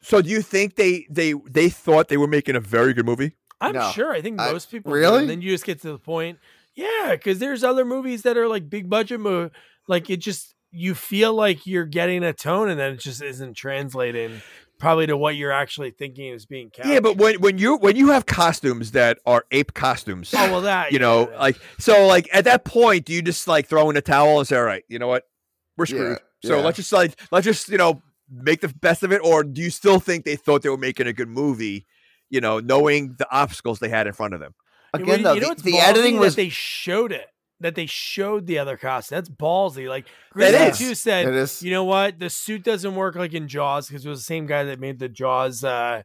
[0.00, 3.36] So do you think they, they, they thought they were making a very good movie?
[3.60, 3.90] I'm No.
[3.90, 4.12] sure.
[4.12, 5.20] I think I- most people do, really?
[5.22, 6.38] And then you just get to the point.
[6.76, 9.52] Yeah, because there's other movies that are like big budget movie.
[9.88, 13.54] Like it just you feel like you're getting a tone, and then it just isn't
[13.54, 14.40] translating
[14.78, 16.88] probably to what you're actually thinking is being cast.
[16.88, 20.60] Yeah, but when, when you, when you have costumes that are ape costumes, oh well,
[20.62, 21.38] that you know, yeah.
[21.38, 24.48] like so like at that point, do you just like throw in a towel and
[24.48, 25.24] say, All right, you know what?
[25.76, 26.18] We're Yeah, screwed.
[26.44, 26.64] So yeah.
[26.64, 29.70] let's just like let's just, you know, make the best of it, or do you
[29.70, 31.86] still think they thought they were making a good movie,
[32.30, 34.54] you know, knowing the obstacles they had in front of them?
[34.94, 35.82] Again, well, though, you know the, what's the ballsy?
[35.82, 37.26] editing That was they showed it.
[37.60, 39.16] That they showed the other costume.
[39.16, 39.88] That's ballsy.
[39.88, 40.78] Like Grizzly is.
[40.78, 42.18] Two said, you know what?
[42.18, 45.00] The suit doesn't work like in Jaws because it was the same guy that made
[45.00, 46.02] the Jaws uh,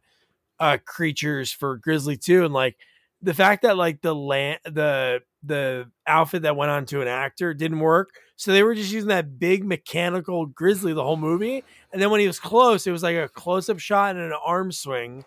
[0.58, 2.76] uh, creatures for Grizzly Two, and like
[3.22, 7.54] the fact that like the land the the outfit that went on to an actor
[7.54, 11.62] didn't work, so they were just using that big mechanical Grizzly the whole movie,
[11.92, 14.38] and then when he was close, it was like a close up shot and an
[14.44, 15.24] arm swing.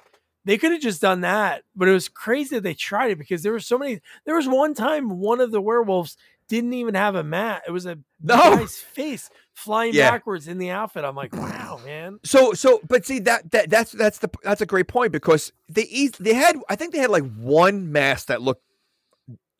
[0.48, 3.44] They could have just done that, but it was crazy that they tried it because
[3.44, 3.99] there were so many.
[4.26, 6.15] There was one time one of the werewolves
[6.48, 7.64] didn't even have a mat.
[7.68, 8.36] It was a No.
[8.38, 10.10] guy's face flying Yeah.
[10.10, 11.03] backwards in the outfit.
[11.03, 12.19] I'm like, wow, man.
[12.24, 16.10] So so but see that that that's that's the that's a great point because they
[16.19, 18.64] they had I think they had like one mask that looked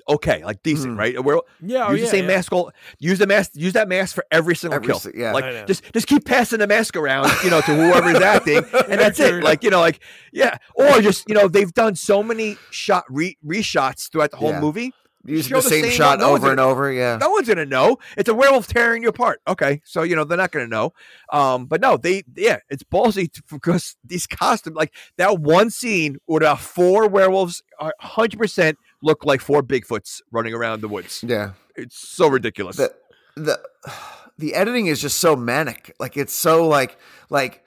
[0.10, 1.00] okay, like decent, Mhm.
[1.00, 1.24] right?
[1.24, 2.36] Where Yeah, oh, use yeah, the same yeah.
[2.36, 2.52] mask.
[2.54, 3.52] all- Use the mask.
[3.54, 5.02] Use that mask for every single Every kill.
[5.16, 5.34] yeah.
[5.34, 8.58] Like just just keep passing the mask around, you know, to whoever's acting,
[8.90, 9.44] and that's it.
[9.44, 10.00] Like you know, like
[10.32, 14.54] yeah, or just you know, they've done so many shot re reshots throughout the whole
[14.60, 14.94] movie
[15.26, 16.90] Using show the same, shot no over and gonna- over.
[16.90, 17.18] Yeah.
[17.20, 17.98] No one's gonna know.
[18.16, 19.42] It's a werewolf tearing you apart.
[19.46, 20.94] Okay, so you know they're not gonna know.
[21.34, 26.40] Um, but no, they yeah, it's ballsy because these costumes, like that one scene where
[26.40, 31.24] the four werewolves, are hundred percent look like four Bigfoots running around the woods.
[31.28, 31.52] Yeah.
[31.76, 32.78] It's so ridiculous.
[32.78, 32.94] the
[33.36, 33.60] the
[34.38, 35.94] the editing is just so manic.
[36.00, 36.98] Like it's so like
[37.30, 37.64] like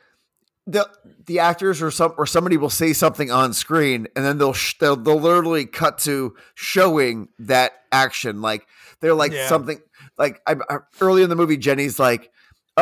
[0.67, 0.89] the
[1.27, 4.75] the actors or some or somebody will say something on screen and then they'll sh-
[4.79, 8.41] they'll, they'll literally cut to showing that action.
[8.43, 8.67] Like
[9.01, 9.49] they're like Yeah.
[9.49, 9.81] something
[10.19, 12.31] like I, I early in the movie Jenny's like.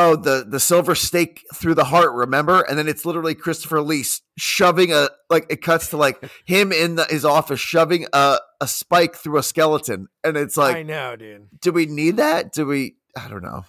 [0.00, 2.60] Oh, the the silver stake through the heart, remember?
[2.62, 4.04] And then it's literally Christopher Lee
[4.36, 8.68] shoving a like it cuts to like him in the, his office shoving a, a
[8.68, 11.48] spike through a skeleton, and it's like I know, dude.
[11.60, 12.52] do we need that?
[12.52, 12.94] Do we?
[13.16, 13.64] I don't know.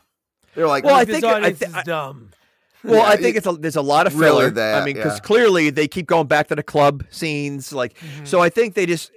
[0.56, 2.32] They're like, Well, I think- I audience thi- is dumb.
[2.84, 4.50] Well, Yeah, I think it's a, there's a lot of Really filler.
[4.52, 5.20] that, I mean, because yeah.
[5.22, 7.74] clearly they keep going back to the club scenes.
[7.74, 8.26] Like, Mm-hmm.
[8.26, 9.12] so I think they just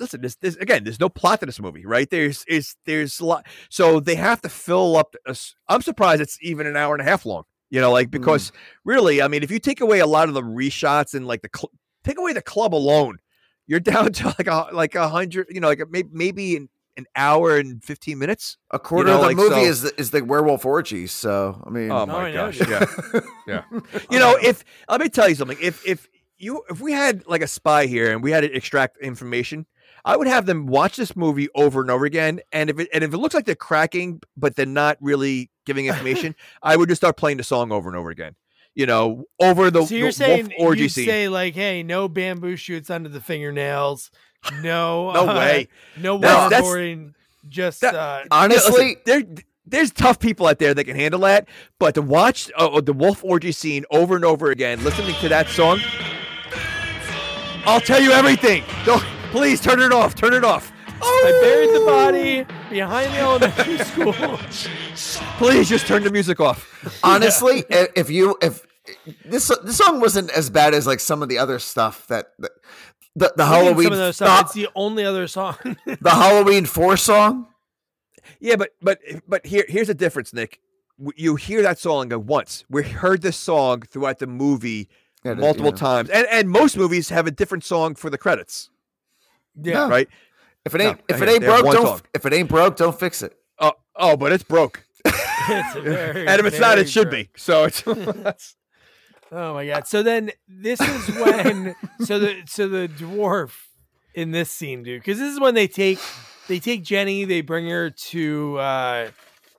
[0.00, 0.20] listen.
[0.22, 0.82] This, this again.
[0.84, 2.08] There's no plot to this movie, right?
[2.10, 3.46] There's is there's a lot.
[3.68, 5.14] So they have to fill up.
[5.26, 7.44] a s- I'm surprised it's even an hour and a half long.
[7.70, 8.12] You know, like mm.
[8.12, 8.50] because
[8.84, 11.50] really, I mean, if you take away a lot of the reshots and like the
[11.54, 11.70] cl-
[12.02, 13.18] take away the club alone,
[13.66, 15.46] you're down to like a like a hundred.
[15.50, 18.56] You know, like maybe maybe an, an hour and fifteen minutes.
[18.72, 21.06] a quarter know, of the like, movie so- is the, is the werewolf orgy.
[21.06, 23.20] So I mean, Oh, oh I my know, gosh, yeah.
[23.46, 23.62] Yeah.
[24.10, 26.08] You know, if let me tell you something, if if
[26.38, 29.66] you if we had like a spy here and we had to extract information,
[30.04, 32.40] I would have them watch this movie over and over again.
[32.52, 35.86] And if it and if it looks like they're cracking, but they're not really giving
[35.88, 38.34] information, I would just start playing the song over and over again.
[38.74, 41.06] You know, over the, So you're the saying wolf orgy you scene.
[41.06, 44.10] say like, hey, no bamboo shoots under the fingernails,
[44.62, 45.68] no, No uh, way.
[45.96, 47.12] no That's- that's-
[47.48, 49.22] just that- uh, Yeah, listen, honestly, there
[49.66, 51.48] there's tough people out there that can handle that,
[51.78, 55.48] but to watch uh, the wolf orgy scene over and over again, listening to that
[55.48, 55.80] song,
[57.66, 58.64] I'll tell you everything.
[58.84, 60.14] Don't please turn it off.
[60.14, 60.72] Turn it off.
[61.02, 64.12] I buried the body behind the elementary school.
[65.38, 67.00] Please just turn the music off.
[67.04, 68.66] honestly, i- if you if
[69.24, 72.50] this this song wasn't as bad as like some of the other stuff that, that
[73.16, 75.56] the the Halloween some of those the, stuff, it's the only other song.
[75.86, 77.46] the Halloween four song.
[78.40, 80.60] Yeah, but but but here here's the difference, Nick.
[81.16, 82.64] You hear that song once.
[82.68, 84.88] We heard this song throughout the movie
[85.24, 85.76] Yeah, multiple yeah.
[85.76, 88.68] times, and and most movies have a different song for the credits,
[89.60, 90.08] yeah, right?
[90.64, 92.00] If it No, ain't if it ain't broke, don't song.
[92.14, 93.36] if it ain't broke, don't fix it.
[93.58, 97.24] Oh oh, but it's broke, it's very, and if it's not, it should true.
[97.24, 97.30] be.
[97.36, 97.82] So it's
[99.32, 99.86] Oh my god!
[99.86, 103.52] So then this is when so the so the dwarf
[104.14, 106.00] in this scene, dude, because this is when they take
[106.48, 109.10] they take Jenny, they bring her to uh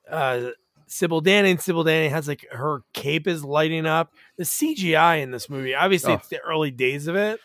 [0.09, 0.49] uh
[0.87, 1.61] Sybil Danning.
[1.61, 4.11] Sybil Danning has like her cape is lighting up.
[4.37, 6.15] The CGI in this movie, obviously, Oh.
[6.17, 7.39] it's the early days of it.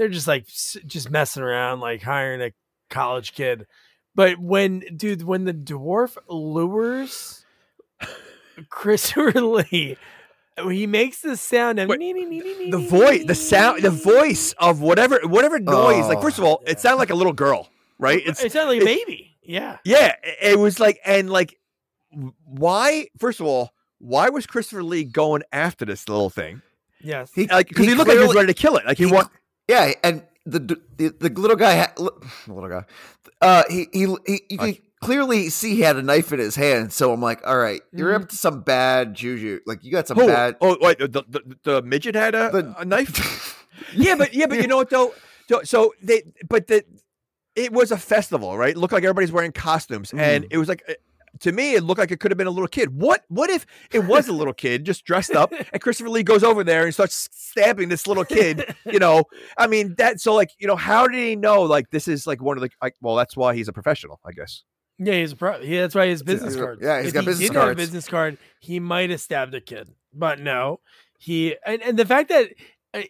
[0.00, 0.46] They're just like
[0.86, 2.52] just messing around, like hiring a
[2.88, 3.66] college kid.
[4.14, 7.44] But when, dude, when the dwarf lures
[8.70, 9.98] Christopher Lee,
[10.62, 12.00] he makes the sound of Wait,
[12.70, 16.06] the voice, the sound, the voice of whatever whatever noise.
[16.06, 16.70] like Oh, first of all, yeah.
[16.70, 17.68] it sounded like a little girl,
[17.98, 18.22] right?
[18.24, 19.36] It's It sounded like a baby.
[19.42, 19.76] Yeah.
[19.84, 21.58] Yeah, it- was like, and like,
[22.46, 23.08] why?
[23.18, 26.62] First of all, why was Christopher Lee going after this little thing?
[27.02, 27.30] Yes.
[27.34, 28.86] He Like, because he, looked like he was ready to kill it.
[28.86, 29.28] Like he, he- want.
[29.70, 30.58] Yeah, and the
[30.98, 31.92] the, the little guy, ha-
[32.48, 32.84] little guy,
[33.40, 36.56] uh, he he, he you can Like- clearly see he had a knife in his
[36.56, 36.92] hand.
[36.92, 38.22] So I'm like, all right, you're Mhm.
[38.22, 39.60] up to some bad juju.
[39.66, 40.26] Like you got some Who?
[40.26, 40.56] bad.
[40.60, 43.66] Oh, wait, the, the, the midget had a, The- a knife.
[43.94, 45.14] yeah, but yeah, but you know what though?
[45.48, 46.84] So, so they, but the,
[47.56, 48.70] it was a festival, right?
[48.70, 50.82] It looked like everybody's wearing costumes, and it was like.
[51.40, 52.94] To me, it looked like it could have been a little kid.
[53.00, 53.24] What?
[53.28, 56.62] What if it was a little kid just dressed up, and Christopher Lee goes over
[56.64, 58.74] there and starts stabbing this little kid?
[58.84, 59.24] You know,
[59.56, 60.20] I mean that.
[60.20, 61.62] So, like, you know, how did he know?
[61.62, 62.70] Like, this is like one of the.
[62.82, 64.64] Like, well, that's why he's a professional, I guess.
[64.98, 65.58] Yeah, he's a pro.
[65.60, 66.80] Yeah, that's why has business Yeah, cards.
[66.82, 67.80] yeah, he's if got he business didn't have a cards.
[67.80, 69.88] business card, he might have stabbed a kid.
[70.12, 70.80] But no,
[71.18, 72.50] he and, and the fact that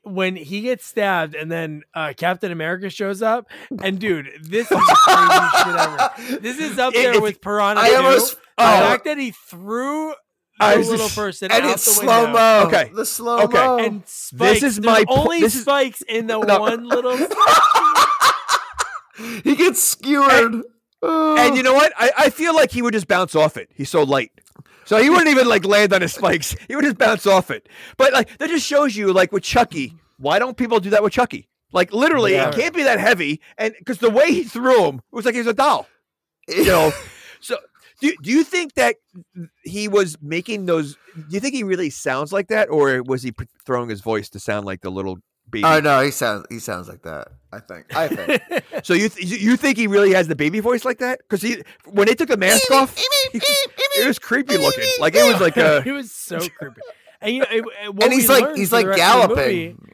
[0.03, 3.49] when he gets stabbed and then uh, Captain America shows up,
[3.83, 6.11] and dude, this is the craziest shit ever.
[6.43, 7.81] This is up there if- with Piranha.
[7.81, 7.97] I 2.
[7.97, 10.13] almost the oh, fact that he threw
[10.61, 12.65] I the was little just- person and out it's the slow mo.
[12.67, 12.91] Okay.
[12.95, 13.57] the slow Okay.
[13.57, 13.79] mo.
[13.79, 14.63] And spikes.
[14.63, 16.61] is There's my po- only this is- spikes in the No.
[16.61, 17.17] one little.
[19.45, 20.63] he gets skewered.
[21.03, 21.37] Oh.
[21.39, 21.95] And you know what?
[21.99, 23.71] I, I feel like he would just bounce off it.
[23.75, 24.31] He's so light.
[24.85, 26.57] So he wouldn't even like land on his spikes.
[26.69, 27.69] He would just bounce off it.
[27.97, 31.13] But like that just shows you like with Chucky, why don't people do that with
[31.13, 31.49] Chucky?
[31.73, 32.49] Like literally, Yeah.
[32.49, 33.41] it can't be that heavy.
[33.57, 35.87] And because the way he threw him, it was like he was a doll.
[36.49, 36.93] You know.
[37.41, 37.57] so
[38.01, 38.97] do, do you think that
[39.63, 40.95] he was making those?
[41.15, 43.33] Do you think he really sounds like that, or was he
[43.65, 45.19] throwing his voice to sound like the little
[45.51, 45.65] baby.
[45.65, 47.29] Oh no, he sounds he sounds like that.
[47.53, 47.95] I think.
[47.97, 48.65] I think.
[48.85, 51.19] So you th- you think he really has the baby voice like that?
[51.19, 53.05] Because he when they took the mask off, he
[53.35, 54.87] it was creepy looking.
[55.01, 56.81] Like it was like a he was so creepy.
[57.21, 59.67] And you know, it- it- and he's like he's like rest of the galloping.
[59.81, 59.93] movie-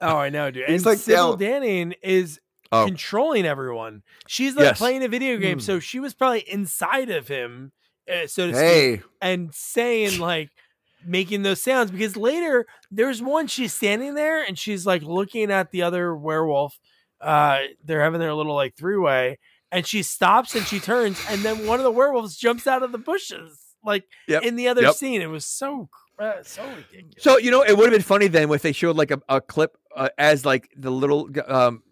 [0.00, 0.68] oh, I know, dude.
[0.68, 2.40] He's and like Sybil gallop- Danning is
[2.72, 2.84] Oh.
[2.84, 4.02] controlling everyone.
[4.26, 4.78] She's like Yes.
[4.78, 5.62] playing a video game, Hmm.
[5.62, 7.70] so she was probably inside of him,
[8.12, 10.50] uh, so to speak, and saying like
[11.06, 11.90] making those sounds.
[11.90, 16.78] Because later there's one she's standing there and she's like looking at the other werewolf.
[17.20, 19.38] Uh, they're having their little like three way,
[19.72, 22.92] and she stops and she turns, and then one of the werewolves jumps out of
[22.92, 24.42] the bushes, like Yep.
[24.42, 24.94] in the other Yep.
[24.94, 25.22] scene.
[25.22, 25.88] It was so
[26.18, 27.14] uh, so ridiculous.
[27.22, 29.40] So you know, it would have been funny then if they showed like a, a
[29.40, 31.82] clip uh, as like the little um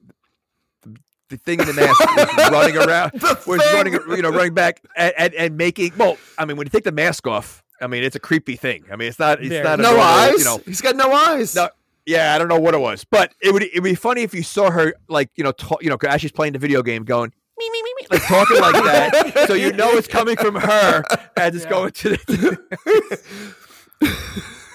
[1.31, 3.12] the thing in the mask was running around,
[3.47, 5.93] was running, you know, running back and, and, and making.
[5.97, 8.85] Well, I mean, when you take the mask off, I mean, it's a creepy thing.
[8.91, 9.65] I mean, it's not, it's Very.
[9.65, 10.39] not a no normal, eyes.
[10.39, 11.55] You know, he's got no eyes.
[11.55, 11.69] No.
[12.07, 14.33] yeah, I don't know what it was, but it would it would be funny if
[14.35, 17.05] you saw her like you know, ta- you know, as she's playing the video game,
[17.05, 17.33] going.
[17.57, 21.05] Me, me, me, me, like talking like that, so you know it's coming from her
[21.37, 21.71] as it's Yeah.
[21.71, 23.21] going to the.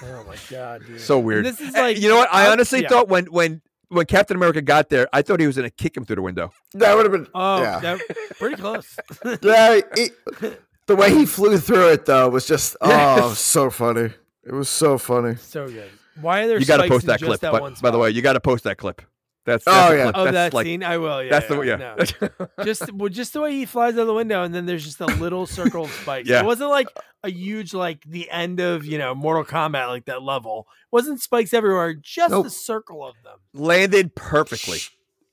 [0.01, 1.01] Oh my god, dude.
[1.01, 1.45] so weird.
[1.45, 2.29] This is like you know what?
[2.31, 2.87] I honestly yeah.
[2.87, 5.97] thought when when when Captain America got there, I thought he was going to kick
[5.97, 6.53] him through the window.
[6.73, 7.27] that would have been.
[7.33, 7.79] Oh, yeah.
[7.79, 7.99] that,
[8.39, 8.97] pretty close.
[9.41, 14.09] Yeah, it- the way he um, flew through it though was just oh so funny.
[14.43, 15.35] It was so funny.
[15.35, 15.89] so good.
[16.21, 16.59] Why are there?
[16.59, 17.39] You got to post that clip.
[17.41, 19.01] That by, by the way, you got to post that clip.
[19.45, 20.03] That's, Oh, that's the yeah.
[20.03, 20.15] clip.
[20.15, 21.23] of that's that like, scene, I will.
[21.23, 22.39] Yeah, That's the yeah, yeah.
[22.57, 22.65] no.
[22.65, 25.05] just well, just the way he flies out the window, and then there's just a
[25.07, 26.27] little circle of spikes.
[26.29, 26.41] Yeah.
[26.41, 26.87] It wasn't like
[27.23, 30.67] a huge like the end of you know Mortal Kombat like that level.
[30.69, 32.45] It wasn't spikes everywhere, just Nope.
[32.47, 33.37] a circle of them.
[33.53, 34.79] Landed perfectly,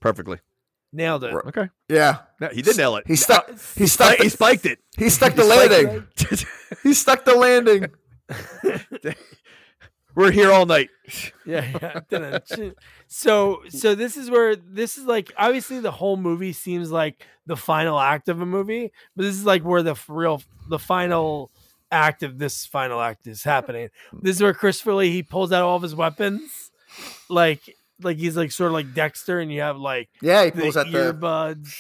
[0.01, 0.39] perfectly.
[0.97, 1.35] Nailed it.
[1.35, 3.05] Okay, Yeah, no, he did nail it.
[3.07, 3.49] he stuck.
[3.49, 3.55] He
[3.85, 4.17] He, stuck.
[4.19, 4.79] he spiked it.
[4.97, 6.07] he stuck the he landing.
[6.83, 7.87] He stuck the landing.
[10.15, 10.89] We're here all night.
[11.45, 12.39] Yeah, yeah.
[13.07, 17.57] So so this is where this is like obviously the whole movie seems like the
[17.57, 21.53] final act of a movie, but this is like where the real the final
[21.93, 23.91] act of this final act is happening.
[24.23, 26.73] This is where Christopher Lee he pulls out all of his weapons,
[27.29, 30.63] like like he's like sort of like Dexter, and you have like Yeah, he the
[30.63, 30.99] pulls out the.
[31.13, 31.75] earbuds,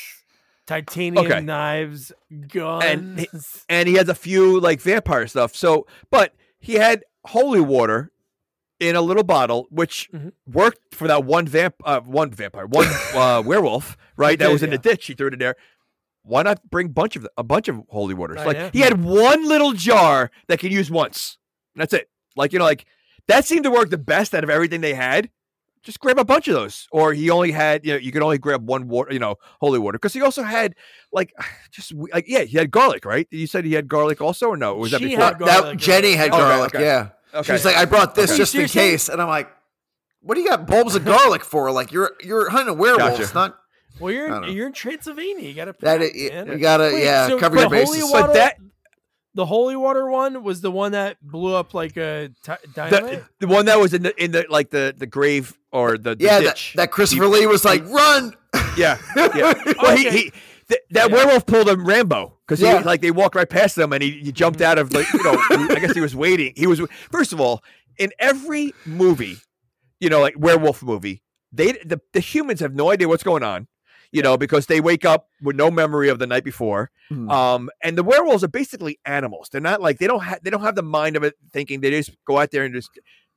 [0.67, 1.41] titanium Okay.
[1.41, 2.13] knives,
[2.49, 2.85] guns.
[2.85, 3.29] And he-
[3.69, 5.55] and he has a few like vampire stuff.
[5.55, 8.11] So, but he had holy water
[8.79, 10.33] in a little bottle, which Mhm.
[10.47, 14.35] worked for that one vamp, uh, one vampire, one uh, werewolf, right?
[14.35, 14.77] It that was in yeah.
[14.77, 15.07] the ditch.
[15.07, 15.57] He threw it in there.
[16.23, 18.39] Why not bring bunch of a bunch of holy waters?
[18.41, 18.71] I like know.
[18.73, 21.39] he had one little jar that could use once.
[21.77, 22.11] That's it.
[22.35, 22.85] Like you know, like
[23.29, 25.31] that seemed to work the best out of everything they had.
[25.87, 28.37] Just grab a bunch of those, or he only had you know you could only
[28.39, 30.75] grab one water, you know, holy water, because he also had
[31.13, 31.33] like
[31.71, 33.27] just like yeah, he had garlic, right?
[33.31, 34.75] You said he had garlic also, or no?
[34.75, 35.25] Or was that She before?
[35.25, 35.79] had that, garlic.
[35.79, 36.75] Jenny had Okay, garlic.
[36.75, 36.85] okay.
[36.85, 37.53] Yeah, Okay.
[37.55, 38.37] she's like, I brought this Okay.
[38.39, 38.81] just in Seriously?
[38.81, 39.49] case, and I'm like,
[40.21, 41.71] what do you got bulbs of garlic for?
[41.71, 43.35] Like you're you're hunting werewolves, Gotcha.
[43.35, 43.59] not
[44.01, 44.49] well, you're I don't know.
[44.49, 45.49] you're in Transylvania.
[45.49, 45.99] You got to that.
[45.99, 46.49] prep, It, man.
[46.49, 48.11] you gotta Wait, yeah so cover the your holy bases.
[48.13, 48.57] water, But that-
[49.37, 52.31] the holy water one was the one that blew up like a
[52.75, 53.23] dynamite.
[53.39, 56.17] the, the one that was in the in the like the the grave or the,
[56.17, 56.73] the yeah, that, ditch.
[56.77, 58.35] that Christopher Lee was like, run.
[58.79, 59.53] yeah, yeah.
[59.81, 60.11] Well, he, Okay.
[60.11, 60.23] he
[60.69, 61.15] th- that Yeah.
[61.15, 62.81] werewolf pulled a Rambo because Yeah.
[62.81, 64.71] like they walked right past them and he, he jumped mm-hmm.
[64.71, 65.37] out of like you know
[65.71, 66.55] I guess he was waiting.
[66.57, 66.81] He was
[67.13, 67.63] first of all
[67.99, 69.37] in every movie,
[70.01, 71.23] you know, like werewolf movie,
[71.53, 73.69] they the, the humans have no idea what's going on.
[74.13, 76.91] You know, because they wake up with no memory of the night before.
[77.09, 77.31] Hmm.
[77.31, 79.49] Um, and the werewolves are basically animals.
[79.51, 81.81] They're not like they don't have they don't have the mind of it thinking.
[81.81, 82.91] They just go out there and just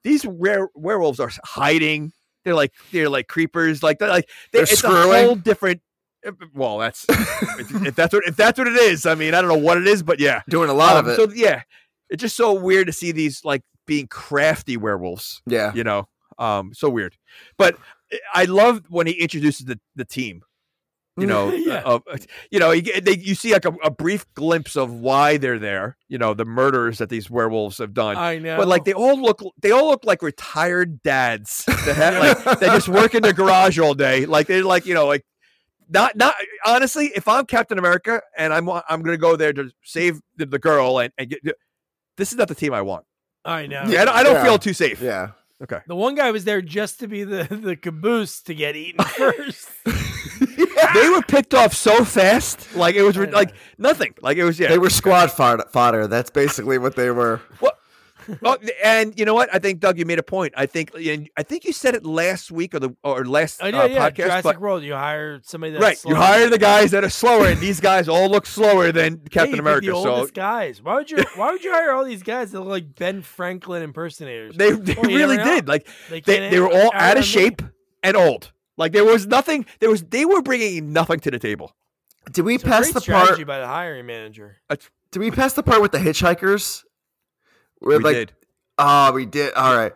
[0.04, 2.14] these were- werewolves are hiding.
[2.46, 3.84] They're like they're like creepers.
[3.84, 5.26] Like they're like they, They're it's a screwing.
[5.26, 5.82] whole different.
[6.26, 9.06] uh, Well, that's if, if that's what if that's what it is.
[9.06, 11.12] I mean, I don't know what it is, but yeah, Doing a lot Um, of
[11.12, 11.16] it.
[11.16, 11.64] So yeah,
[12.10, 15.42] it's just so weird to see these like being crafty werewolves.
[15.48, 17.18] yeah, You know, um, so weird.
[17.58, 17.76] But
[18.34, 20.44] I love when he introduces the the team.
[21.22, 21.82] You know, Yeah.
[21.86, 22.00] uh,
[22.52, 25.98] you know, you, they, you see like a, a brief glimpse of why they're there.
[26.08, 28.18] You know, the murders that these werewolves have done.
[28.18, 32.46] I know, But like they all look, they all look like retired dads that have,
[32.46, 34.26] like they just work in the garage all day.
[34.26, 35.26] Like they're like you know like
[35.90, 36.36] not not
[36.66, 37.12] honestly.
[37.16, 41.00] If I'm Captain America and I'm I'm gonna go there to save the, the girl
[41.00, 41.40] and, and get
[42.18, 43.06] this is not the team I want.
[43.46, 43.84] I know.
[43.88, 44.44] Yeah, I don't, I don't Yeah.
[44.44, 45.02] feel too safe.
[45.02, 45.30] yeah.
[45.62, 45.80] Okay.
[45.88, 49.70] The one guy was there just to be the the caboose to get eaten first.
[50.94, 54.14] They were picked off so fast, like it was re- like nothing.
[54.22, 54.70] Like it was yeah.
[54.70, 56.08] They were squad fod- fodder.
[56.08, 57.42] That's basically what they were.
[58.44, 59.50] oh, and you know what?
[59.54, 60.54] I think Doug, you made a point.
[60.56, 63.66] I think, and I think you said it last week or the or last Oh,
[63.68, 64.10] uh, yeah, yeah.
[64.10, 64.16] podcast.
[64.16, 64.84] Jurassic but- World.
[64.84, 67.60] You hire somebody that's right, you slower hire than the guys that are slower, and
[67.60, 69.88] these guys all look slower than Captain you pick America.
[69.88, 70.82] The So oldest guys.
[70.82, 71.24] Why would you?
[71.36, 74.56] Why would you hire all these guys that look like Ben Franklin impersonators?
[74.56, 75.68] they they Well, really did.
[75.68, 77.24] Like They, they, they were all out outrun of me.
[77.24, 77.62] shape
[78.04, 78.52] and old.
[78.80, 79.66] Like there was nothing.
[79.80, 81.76] There was they were bringing nothing to the table.
[82.32, 83.46] Did we It's a pass great the part?
[83.46, 84.58] by the hiring manager.
[85.12, 86.84] Did we pass the part with the hitchhikers?
[87.80, 88.32] Where we like, did.
[88.78, 89.54] oh, we did.
[89.54, 89.94] All right.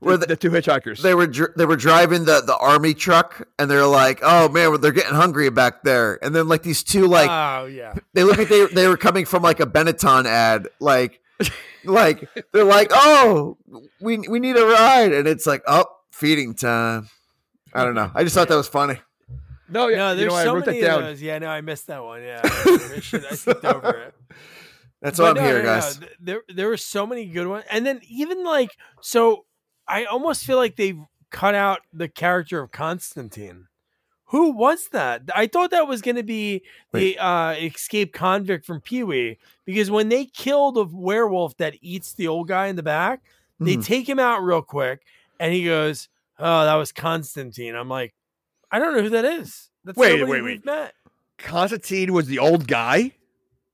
[0.00, 1.00] Where The, the, the two hitchhikers.
[1.00, 4.80] they were dr- they were driving the the army truck, and they're like, "Oh man,
[4.80, 7.94] they're getting hungry back there." And then like these two like oh yeah.
[8.14, 11.20] they look like they they were coming from like a Benetton ad, like
[11.84, 13.56] like they're like, "Oh,
[14.00, 17.08] we we need a ride," and it's like, "Oh, feeding time."
[17.74, 18.10] I don't know.
[18.14, 18.98] I just thought that was funny.
[19.68, 21.22] no, yeah, No, you there's know, I so wrote many that of those.
[21.22, 22.22] Yeah, no, I missed that one.
[22.22, 24.14] Yeah, I, should, I skipped over it.
[25.02, 25.98] That's But why I'm no, here, no, no, guys.
[25.98, 28.70] th- There, there were so many good ones, and then even like
[29.00, 29.44] so,
[29.86, 33.66] I almost feel like they've cut out the character of Constantine.
[34.28, 35.22] Who was that?
[35.34, 39.90] I thought that was going to be the uh, escaped convict from Pee Wee because
[39.90, 43.20] when they kill the werewolf that eats the old guy in the back,
[43.60, 43.84] they Mhm.
[43.84, 45.02] take him out real quick,
[45.38, 48.14] and he goes, "Oh, that was Constantine." I'm like,
[48.70, 49.70] I don't know who that is.
[49.84, 50.64] That's Wait, nobody wait, we've wait.
[50.66, 50.94] met.
[51.38, 53.12] Constantine was the old guy.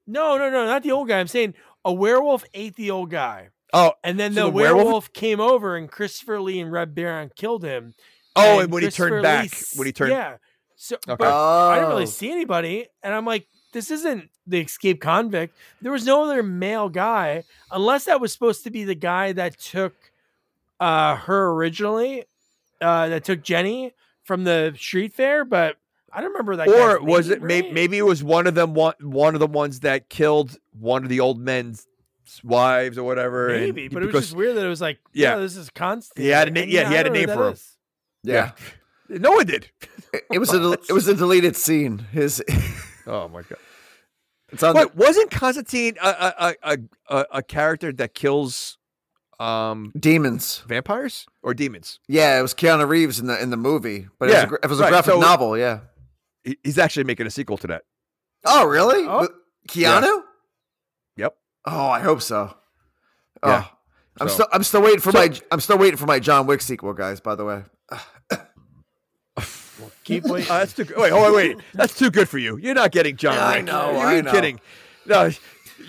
[0.06, 1.20] No, no, no, not the old guy.
[1.20, 1.54] I'm saying
[1.84, 3.50] a werewolf ate the old guy.
[3.72, 6.94] Oh, And then So the, the werewolf- werewolf, came over and Christopher Lee and Reb
[6.94, 7.94] Brown killed him.
[8.34, 10.36] oh, and when he turned Lee back, when he turned, Yeah.
[10.74, 11.14] So Okay.
[11.18, 12.06] but I didn't really Oh.
[12.06, 12.88] see anybody.
[13.04, 15.54] And I'm like, this isn't the escaped convict.
[15.80, 19.60] There was no other male guy, unless that was supposed to be the guy that
[19.60, 19.94] took
[20.80, 22.24] uh her originally,
[22.80, 23.92] uh that took Jenny
[24.22, 25.76] from the street fair, but
[26.12, 27.72] I don't remember that or guy's was name, it right?
[27.72, 31.08] maybe it was one of them one one of the ones that killed one of
[31.08, 31.86] the old men's
[32.44, 35.30] wives or whatever and- Maybe, but it was just weird that it was like, Yeah.
[35.34, 36.22] yeah, this is constant.
[36.24, 37.56] He had a na- yeah, he had a name for him.
[38.22, 38.52] Yeah,
[39.08, 39.70] no one did
[40.12, 41.98] It- it was a it was a deleted scene.
[42.12, 42.42] His
[43.06, 43.58] oh my god
[44.52, 44.74] it's on.
[44.74, 46.78] What wasn't Constantine a a, a a
[47.16, 48.78] a a character that kills
[49.40, 50.62] um demons.
[50.68, 51.98] vampires or demons?
[52.08, 54.54] Yeah, it was Keanu Reeves in the in the movie, but it Yeah, was a,
[54.64, 55.56] it was a right, graphic so- novel.
[55.58, 55.80] Yeah.
[56.62, 57.82] He's actually making a sequel to that.
[58.46, 59.04] Oh, really?
[59.06, 59.20] Oh.
[59.20, 59.30] With
[59.68, 60.22] Keanu?
[61.16, 61.36] Yep.
[61.66, 62.54] Oh, I hope so.
[63.44, 63.64] Yeah.
[63.66, 63.76] Oh,
[64.20, 66.46] I'm So- still I'm still waiting for So- my I'm still waiting for my John
[66.46, 67.20] Wick sequel, guys.
[67.20, 67.64] By the way,
[70.04, 70.50] Keep waiting.
[70.50, 70.96] Uh, that's too good.
[70.98, 71.56] Wait, hold on, wait.
[71.74, 72.56] That's too good for you.
[72.58, 73.64] You're not getting John Yeah, I Wick.
[73.66, 74.30] know, You're I know.
[74.32, 74.60] kidding.
[75.06, 75.30] No,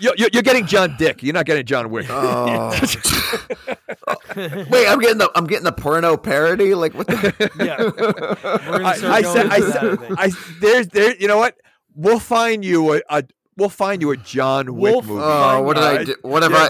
[0.02, 1.22] you're, you're you're getting John Dick.
[1.22, 2.06] You're not getting John Wick.
[2.10, 2.70] oh.
[4.36, 6.74] wait, I'm getting the I'm getting the porno parody.
[6.74, 7.06] Like what?
[7.06, 7.76] The, yeah.
[8.84, 9.98] I, I said, I said.
[10.18, 10.30] I,
[10.60, 11.14] there's, there.
[11.16, 11.56] You know what?
[11.94, 13.24] We'll find you a, a
[13.56, 15.22] we'll find you a John Wick Wolf- movie.
[15.24, 16.16] oh, what did I do?
[16.22, 16.68] What have I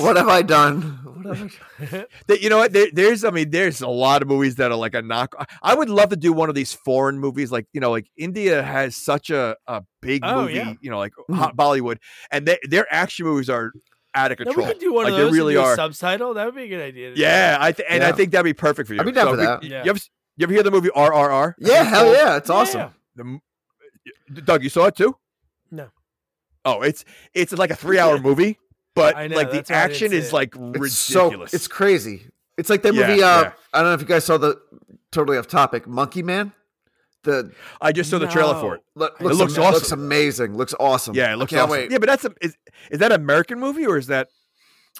[0.00, 0.98] what have I done?
[1.28, 1.54] What have
[1.92, 2.72] I, That- you know what?
[2.72, 5.34] There, there's, I mean, there's a lot of movies that are like a knock.
[5.62, 8.62] I would love to do one of these foreign movies, like you know, like India
[8.62, 10.74] has such a a big Oh, movie, yeah.
[10.80, 11.36] you know, like Mhm.
[11.36, 11.98] hot Bollywood,
[12.30, 13.72] and they, their action movies are
[14.14, 14.66] out of No, control.
[14.66, 15.30] we could do one like of those.
[15.32, 15.76] they really and do a are.
[15.76, 16.34] subtitle.
[16.34, 17.10] That would be a good idea.
[17.10, 17.20] to do.
[17.20, 19.00] Yeah, I th- and I think that'd be perfect for you.
[19.00, 19.62] I'd be down So for we- that.
[19.62, 19.84] Yeah.
[19.84, 20.00] You ever
[20.38, 21.54] you ever hear the movie RRR?
[21.58, 22.90] yeah, hell yeah, it's awesome.
[23.16, 23.36] Yeah.
[24.28, 25.16] The Doug, you saw it too?
[25.70, 25.88] No.
[26.64, 27.04] Oh, it's
[27.34, 28.58] it's like a three hour movie,
[28.96, 30.32] but I know, like the that's why I didn't action is it.
[30.32, 31.54] like It's so ridiculous.
[31.54, 32.26] it's crazy.
[32.58, 33.22] It's like the Yeah, movie.
[33.22, 33.52] Uh, yeah.
[33.72, 34.60] I don't know if you guys saw the
[35.12, 36.52] totally off topic Monkey Man.
[37.22, 38.82] The I just saw the trailer for it.
[38.94, 40.56] look, It looks, looks am- looks amazing.
[40.56, 41.14] Looks awesome.
[41.14, 41.70] Yeah, it I looks can't awesome.
[41.72, 41.90] wait.
[41.90, 42.56] Yeah, but that's a, is
[42.90, 44.28] is that American movie or is that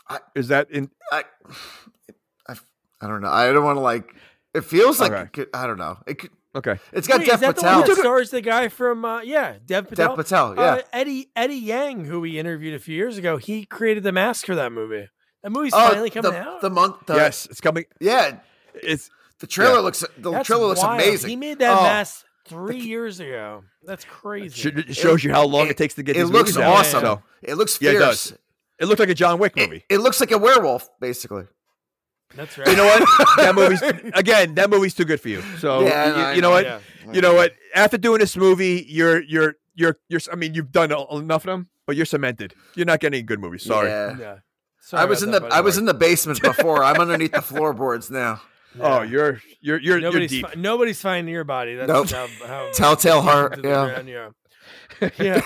[0.09, 1.25] I- is that in I,
[2.49, 2.55] I,
[3.01, 3.29] I don't know.
[3.31, 4.15] I don't want to like.
[4.55, 5.23] It feels like Okay.
[5.23, 5.99] it could, I don't know.
[6.07, 6.79] It could, okay?
[6.93, 7.73] it's got Wait, Dev is that Patel.
[7.75, 9.05] the one that stars the guy from?
[9.05, 10.09] Uh, yeah, Dev Patel.
[10.09, 10.55] Dev Patel.
[10.57, 10.63] Yeah.
[10.63, 14.47] Uh, Eddie Eddie Yang, who we interviewed a few years ago, he created the mask
[14.47, 15.09] for that movie.
[15.43, 16.61] That movie's oh, finally coming the, out.
[16.61, 17.07] The monk.
[17.07, 17.85] The, yes, it's coming.
[18.01, 18.39] Yeah.
[18.75, 19.09] It's
[19.39, 19.81] The trailer Yeah.
[19.81, 20.05] looks.
[20.19, 21.01] The That's trailer looks wild.
[21.01, 21.31] amazing.
[21.31, 23.63] He made that Oh, mask three years ago.
[23.85, 24.61] That's crazy.
[24.61, 26.17] sh- it shows you how long it, takes to get.
[26.17, 26.73] It these looks movies out.
[26.79, 27.01] awesome.
[27.01, 28.31] So, It looks Yeah, it fierce.
[28.31, 28.39] does.
[28.81, 29.85] it looked like a John Wick It, movie.
[29.89, 31.45] it looks like a werewolf, basically.
[32.35, 32.67] That's right.
[32.69, 33.37] you know what?
[33.37, 33.83] that movie's
[34.15, 34.55] again.
[34.57, 35.43] That movie's too good for you.
[35.59, 36.55] So Yeah, you, I you know know.
[36.55, 36.65] what?
[36.65, 36.81] Yeah.
[37.13, 37.53] You know what?
[37.75, 40.21] After doing this movie, you're you're you're you're.
[40.33, 42.55] I mean, you've done enough of them, but you're cemented.
[42.75, 43.63] You're not getting good movies.
[43.63, 43.89] Sorry.
[43.89, 44.17] Yeah.
[44.19, 44.37] Yeah.
[44.93, 46.83] I was in the I was in the basement before.
[46.85, 48.41] I'm underneath the floorboards now.
[48.79, 50.47] Oh, you're you're you're you're nobody's deep.
[50.49, 51.77] fi- nobody's finding your body.
[51.77, 52.09] That's Nope.
[52.11, 53.61] how, how Telltale heart.
[53.65, 54.01] Yeah.
[54.03, 54.29] yeah.
[55.19, 55.41] Yeah.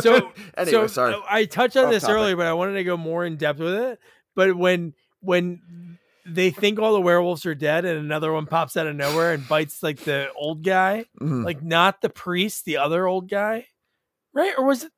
[0.00, 1.16] So anyway, so sorry.
[1.28, 2.16] I touched on Off this topic.
[2.16, 3.98] earlier, but I wanted to go more in depth with it.
[4.34, 5.97] But when when
[6.28, 9.46] they think all the werewolves are dead, and another one pops out of nowhere and
[9.48, 11.44] bites like the old guy, Mhm.
[11.44, 13.66] like not the priest, the other old guy,
[14.32, 14.52] right?
[14.58, 14.92] Or was it?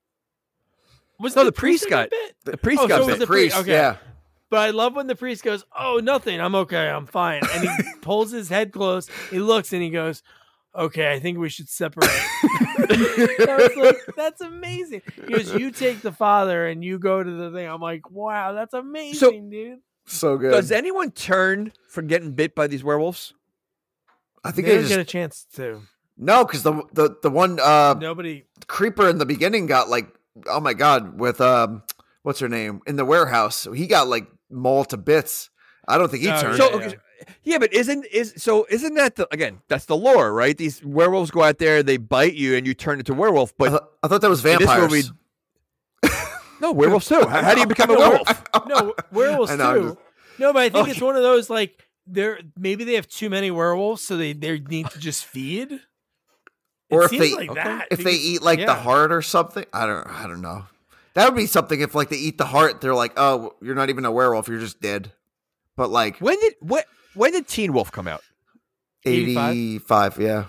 [1.19, 2.09] Was No, it the priest that got?
[2.45, 3.19] The priest Oh, got so bit.
[3.19, 3.69] the priest, priest.
[3.69, 3.73] okay.
[3.73, 3.97] Yeah.
[4.49, 6.41] But I love when the priest goes, "Oh, nothing.
[6.41, 6.89] I'm okay.
[6.89, 7.71] I'm fine." And he
[8.03, 9.09] pulls his head close.
[9.31, 10.23] He looks and he goes,
[10.75, 12.11] "Okay, I think we should separate."
[12.89, 17.69] Like, "That's amazing." He goes, "You take the father and you go to the thing."
[17.69, 19.79] I'm like, "Wow, that's amazing, dude."
[20.11, 20.51] So good.
[20.51, 23.33] Does anyone turn for getting bit by these werewolves?
[24.45, 25.83] I think They they don't just get a chance to.
[26.17, 28.45] no, because the the the one uh Nobody.
[28.67, 30.09] creeper in the beginning got like
[30.47, 31.83] oh my god with um
[32.23, 35.51] what's her name in the warehouse he got like mauled to bits.
[35.87, 36.57] I don't think he Oh, turned.
[36.57, 36.97] So yeah, okay,
[37.43, 39.61] yeah, but isn't is so isn't that the again?
[39.69, 40.57] That's the lore, right?
[40.57, 43.51] These werewolves go out there, they bite you, and you turn into a werewolf.
[43.51, 45.13] I, But th- I thought that was in this vampires.
[46.61, 47.21] Movie- no, werewolves too.
[47.27, 48.43] How, how do you become a werewolf?
[48.67, 49.89] No, werewolves I know, too.
[49.89, 49.99] just-
[50.39, 53.31] No, but I think Oh, it's one of those like they're maybe they have too
[53.31, 55.73] many werewolves, so they they need to just feed.
[55.73, 55.81] It
[56.91, 57.63] Or if seems they- like okay.
[57.65, 60.65] that if they eat like the heart or something, I don't I don't know.
[61.15, 63.91] That would be something if like they eat the heart, they're like, oh, you're not
[63.91, 65.13] even a werewolf, you're just dead.
[65.77, 66.85] But like When did what?
[67.15, 68.23] When did Teen Wolf come out?
[69.05, 69.51] 85?
[69.51, 70.45] 85, yeah.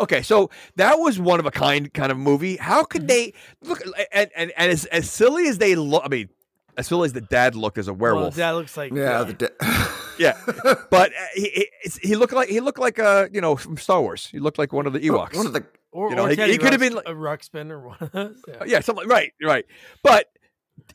[0.00, 2.56] Okay, so that was one of a kind kind of movie.
[2.56, 3.82] How could they look?
[4.12, 6.28] And and, and as as silly as they look, I mean,
[6.76, 8.34] as silly as the dad looked as a Well, werewolf.
[8.36, 9.50] that looks like Yeah, the de-
[10.18, 10.38] yeah,
[10.90, 14.00] but uh, he, he he looked like he looked like uh you know from Star
[14.00, 14.26] Wars.
[14.26, 15.36] He looked like one of the Ewoks.
[15.36, 17.70] one of the or, you know, or he- he could have been like- a Ruxpin
[17.70, 18.36] or one of those.
[18.48, 18.54] Yeah.
[18.60, 19.66] Uh, yeah, something right, right.
[20.02, 20.26] But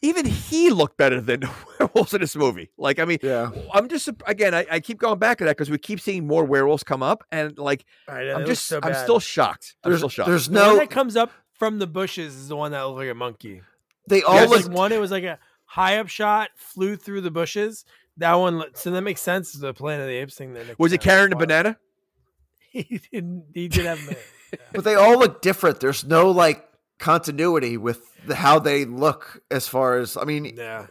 [0.02, 1.44] even he looked better than
[1.80, 2.70] werewolves in this movie.
[2.78, 3.52] Like, I mean, yeah.
[3.74, 6.44] I'm just again, I, I keep going back to that because we keep seeing more
[6.46, 9.76] werewolves come up, and like, All right, I'm just, so I'm still shocked.
[9.84, 10.30] I'm There's still shocked.
[10.30, 12.98] there's The one no that comes up from the bushes is the one that looked
[13.00, 13.62] like a monkey.
[14.08, 17.22] they all There's look like one, it was like a high up shot, flew through
[17.22, 17.86] the bushes.
[18.18, 19.52] That one, so that makes sense.
[19.52, 20.54] The Planet of the Apes thing.
[20.54, 21.78] That was it carrying a banana?
[22.72, 23.46] He didn't.
[23.54, 24.10] He did have.
[24.10, 25.80] a- but they all look different.
[25.80, 26.68] There's no like
[27.00, 30.88] continuity with the, how they look as far as I mean, yeah.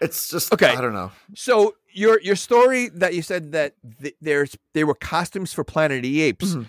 [0.00, 0.68] it's just Okay.
[0.74, 1.10] I don't know.
[1.34, 5.98] So your your story that you said that th- there's they were costumes for Planet
[5.98, 6.66] of the Apes, Mhm.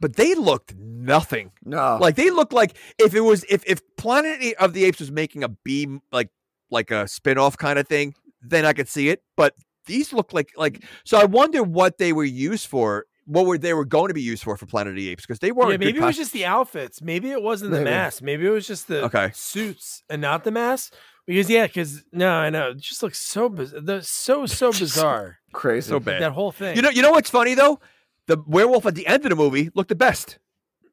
[0.00, 1.52] but they looked nothing.
[1.64, 1.98] No.
[2.00, 5.42] Like they looked like if it was if if Planet of the Apes was making
[5.44, 6.30] a B like
[6.70, 9.22] like a spin-off kind of thing, then I could see it.
[9.36, 9.54] But
[9.86, 13.06] these look like like so I wonder what they were used for.
[13.30, 15.38] What were they were going to be used for for Planet of the Apes because
[15.38, 15.70] they weren't.
[15.70, 17.02] Yeah, good maybe it was just the outfits.
[17.02, 17.90] Maybe it wasn't the Maybe.
[17.90, 18.22] mask.
[18.22, 19.30] Maybe it was just the Okay.
[19.34, 20.94] suits and not the mask.
[21.26, 23.80] Because yeah, because no, I know it just looks so bizarre.
[23.82, 25.38] The so so bizarre.
[25.52, 25.88] Crazy.
[25.90, 26.22] so bad.
[26.22, 26.74] that whole thing.
[26.76, 27.80] You know, you know what's funny though?
[28.28, 30.38] The werewolf at the end of the movie looked the best.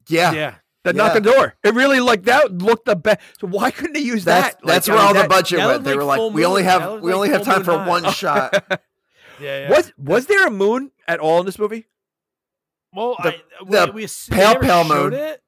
[0.10, 0.34] yeah.
[0.34, 0.56] yeah.
[0.84, 1.04] That Yeah.
[1.04, 1.56] knocked on the door.
[1.64, 3.20] It really like that looked the best.
[3.40, 4.62] So why couldn't they use That's that?
[4.66, 5.84] that's Like, where I all mean, the that- budget that went.
[5.86, 8.12] They like were like, we only have we like only have time for moon one
[8.12, 8.54] shot.
[9.40, 9.70] Yeah, yeah.
[9.70, 11.88] Was was there a moon at all in this movie?
[12.96, 15.14] Well, The- I, uh, the we, we ass- pale, they pale showed moon.
[15.14, 15.42] it,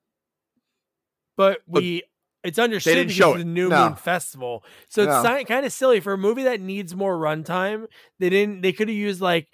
[1.35, 2.03] but But we
[2.43, 3.39] it's understood didn't because show of it.
[3.39, 3.85] the New No.
[3.89, 4.63] Moon Festival.
[4.89, 5.21] So No.
[5.35, 7.87] it's kind of silly for a movie that needs more runtime.
[8.19, 8.61] They didn't.
[8.61, 9.47] They could have used like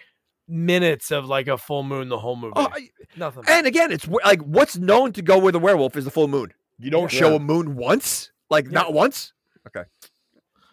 [0.48, 2.54] minutes of like a full moon the whole movie.
[2.56, 3.44] Oh, I- Nothing.
[3.48, 6.54] and again, it's like what's known to go with a werewolf is the full moon.
[6.80, 7.20] You don't Yeah.
[7.20, 7.36] show Yeah.
[7.36, 8.72] a moon once, like Yeah.
[8.72, 9.34] not once.
[9.68, 9.84] Okay,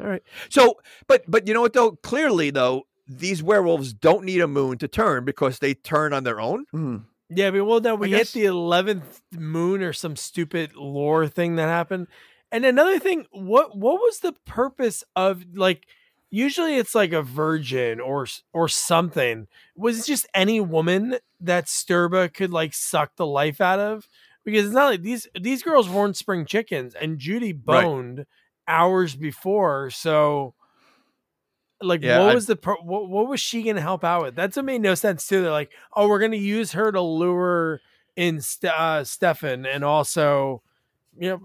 [0.01, 0.23] all right.
[0.49, 1.93] So, but but you know what though?
[1.93, 2.87] Clearly though,
[3.19, 6.65] these werewolves don't need a moon to turn because they turn on their own.
[6.71, 6.97] Hmm.
[7.29, 11.69] Yeah, but well, no, we hit the eleventh moon or some stupid lore thing that
[11.69, 12.07] happened.
[12.53, 15.87] And another thing, what what was the purpose of like?
[16.33, 19.49] Usually, it's like a virgin or or something.
[19.77, 24.09] Was it just any woman that Stirba could like suck the life out of?
[24.45, 27.85] Because it's not like these these girls weren't spring chickens, and Judy Right.
[27.85, 28.27] boned
[28.67, 29.91] hours before.
[29.91, 30.55] So,
[31.81, 34.35] like, Yeah, what I- was the pro- what, what was she gonna help out with?
[34.35, 35.43] That's what made no sense too.
[35.43, 37.81] They're like, oh, we're gonna use her to lure
[38.17, 40.63] in Ste- uh, Stefan, and also,
[41.19, 41.39] you know,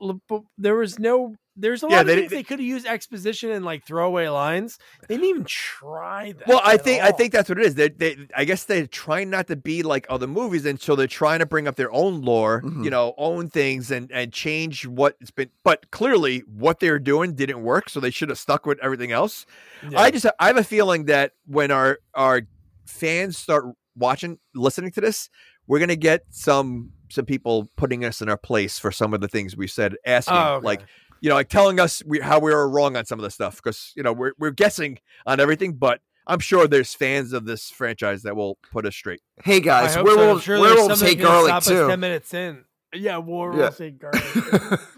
[0.00, 1.36] but- but there was no.
[1.54, 3.84] There's a Yeah, lot they of things didn't- they could have used exposition and like
[3.84, 4.78] throwaway lines.
[5.06, 6.46] They didn't even try that.
[6.48, 7.74] Well, I at think I think that's what it is.
[7.74, 11.06] They, they, I guess they're trying not to be like other movies, and so they're
[11.06, 12.84] trying to bring up their own lore, Mhm.
[12.84, 15.50] you know, own things, and and change what's been.
[15.62, 19.12] But clearly, what they were doing didn't work, so they should have stuck with everything
[19.12, 19.44] else.
[19.88, 20.00] Yeah.
[20.00, 22.42] I just I have a feeling that when our our
[22.86, 25.28] fans start watching, listening to this,
[25.66, 29.28] we're gonna get some some people putting us in our place for some of the
[29.28, 30.64] things we said, asking Oh, okay.
[30.64, 30.80] like
[31.22, 33.56] you know, like telling us we, how we were wrong on some of the stuff
[33.56, 37.70] because you know we're we're guessing on everything, but I'm sure there's fans of this
[37.70, 39.22] franchise that will put us straight.
[39.42, 40.12] Hey I guys, hope so.
[40.12, 41.88] I'm werewolves, sure there's werewolves somebody hate gonna garlic stop us too.
[41.88, 44.22] Ten minutes in, yeah, werewolves hate garlic.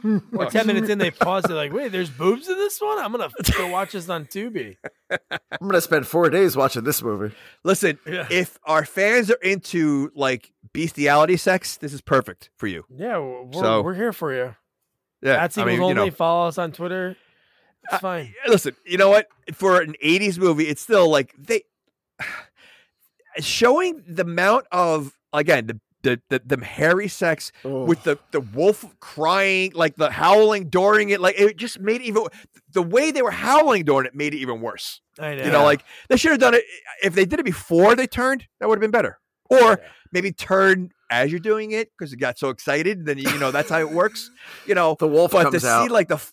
[0.04, 1.44] Oh, or ten minutes in, they pause.
[1.44, 2.98] They're like, "Wait, there's boobs in this one.
[2.98, 4.76] I'm gonna go watch this on Tubi."
[5.30, 5.38] I'm
[5.68, 7.34] gonna spend four days watching this movie.
[7.64, 12.84] Listen, Yeah, if our fans are into like bestiality sex, this is perfect for you.
[12.90, 14.56] yeah, we're, So- we're here for you.
[15.24, 16.10] Yeah, That's I equals mean, you only.
[16.10, 17.16] know, Follow us on Twitter.
[17.90, 18.32] It's fine.
[18.46, 19.26] listen, you know what?
[19.52, 21.62] For an '80s movie, it's still like they
[23.40, 28.84] showing the amount of again the the the, the hairy sex with the the wolf
[29.00, 32.24] crying, like the howling during it, like it just made it even
[32.72, 35.00] the way they were howling during it made it even worse.
[35.18, 35.44] I know.
[35.44, 36.64] You know, like they should have done it
[37.02, 38.46] if they did it before they turned.
[38.60, 39.18] That would have been better.
[39.50, 39.80] Or
[40.12, 40.90] maybe turn
[41.22, 43.06] as you're doing it because you got so excited.
[43.06, 44.30] Then you know that's how it works.
[44.66, 45.90] You know, The wolf but to comes see out.
[45.90, 46.32] like the f-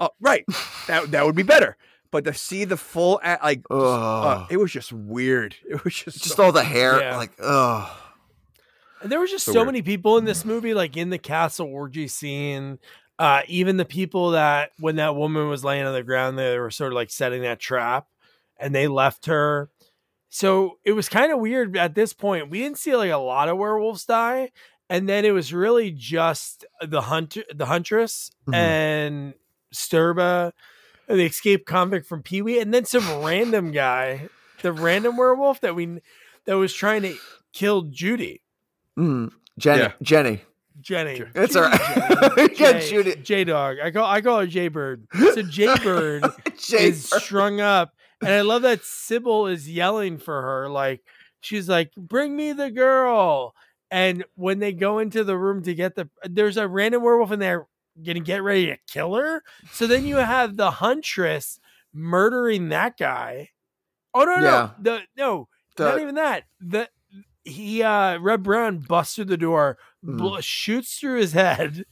[0.00, 0.44] oh, right
[0.86, 1.76] that that would be better.
[2.12, 5.54] But to see the full like just, uh, it was just weird.
[5.68, 7.16] It was just just so- all the hair, Yeah.
[7.16, 7.96] like oh,
[9.02, 11.66] And there were just So so, many people in this movie, like in the castle
[11.68, 12.78] orgy scene.
[13.18, 16.70] Uh, even the people that when that woman was laying on the ground, they were
[16.70, 18.06] sort of like setting that trap,
[18.58, 19.68] and they left her.
[20.30, 22.50] So it was kind of weird at this point.
[22.50, 24.50] We didn't see like a lot of werewolves die,
[24.88, 28.54] and then it was really just the hunter, the huntress, Mhm.
[28.54, 29.34] and
[29.74, 30.52] Stirba,
[31.08, 34.28] the escaped convict from Pee Wee, and then some random guy,
[34.62, 35.98] the random werewolf that we
[36.44, 37.16] that was trying to
[37.52, 38.42] kill Judy.
[38.98, 39.30] mm.
[39.58, 39.92] Jenny, Yeah.
[40.00, 40.40] Jenny.
[40.80, 41.22] Jenny.
[41.34, 41.78] It's all right.
[42.36, 42.54] Jenny.
[42.58, 43.16] Yeah, J, Judy.
[43.16, 43.76] J Dog.
[43.82, 45.06] I call I call her J Bird.
[45.34, 46.24] So J Bird
[46.72, 47.92] is strung up.
[48.22, 50.68] And I love that Sybil is yelling for her.
[50.68, 51.02] Like
[51.40, 53.54] she's like, Bring me the girl.
[53.90, 57.38] And when they go into the room to get the there's a random werewolf in
[57.40, 57.66] there
[58.04, 59.42] gonna get ready to kill her.
[59.72, 61.58] So then you have the huntress
[61.92, 63.50] murdering that guy.
[64.14, 64.70] Oh no, no, Yeah.
[64.80, 66.44] the no, The- not even that.
[66.60, 66.88] The
[67.44, 71.84] he uh Reb Brown busts through the door, bl- shoots through his head.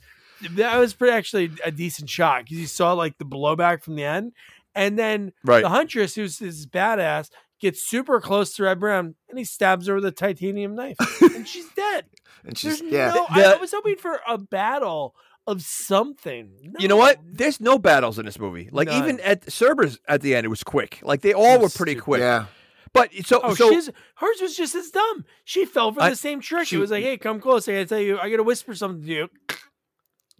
[0.52, 4.04] That was pretty actually a decent shot because you saw like the blowback from the
[4.04, 4.32] end,
[4.78, 5.62] and then right.
[5.62, 7.30] the huntress, who's this badass,
[7.60, 11.46] gets super close to Reb Brown and he stabs her with a titanium knife, and
[11.46, 12.06] she's dead.
[12.44, 13.12] and she's There's yeah.
[13.14, 13.26] no.
[13.28, 15.14] I, The- I was hoping for a battle
[15.46, 16.74] of something.
[16.78, 17.18] You know what?
[17.24, 18.68] There's no battles in this movie.
[18.70, 19.02] Like None.
[19.02, 21.00] even at Cerberus at the end, it was quick.
[21.02, 22.20] Like they all were pretty quick.
[22.20, 22.46] Yeah.
[22.92, 25.24] But so Oh, so she's hers was just as dumb.
[25.44, 26.68] She fell for I- the same trick.
[26.68, 27.68] she- it was like, "Hey, come close.
[27.68, 28.18] I gotta tell you.
[28.18, 29.28] I gotta whisper something to you."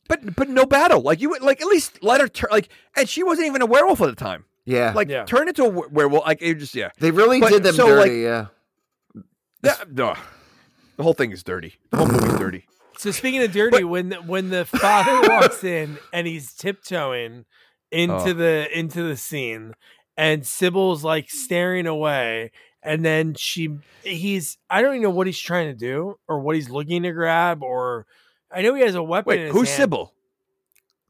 [0.09, 1.02] But but no battle.
[1.02, 2.48] Like you would like at least let her turn.
[2.51, 4.44] Like and she wasn't even a werewolf at the time.
[4.64, 4.93] Yeah.
[4.94, 5.24] Like Yeah.
[5.24, 6.26] turn into a we- werewolf.
[6.26, 6.90] Like it just yeah.
[6.98, 8.47] they really but- did them so, like- dirty, yeah.
[9.62, 10.14] Yeah, no.
[10.97, 11.74] The whole thing is dirty.
[11.90, 12.64] The whole movie's dirty.
[12.97, 17.44] So speaking of dirty, when the, when the father walks in and he's tiptoeing
[17.90, 18.32] into Oh.
[18.32, 19.74] the into the scene,
[20.16, 22.51] and Sybil's like staring away,
[22.82, 26.56] and then she he's I don't even know what he's trying to do or what
[26.56, 28.06] he's looking to grab or
[28.50, 29.32] I know he has a weapon.
[29.34, 29.76] in Wait, his who's hand.
[29.82, 30.14] Sybil?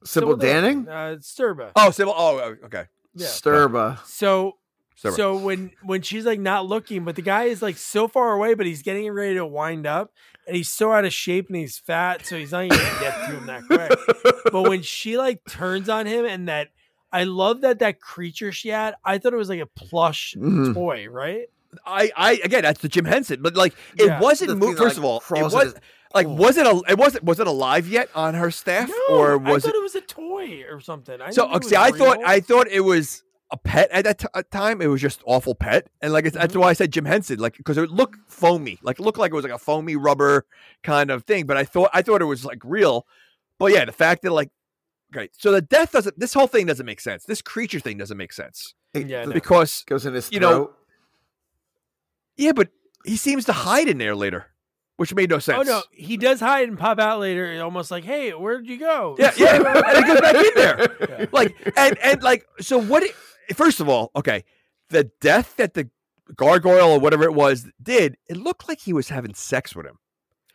[0.05, 0.89] Sybil Danning?
[0.89, 1.73] Uh, Stirba.
[1.77, 2.15] Oh, Sybil.
[2.17, 2.85] Oh, oh, okay.
[3.15, 3.27] Yeah.
[3.27, 4.05] Stirba.
[4.07, 4.57] So
[4.97, 5.17] Sybil.
[5.17, 8.55] So when when she's like not looking, but the guy is like so far away,
[8.55, 10.13] but he's getting ready to wind up,
[10.47, 13.37] and he's so out of shape and he's fat, so he's not gonna get to
[13.39, 13.99] him that quick.
[14.53, 16.69] But when she like turns on him, and that
[17.13, 20.75] I love that that creature she had, I thought it was like a plush Mhm.
[20.75, 21.47] toy, right?
[21.85, 24.21] I, I again, that's the Jim Henson, but like it Yeah.
[24.21, 24.51] wasn't.
[24.51, 25.75] The Mo- first like, of all, it was in
[26.15, 26.31] like Oh.
[26.35, 26.83] was it a?
[26.89, 27.25] It wasn't.
[27.25, 29.73] Was it alive yet on her staff, No, or was I it?
[29.73, 31.21] thought it was a toy or something.
[31.21, 32.27] I So didn't it see, was I thought real.
[32.27, 34.83] I thought it was a pet at that t- time.
[34.83, 36.61] It was just awful pet, and like it's, that's Mm-hmm.
[36.61, 39.35] why I said Jim Henson, like because it looked foamy, like it looked like it
[39.35, 40.45] was like a foamy rubber
[40.83, 41.47] kind of thing.
[41.47, 43.07] But I thought I thought it was like real.
[43.59, 44.51] But yeah, the fact that like,
[45.15, 46.19] okay, so the death doesn't.
[46.19, 47.25] This whole thing doesn't make sense.
[47.25, 49.33] This creature thing doesn't make sense Yeah, no.
[49.33, 50.71] because Goes in his You know,
[52.37, 52.69] yeah, but
[53.05, 54.47] he seems to hide in there later,
[54.99, 55.59] which made no sense.
[55.61, 59.17] Oh no, he does hide and pop out later, almost like, "Hey, where'd you go?"
[59.19, 59.57] Yeah, yeah,
[59.87, 60.97] and he goes back in there.
[61.21, 61.27] Yeah.
[61.33, 63.15] like and and like so what it,
[63.55, 64.45] first of all okay
[64.91, 65.89] the death that the
[66.37, 69.99] gargoyle or whatever it was did it looked like he was having sex with him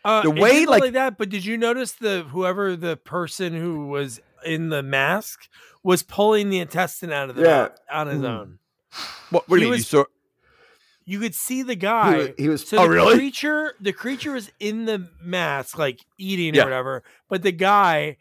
[0.06, 3.54] Uh, The way, did look like- that, but did you notice the whoever the person
[3.54, 5.48] who was in the mask
[5.84, 7.70] was pulling the intestine out of the Yeah.
[7.92, 8.26] on his Mm.
[8.30, 8.60] own?
[9.32, 10.04] what, what do you mean was- you saw
[11.06, 12.18] You could see the He guy.
[12.18, 13.16] was, he was so Oh, the really?
[13.16, 16.62] creature, the creature was in the mask, like eating Yeah.
[16.62, 18.18] or whatever, but the guy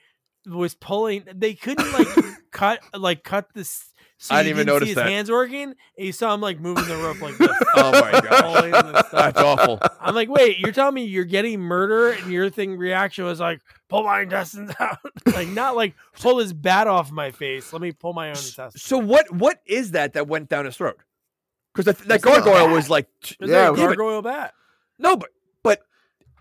[0.46, 1.24] was pulling.
[1.32, 2.08] They couldn't like
[2.50, 3.86] cut, like cut this.
[4.18, 5.06] So I didn't even see notice his that.
[5.06, 5.62] hands working.
[5.64, 7.50] And you saw him like moving the rope like this.
[7.76, 12.30] oh my god that's awful I'm like, wait, you're telling me you're getting murder, and
[12.30, 14.98] your thing reaction was like, pull my intestines out,
[15.34, 17.72] like not like pull his bat off my face.
[17.72, 18.82] Let me pull my own intestines.
[18.82, 20.98] so what what is that that went down his throat
[21.74, 24.54] because that, that It's gargoyle was like It's Yeah, like a yeah, but- gargoyle bat.
[24.98, 25.30] no but
[25.62, 25.80] but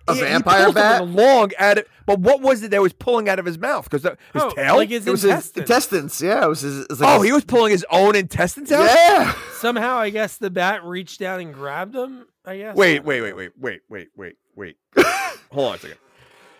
[0.08, 0.98] A he- he vampire pulled bat?
[1.00, 3.90] something long out of but what was it that was pulling out of his mouth
[3.90, 5.58] because his Oh, tail like his it was his intestines.
[5.70, 6.22] intestines.
[6.22, 6.80] Yeah, it was his.
[6.80, 9.34] it was like oh his- he was pulling his own intestines out Yeah.
[9.54, 12.26] Somehow, I guess the bat reached down and grabbed him.
[12.44, 12.76] I guess.
[12.76, 14.78] Wait, wait, wait, wait, wait, wait, wait, wait.
[15.52, 15.98] Hold on a second.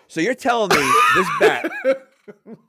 [0.08, 1.72] So you're telling me this bat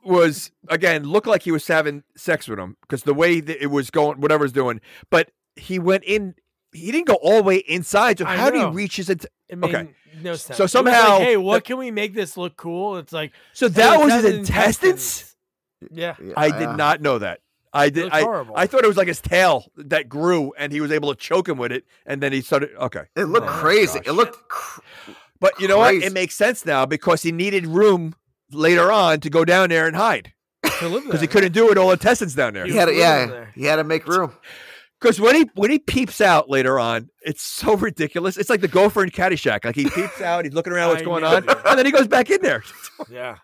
[0.04, 3.66] was again looked like he was having sex with him because the way that it
[3.66, 4.80] was going, whatever was doing.
[5.10, 6.34] But he went in.
[6.72, 8.18] He didn't go all the way inside.
[8.18, 8.70] So I how do know.
[8.70, 9.10] he reach his?
[9.10, 9.88] Int- It made Okay.
[10.22, 10.56] no sense.
[10.56, 12.96] So somehow- like, hey, what the- can we make this look cool?
[12.96, 15.34] It's like so hey, that was his intestines.
[15.90, 16.14] Yeah.
[16.22, 16.76] Yeah, I did yeah.
[16.76, 17.40] not know that.
[17.74, 18.04] I did.
[18.04, 18.54] looked I, horrible.
[18.56, 21.48] I thought it was like his tail that grew, and he was able to choke
[21.48, 22.70] him with it, and then he started.
[22.78, 23.98] Okay, It looked Oh, crazy.
[23.98, 24.06] gosh.
[24.08, 24.48] It looked.
[24.48, 24.80] Cr-
[25.40, 25.94] but you know what?
[25.94, 28.14] It makes sense now because he needed room
[28.52, 32.34] later on to go down there and hide because he couldn't do it all intestines
[32.34, 32.64] down there.
[32.66, 33.26] he had to, yeah.
[33.26, 33.52] there.
[33.54, 34.32] He had to make room.
[35.02, 38.36] Because when he when he peeps out later on, it's so ridiculous.
[38.36, 39.64] It's like the gopher in Caddyshack.
[39.64, 41.56] Like he peeps out, he's looking around what's I going know, on, dude.
[41.66, 42.62] and then he goes back in there.
[43.10, 43.38] Yeah.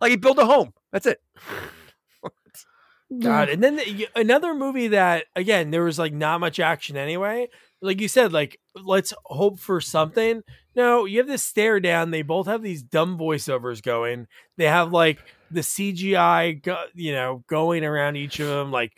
[0.00, 0.74] like he built a home.
[0.92, 1.18] That's it.
[3.22, 7.48] God, and then the, another movie that again there was like not much action anyway.
[7.80, 10.42] Like you said, like let's hope for something.
[10.76, 12.10] No, you have this stare down.
[12.10, 14.26] They both have these dumb voiceovers going.
[14.58, 15.20] They have like
[15.50, 18.70] the CGI, go, you know, going around each of them.
[18.70, 18.92] Like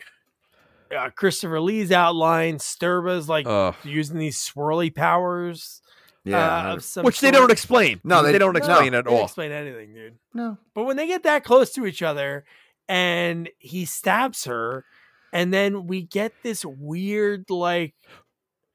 [0.95, 5.81] uh, Christopher Lee's outline, Stirba's like Uh, using these swirly powers.
[6.23, 6.71] Yeah.
[6.71, 8.01] uh, of some which they don't explain.
[8.03, 9.23] No, they, they- don't no, explain at They all.
[9.23, 10.17] explain anything, dude.
[10.33, 10.57] no.
[10.73, 12.43] But when they get that close to each other
[12.89, 14.83] and he stabs her,
[15.31, 17.93] and then we get this weird, like,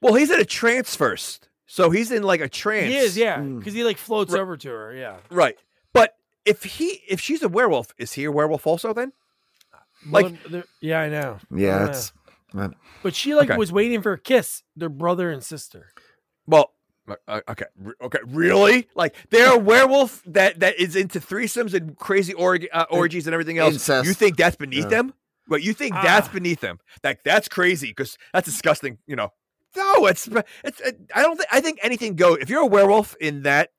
[0.01, 2.87] Well, he's in a trance first, so he's in like a trance.
[2.87, 3.59] he is, yeah, Mm.
[3.59, 4.41] because he like floats Right.
[4.41, 5.19] over to her, yeah.
[5.31, 5.59] right.
[5.93, 6.17] But
[6.47, 8.95] if he if she's a werewolf, is he a werewolf also?
[8.95, 9.13] Then
[10.11, 11.39] Like- Well, yeah, I know.
[11.55, 11.59] Yeah.
[11.85, 11.87] Yeah.
[11.89, 12.13] It's.
[12.57, 12.69] uh,
[13.03, 13.57] But she like Okay.
[13.59, 15.89] was waiting for a kiss, their brother and sister.
[16.47, 16.73] Well,
[17.27, 17.65] uh, okay,
[18.01, 18.89] okay, really?
[18.95, 23.35] Like they're a werewolf that that is into threesomes and crazy org- uh, orgies and
[23.35, 23.75] everything else.
[23.75, 24.07] Incest.
[24.07, 24.89] You think that's beneath Yeah.
[24.91, 25.15] them?
[25.49, 26.33] But you think that's Ah.
[26.33, 26.79] beneath them?
[27.03, 28.99] Like that's crazy because that's disgusting.
[29.07, 29.33] You know?
[29.77, 30.29] No, it's
[30.65, 30.81] it's.
[30.81, 31.49] uh, I don't think.
[31.53, 32.39] I think anything goes.
[32.41, 33.71] If you're a werewolf in that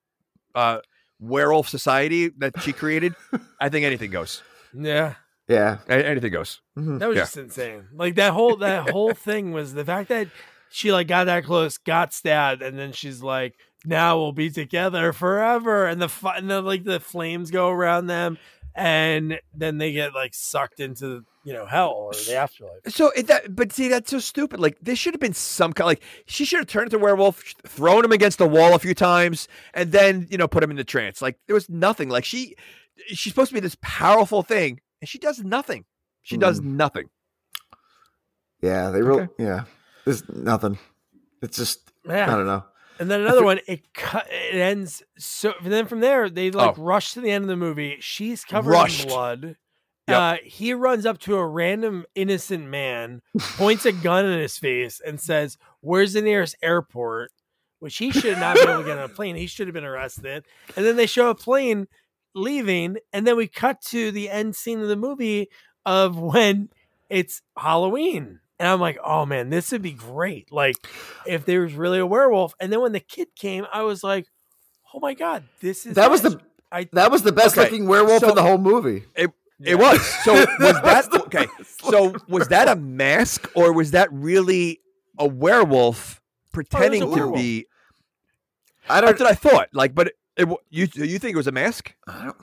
[0.56, 0.80] uh
[1.20, 3.16] werewolf society that she created,
[3.60, 4.42] I think anything goes.
[4.74, 5.14] Yeah,
[5.48, 5.80] Yeah.
[5.90, 6.62] A- Anything goes.
[6.78, 7.00] Mhm.
[7.00, 7.24] that was Yeah.
[7.24, 7.88] just insane.
[7.94, 10.28] Like that whole that whole thing was the fact that
[10.70, 13.56] she like got that close, got stabbed, and then she's like,
[13.86, 18.08] "Now we'll be together forever," and the fi- and then like the flames go around
[18.08, 18.38] them,
[18.76, 22.80] and then they get like sucked into you know hell or the afterlife.
[22.88, 24.60] So it, that, but see, that's so stupid.
[24.60, 25.86] Like this should have been some kind.
[25.86, 29.48] Like she should have turned into werewolf, thrown him against the wall a few times,
[29.76, 31.22] and then you know put him into trance.
[31.22, 32.10] Like there was nothing.
[32.10, 32.56] Like she,
[33.08, 35.84] she's supposed to be this powerful thing, and she does nothing.
[36.22, 37.10] She does nothing.
[38.62, 38.90] Yeah.
[38.92, 39.24] They really.
[39.24, 39.44] Okay.
[39.44, 39.64] Yeah.
[40.06, 40.78] There's nothing.
[41.42, 41.92] It's just.
[42.08, 42.64] I don't know.
[43.00, 43.60] and then another one.
[43.68, 44.28] It cut.
[44.32, 45.04] It ends.
[45.18, 46.82] So and then from there, they like Oh.
[46.82, 47.98] rush to the end of the movie.
[48.00, 49.04] She's covered Rushed.
[49.04, 49.58] in blood.
[50.08, 50.18] Yep.
[50.18, 53.22] Uh, he runs up to a random innocent man,
[53.58, 57.32] points a gun in his face, and says, "Where's the nearest airport?"
[57.80, 59.36] Which he should not be able to get on a plane.
[59.36, 60.46] He should have been arrested.
[60.78, 61.88] And then they show a plane
[62.36, 65.50] leaving, and then we cut to the end scene of the movie
[65.86, 66.70] of when
[67.10, 68.40] it's Halloween.
[68.60, 70.52] And I'm like, oh man, this would be great.
[70.52, 70.76] Like,
[71.26, 72.54] if there was really a werewolf.
[72.60, 74.28] And then when the kid came, I was like,
[74.94, 76.40] oh my god, this is That was the.
[76.72, 79.04] I That was the best Okay, looking werewolf so- in the whole movie.
[79.16, 80.00] It it was.
[80.24, 80.46] So was
[80.82, 81.48] that okay?
[81.68, 84.80] So was that a mask, or was that really
[85.18, 87.36] a werewolf oh, pretending to werewolf.
[87.36, 87.66] be?
[88.90, 89.18] I don't.
[89.20, 89.70] what I thought.
[89.74, 91.94] Like, but it, you you think it was a mask?
[92.08, 92.38] I don't.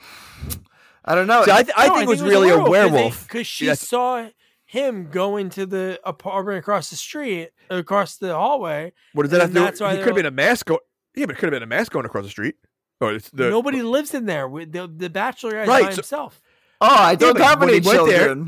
[1.03, 1.43] I don't know.
[1.45, 3.23] See, I, th- I No, think it was really a werewolf.
[3.27, 3.81] because she Yes.
[3.87, 4.29] saw
[4.65, 8.93] him go into the apartment across the street, across the hallway.
[9.13, 9.59] What does that have to do?
[9.61, 10.67] that's why He could have been a mask.
[10.67, 10.79] Go-
[11.15, 12.55] yeah, but it could have been a mask going across the street.
[13.01, 14.47] Or it's the Nobody lives in there.
[14.47, 16.39] The, the bachelor guy's Right, by so- himself.
[16.79, 18.45] oh, I don't but have any he went there-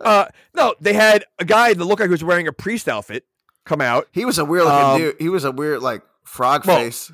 [0.00, 3.24] Uh, no, they had a guy that looked like he was wearing a priest outfit
[3.64, 4.06] come out.
[4.12, 5.16] He was a weird looking Um, dude.
[5.18, 7.10] He was a weird like frog Well, face.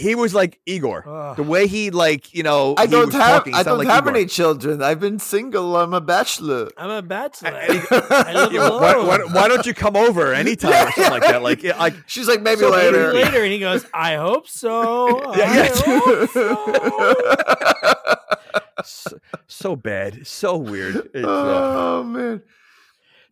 [0.00, 1.04] He was like Igor.
[1.06, 1.36] Ugh.
[1.36, 3.38] The way he like, you know, I he don't was have.
[3.44, 4.16] talking, I don't like have Igor.
[4.16, 4.82] any children.
[4.82, 5.76] I've been single.
[5.76, 6.70] I'm a bachelor.
[6.78, 7.50] I'm a bachelor.
[7.50, 11.10] And he- I live Yeah, why, why, why don't you come over anytime or something
[11.12, 11.42] like that?
[11.42, 13.12] Like, like She's like maybe So Maybe later.
[13.12, 16.00] later, and he goes, "I hope so." Yeah, I yeah.
[16.00, 16.56] hope so."
[18.84, 20.96] so, so bad, so weird.
[21.14, 22.42] It's, uh, oh man.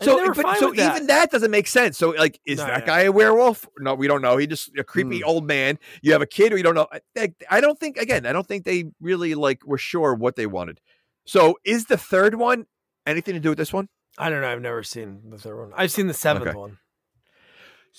[0.01, 0.95] And so, but, so that.
[0.97, 1.99] even that doesn't make sense.
[1.99, 2.87] So, like, is No, that yeah.
[2.87, 3.67] guy a werewolf?
[3.79, 4.37] No, we don't know.
[4.37, 5.25] He just a creepy Hmm.
[5.29, 5.79] old man.
[6.03, 6.87] You have a kid, or you don't know.
[6.93, 7.97] I, I- I don't think.
[7.97, 10.81] Again, I don't think they really like were sure what they wanted.
[11.27, 12.67] So, is the third one
[13.07, 13.89] anything to do with this one?
[14.17, 14.49] I don't know.
[14.49, 15.73] I've never seen the third one.
[15.77, 16.57] I've seen the seventh Okay.
[16.57, 16.79] one.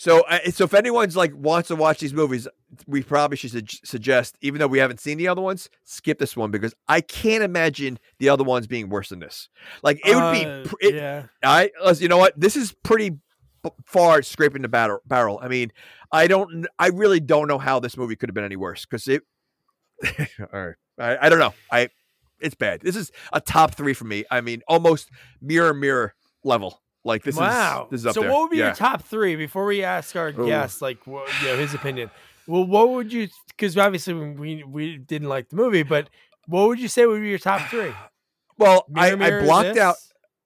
[0.02, 2.48] So, uh, so if anyone's like wants to watch these movies,
[2.88, 6.38] we probably should sug- suggest, even though we haven't seen the other ones, skip this
[6.38, 9.50] one because I can't imagine the other ones being worse than this.
[9.84, 10.32] Like it would Uh,
[10.64, 10.70] be.
[10.70, 11.24] pr- It, yeah.
[11.44, 12.40] I, you know what?
[12.40, 15.02] This is pretty b- far scraping the barrel.
[15.06, 15.38] Barrel.
[15.44, 15.74] I mean,
[16.14, 16.66] I don't.
[16.80, 19.24] I really don't know how this movie could have been any worse because it.
[20.54, 20.76] all right.
[20.98, 21.54] I, I don't know.
[21.74, 21.90] I.
[22.40, 22.80] it's bad.
[22.80, 24.24] This is a top three for me.
[24.32, 25.10] I mean, almost
[25.42, 26.14] mirror mirror
[26.46, 26.82] level.
[27.04, 27.86] Like this wow.
[27.86, 28.32] is this is up so there.
[28.32, 28.68] what would be yeah.
[28.68, 30.46] your top three before we ask our Ooh.
[30.46, 32.12] guest, like, what, you know, his opinion?
[32.46, 33.30] Well, what would you?
[33.48, 36.10] Because obviously we we didn't like the movie, but
[36.48, 37.94] what would you say would be your top three?
[38.58, 39.78] Well, Mirror, I, Mirror, I blocked this?
[39.78, 39.96] out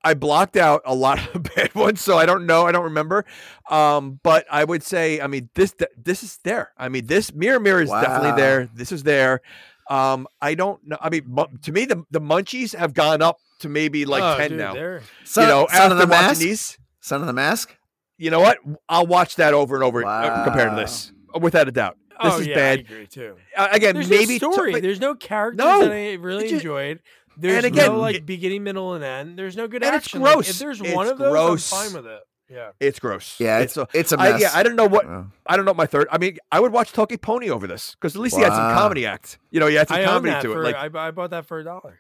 [0.04, 2.66] I blocked out a lot of bad ones, so I don't know.
[2.66, 3.26] I don't remember.
[3.70, 6.74] Um, but I would say, I mean, this this is there.
[6.78, 8.70] I mean, this mirror mirror is definitely there.
[8.74, 9.42] This is there.
[9.90, 10.98] Um, I don't know.
[11.00, 14.60] I mean, to me, the the munchies have gone up to maybe like ten dude,
[14.60, 14.74] now.
[14.74, 16.40] they're- Son, you know, Son after of the watching Mask.
[16.40, 17.76] these, Son of the Mask.
[18.18, 18.60] you know what?
[18.88, 21.98] I'll watch that over and over uh, compared to this, without a doubt.
[22.22, 22.80] This oh, is yeah, I bad.
[22.80, 23.36] agree too.
[23.58, 24.72] Uh, again, There's maybe no to- story.
[24.72, 27.00] but- There's no characters No, that I really it just- enjoyed.
[27.36, 29.40] There's again, no like it- beginning, middle, and end.
[29.40, 30.22] There's no good And it's action.
[30.22, 30.50] Like, gross.
[30.52, 31.74] if there's It's one of those, gross.
[31.74, 32.20] I'm fine with it.
[32.50, 32.70] Yeah.
[32.80, 33.40] it's gross.
[33.40, 34.42] Yeah, it's a, it's a I, mess.
[34.42, 35.26] yeah, I don't know what Oh.
[35.48, 36.08] I don't know my third.
[36.12, 38.76] I mean, I would watch Talkie Pony over this because at least he had some
[38.76, 39.40] comedy act.
[39.50, 40.62] You know, he had some I comedy to for.
[40.62, 40.64] it.
[40.74, 42.00] Like, I, I bought that for a dollar.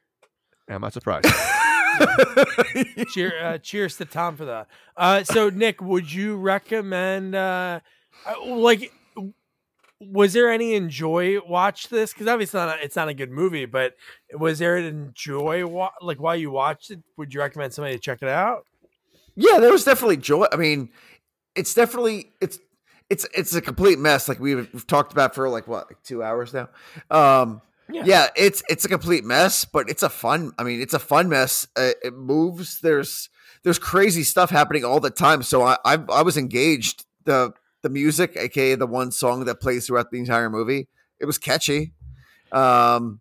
[0.70, 1.26] I'm I surprised.
[3.12, 4.68] Cheer, uh, cheers to Tom for that.
[4.98, 7.36] Uh, so Nick, would you recommend?
[7.36, 7.80] Uh,
[8.26, 8.92] uh, like,
[10.00, 12.14] was there any enjoy watch this?
[12.14, 13.96] Because obviously it's not, a, it's not a good movie, but
[14.34, 17.00] was there an enjoy wa- like while you watched it?
[17.18, 18.66] Would you recommend somebody to check it out?
[19.36, 20.46] Yeah, there was definitely joy.
[20.52, 20.90] I mean,
[21.56, 22.60] it's definitely it's
[23.10, 24.28] it's it's a complete mess.
[24.28, 26.70] Like we've, we've talked about for like what, like two hours now.
[27.10, 28.04] Um, Yeah.
[28.06, 28.28] yeah.
[28.36, 30.52] it's it's a complete mess, but it's a fun.
[30.58, 31.68] I mean, it's a fun mess.
[31.76, 32.80] Uh, it moves.
[32.80, 33.30] There's
[33.64, 35.44] there's crazy stuff happening all the time.
[35.44, 37.06] So I I, I was engaged.
[37.26, 37.54] The
[37.84, 40.88] the music, aka the one song that plays throughout the entire movie,
[41.20, 41.94] it was catchy.
[42.52, 43.20] Um,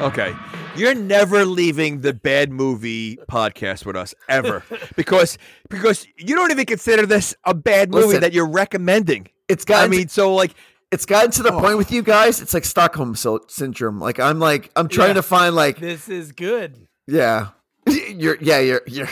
[0.00, 0.34] okay,
[0.76, 4.64] you're never leaving the bad movie podcast with us ever
[4.96, 5.36] because
[5.68, 8.20] because you don't even consider this a bad movie Listen.
[8.22, 9.28] that you're recommending.
[9.50, 10.54] It's got I mean, so like
[10.90, 11.60] it's gotten to the Oh.
[11.60, 12.40] point with you guys.
[12.40, 14.00] It's like Stockholm sy- syndrome.
[14.00, 15.14] Like I'm like I'm trying Yeah.
[15.14, 16.86] to find like This is good.
[17.06, 17.48] yeah,
[17.86, 19.08] you're yeah you're you're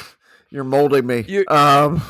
[0.51, 1.25] you're molding me.
[1.29, 2.03] You- um,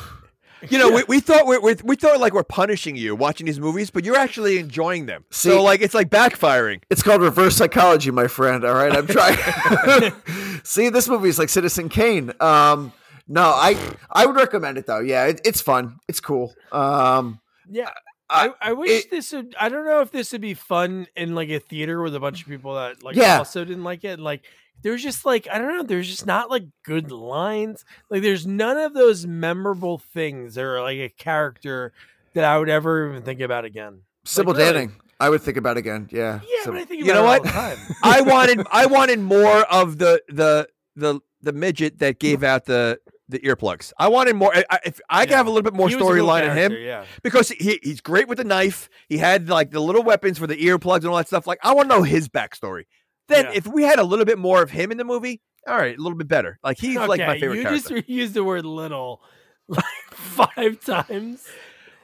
[0.69, 3.59] you know, we, we thought we we we thought like we're punishing you watching these
[3.61, 5.23] movies, but you're actually enjoying them.
[5.31, 6.81] See- so like it's like backfiring.
[6.89, 8.65] it's called reverse psychology, my friend.
[8.65, 10.13] All right, I'm trying.
[10.63, 12.33] See, this movie is like Citizen Kane.
[12.41, 12.91] Um,
[13.27, 13.77] no, I
[14.11, 14.99] I would recommend it though.
[14.99, 15.99] Yeah, it, it's fun.
[16.07, 16.53] It's cool.
[16.71, 17.39] Um,
[17.69, 17.91] Yeah.
[18.29, 21.33] I, I wish it- this would I don't know if this would be fun in
[21.35, 23.39] like a theater with a bunch of people that like Yeah.
[23.39, 24.19] also didn't like it.
[24.19, 24.41] Like
[24.81, 27.85] there's just like I don't know, there's just not like good lines.
[28.09, 31.91] Like there's none of those memorable things or like a character
[32.33, 34.01] that I would ever even think about again.
[34.25, 34.87] Sybil really.
[34.87, 34.91] Danning.
[35.19, 36.07] I would think about again.
[36.11, 36.39] Yeah.
[36.47, 37.43] Yeah, Sybil- but I think You know what?
[37.43, 37.77] the time.
[38.03, 42.99] I wanted I wanted more of the the the the midget that gave out the
[43.29, 43.93] the earplugs.
[43.97, 44.51] I wanted more.
[44.53, 45.37] I, if I could Yeah.
[45.37, 47.05] have a little bit more He was a cool storyline in him, Yeah.
[47.23, 48.89] because he, he's great with the knife.
[49.07, 51.45] He had like the little weapons for the earplugs and all that stuff.
[51.47, 52.83] Like I want to know his backstory.
[53.27, 53.51] Then Yeah.
[53.53, 56.01] if we had a little bit more of him in the movie, all right, a
[56.01, 56.57] little bit better.
[56.63, 57.95] Like he's like my favorite you character.
[57.95, 59.21] just used the word little
[59.67, 61.45] like five times.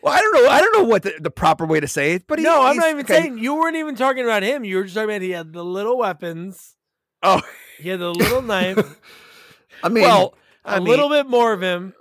[0.04, 0.50] well, I don't know.
[0.50, 2.78] I don't know what the, the proper way to say it, but he, no, I'm
[2.78, 3.22] not even okay.
[3.22, 4.64] saying you weren't even talking about him.
[4.64, 6.76] You were just talking about he had the little weapons.
[7.24, 7.42] Oh,
[7.80, 9.00] He had the little knife.
[9.84, 10.36] I mean, well,
[10.66, 11.94] a I mean, little bit more of him,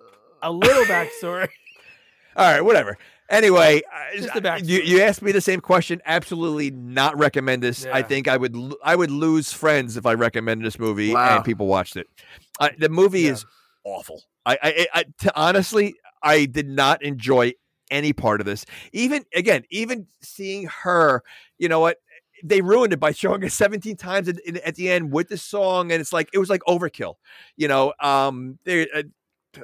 [0.43, 1.49] a little backstory.
[2.37, 2.99] All right, whatever.
[3.31, 3.81] Anyway,
[4.17, 4.67] Just the I- backstory.
[4.69, 6.01] you, you asked me the same question.
[6.05, 7.87] Absolutely not recommend this.
[7.87, 11.37] I think I would I would lose friends if I recommended this movie Wow.
[11.37, 12.07] and people watched it.
[12.61, 13.33] I, the movie Yeah.
[13.33, 13.47] is
[13.85, 14.23] awful.
[14.47, 17.53] I, I, I to, honestly, I did not enjoy
[17.91, 18.67] any part of this.
[18.93, 21.23] Even again, even seeing her,
[21.59, 21.99] you know what?
[22.47, 25.39] They ruined it by showing it 17 times at, in- at the end with the
[25.39, 27.15] song, and it's like it was like overkill.
[27.57, 28.87] You know, um, there.
[28.95, 29.03] Uh,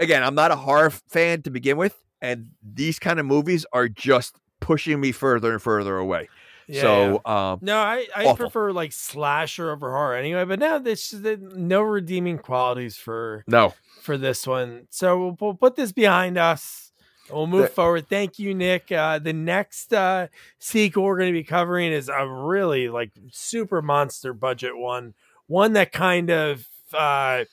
[0.00, 3.88] again, I'm not a horror fan to begin with, and these kind of movies are
[3.88, 6.28] just pushing me further and further away.
[6.68, 7.52] Yeah, so, yeah.
[7.52, 8.36] um, no, I, I awful.
[8.36, 10.44] prefer like slasher over horror anyway.
[10.44, 13.72] But now this no redeeming qualities for no,
[14.02, 14.88] for this one.
[14.90, 16.85] So we'll, we'll put this behind us.
[17.30, 18.08] We'll move The- forward.
[18.08, 18.92] Thank you, Nick.
[18.92, 20.28] Uh, the next uh,
[20.58, 25.14] sequel we're going to be covering is a really like super monster budget one,
[25.46, 27.44] one that kind of uh,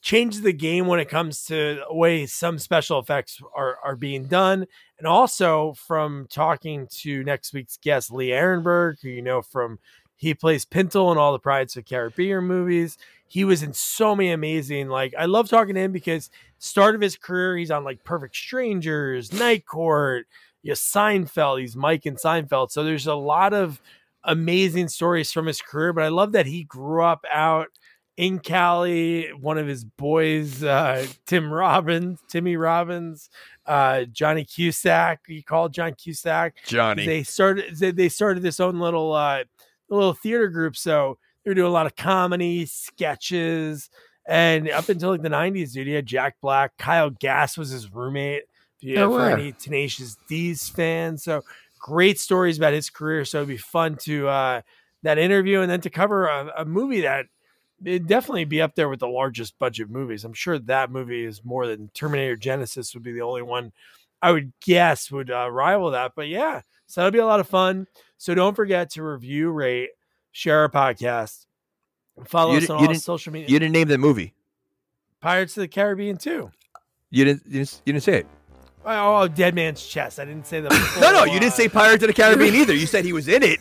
[0.00, 4.24] changed the game when it comes to the way some special effects are are being
[4.26, 4.66] done,
[4.98, 9.78] and also from talking to next week's guest Lee Arenberg, who you know from
[10.16, 12.96] he plays Pintel in all the Pirates of the Caribbean movies.
[13.28, 14.88] He was in so many amazing.
[14.88, 18.36] Like I love talking to him because start of his career, he's on like Perfect
[18.36, 20.26] Strangers, Night Court,
[20.62, 21.60] yeah, Seinfeld.
[21.60, 22.70] He's Mike in Seinfeld.
[22.70, 23.80] So there's a lot of
[24.24, 25.92] amazing stories from his career.
[25.92, 27.68] But I love that he grew up out
[28.16, 33.30] in Cali, one of his boys, uh, Tim Robbins, Timmy Robbins,
[33.64, 35.20] uh, Johnny Cusack.
[35.26, 36.56] He called John Cusack.
[36.66, 37.06] Johnny.
[37.06, 37.76] They started.
[37.76, 39.44] They, they started this own little uh,
[39.88, 40.76] little theater group.
[40.76, 43.88] So they were doing a lot of comedy sketches.
[44.28, 46.76] And up until like the '90s, dude, he had Jack Black.
[46.76, 48.42] Kyle Gass was his roommate.
[48.80, 49.32] Yeah, No for way.
[49.32, 51.24] any Tenacious D's fans.
[51.24, 51.42] So
[51.80, 53.24] great stories about his career.
[53.24, 54.60] So it'd be fun to uh,
[55.02, 57.26] that interview and then to cover a, a movie that
[57.84, 60.24] it'd definitely be up there with the largest budget movies.
[60.24, 63.72] I'm sure that movie is more than Terminator Genisys would be the only one
[64.20, 66.12] I would guess would uh, rival that.
[66.14, 67.86] But yeah, so that'll be a lot of fun.
[68.18, 69.90] So don't forget to review, rate,
[70.32, 71.46] share our podcast,
[72.26, 73.48] follow You us on all social media.
[73.48, 74.34] You didn't name the movie.
[75.20, 76.50] Pirates of the Caribbean 2.
[77.10, 77.42] You didn't.
[77.46, 78.26] You didn't, you didn't say it.
[78.84, 80.18] Oh, oh, Dead Man's Chest.
[80.18, 80.68] I didn't say the.
[81.00, 82.74] No, no, you didn't say Pirates of the Caribbean either.
[82.74, 83.60] You said he was in it,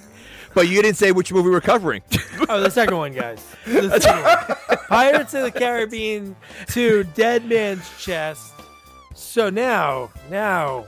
[0.54, 2.02] but you didn't say which movie we're covering.
[2.50, 3.44] Oh, the second one, guys.
[3.66, 4.78] The second one.
[4.88, 6.36] Pirates of the Caribbean
[6.68, 8.54] 2, Dead Man's Chest.
[9.16, 10.86] So now, now,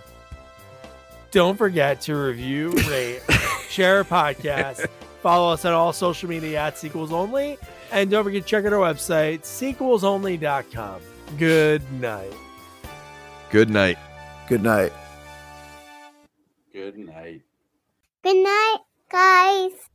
[1.32, 3.22] don't forget to review, rate,
[3.68, 4.88] share a podcast,
[5.22, 7.58] follow us on all social media at Sequels Only,
[7.92, 11.02] and don't forget to check out our website, sequelsonly.com.
[11.38, 12.34] Good night.
[13.50, 13.98] Good night.
[14.48, 14.94] Good night.
[16.72, 17.42] Good night.
[18.24, 18.78] Good night,
[19.12, 19.89] guys.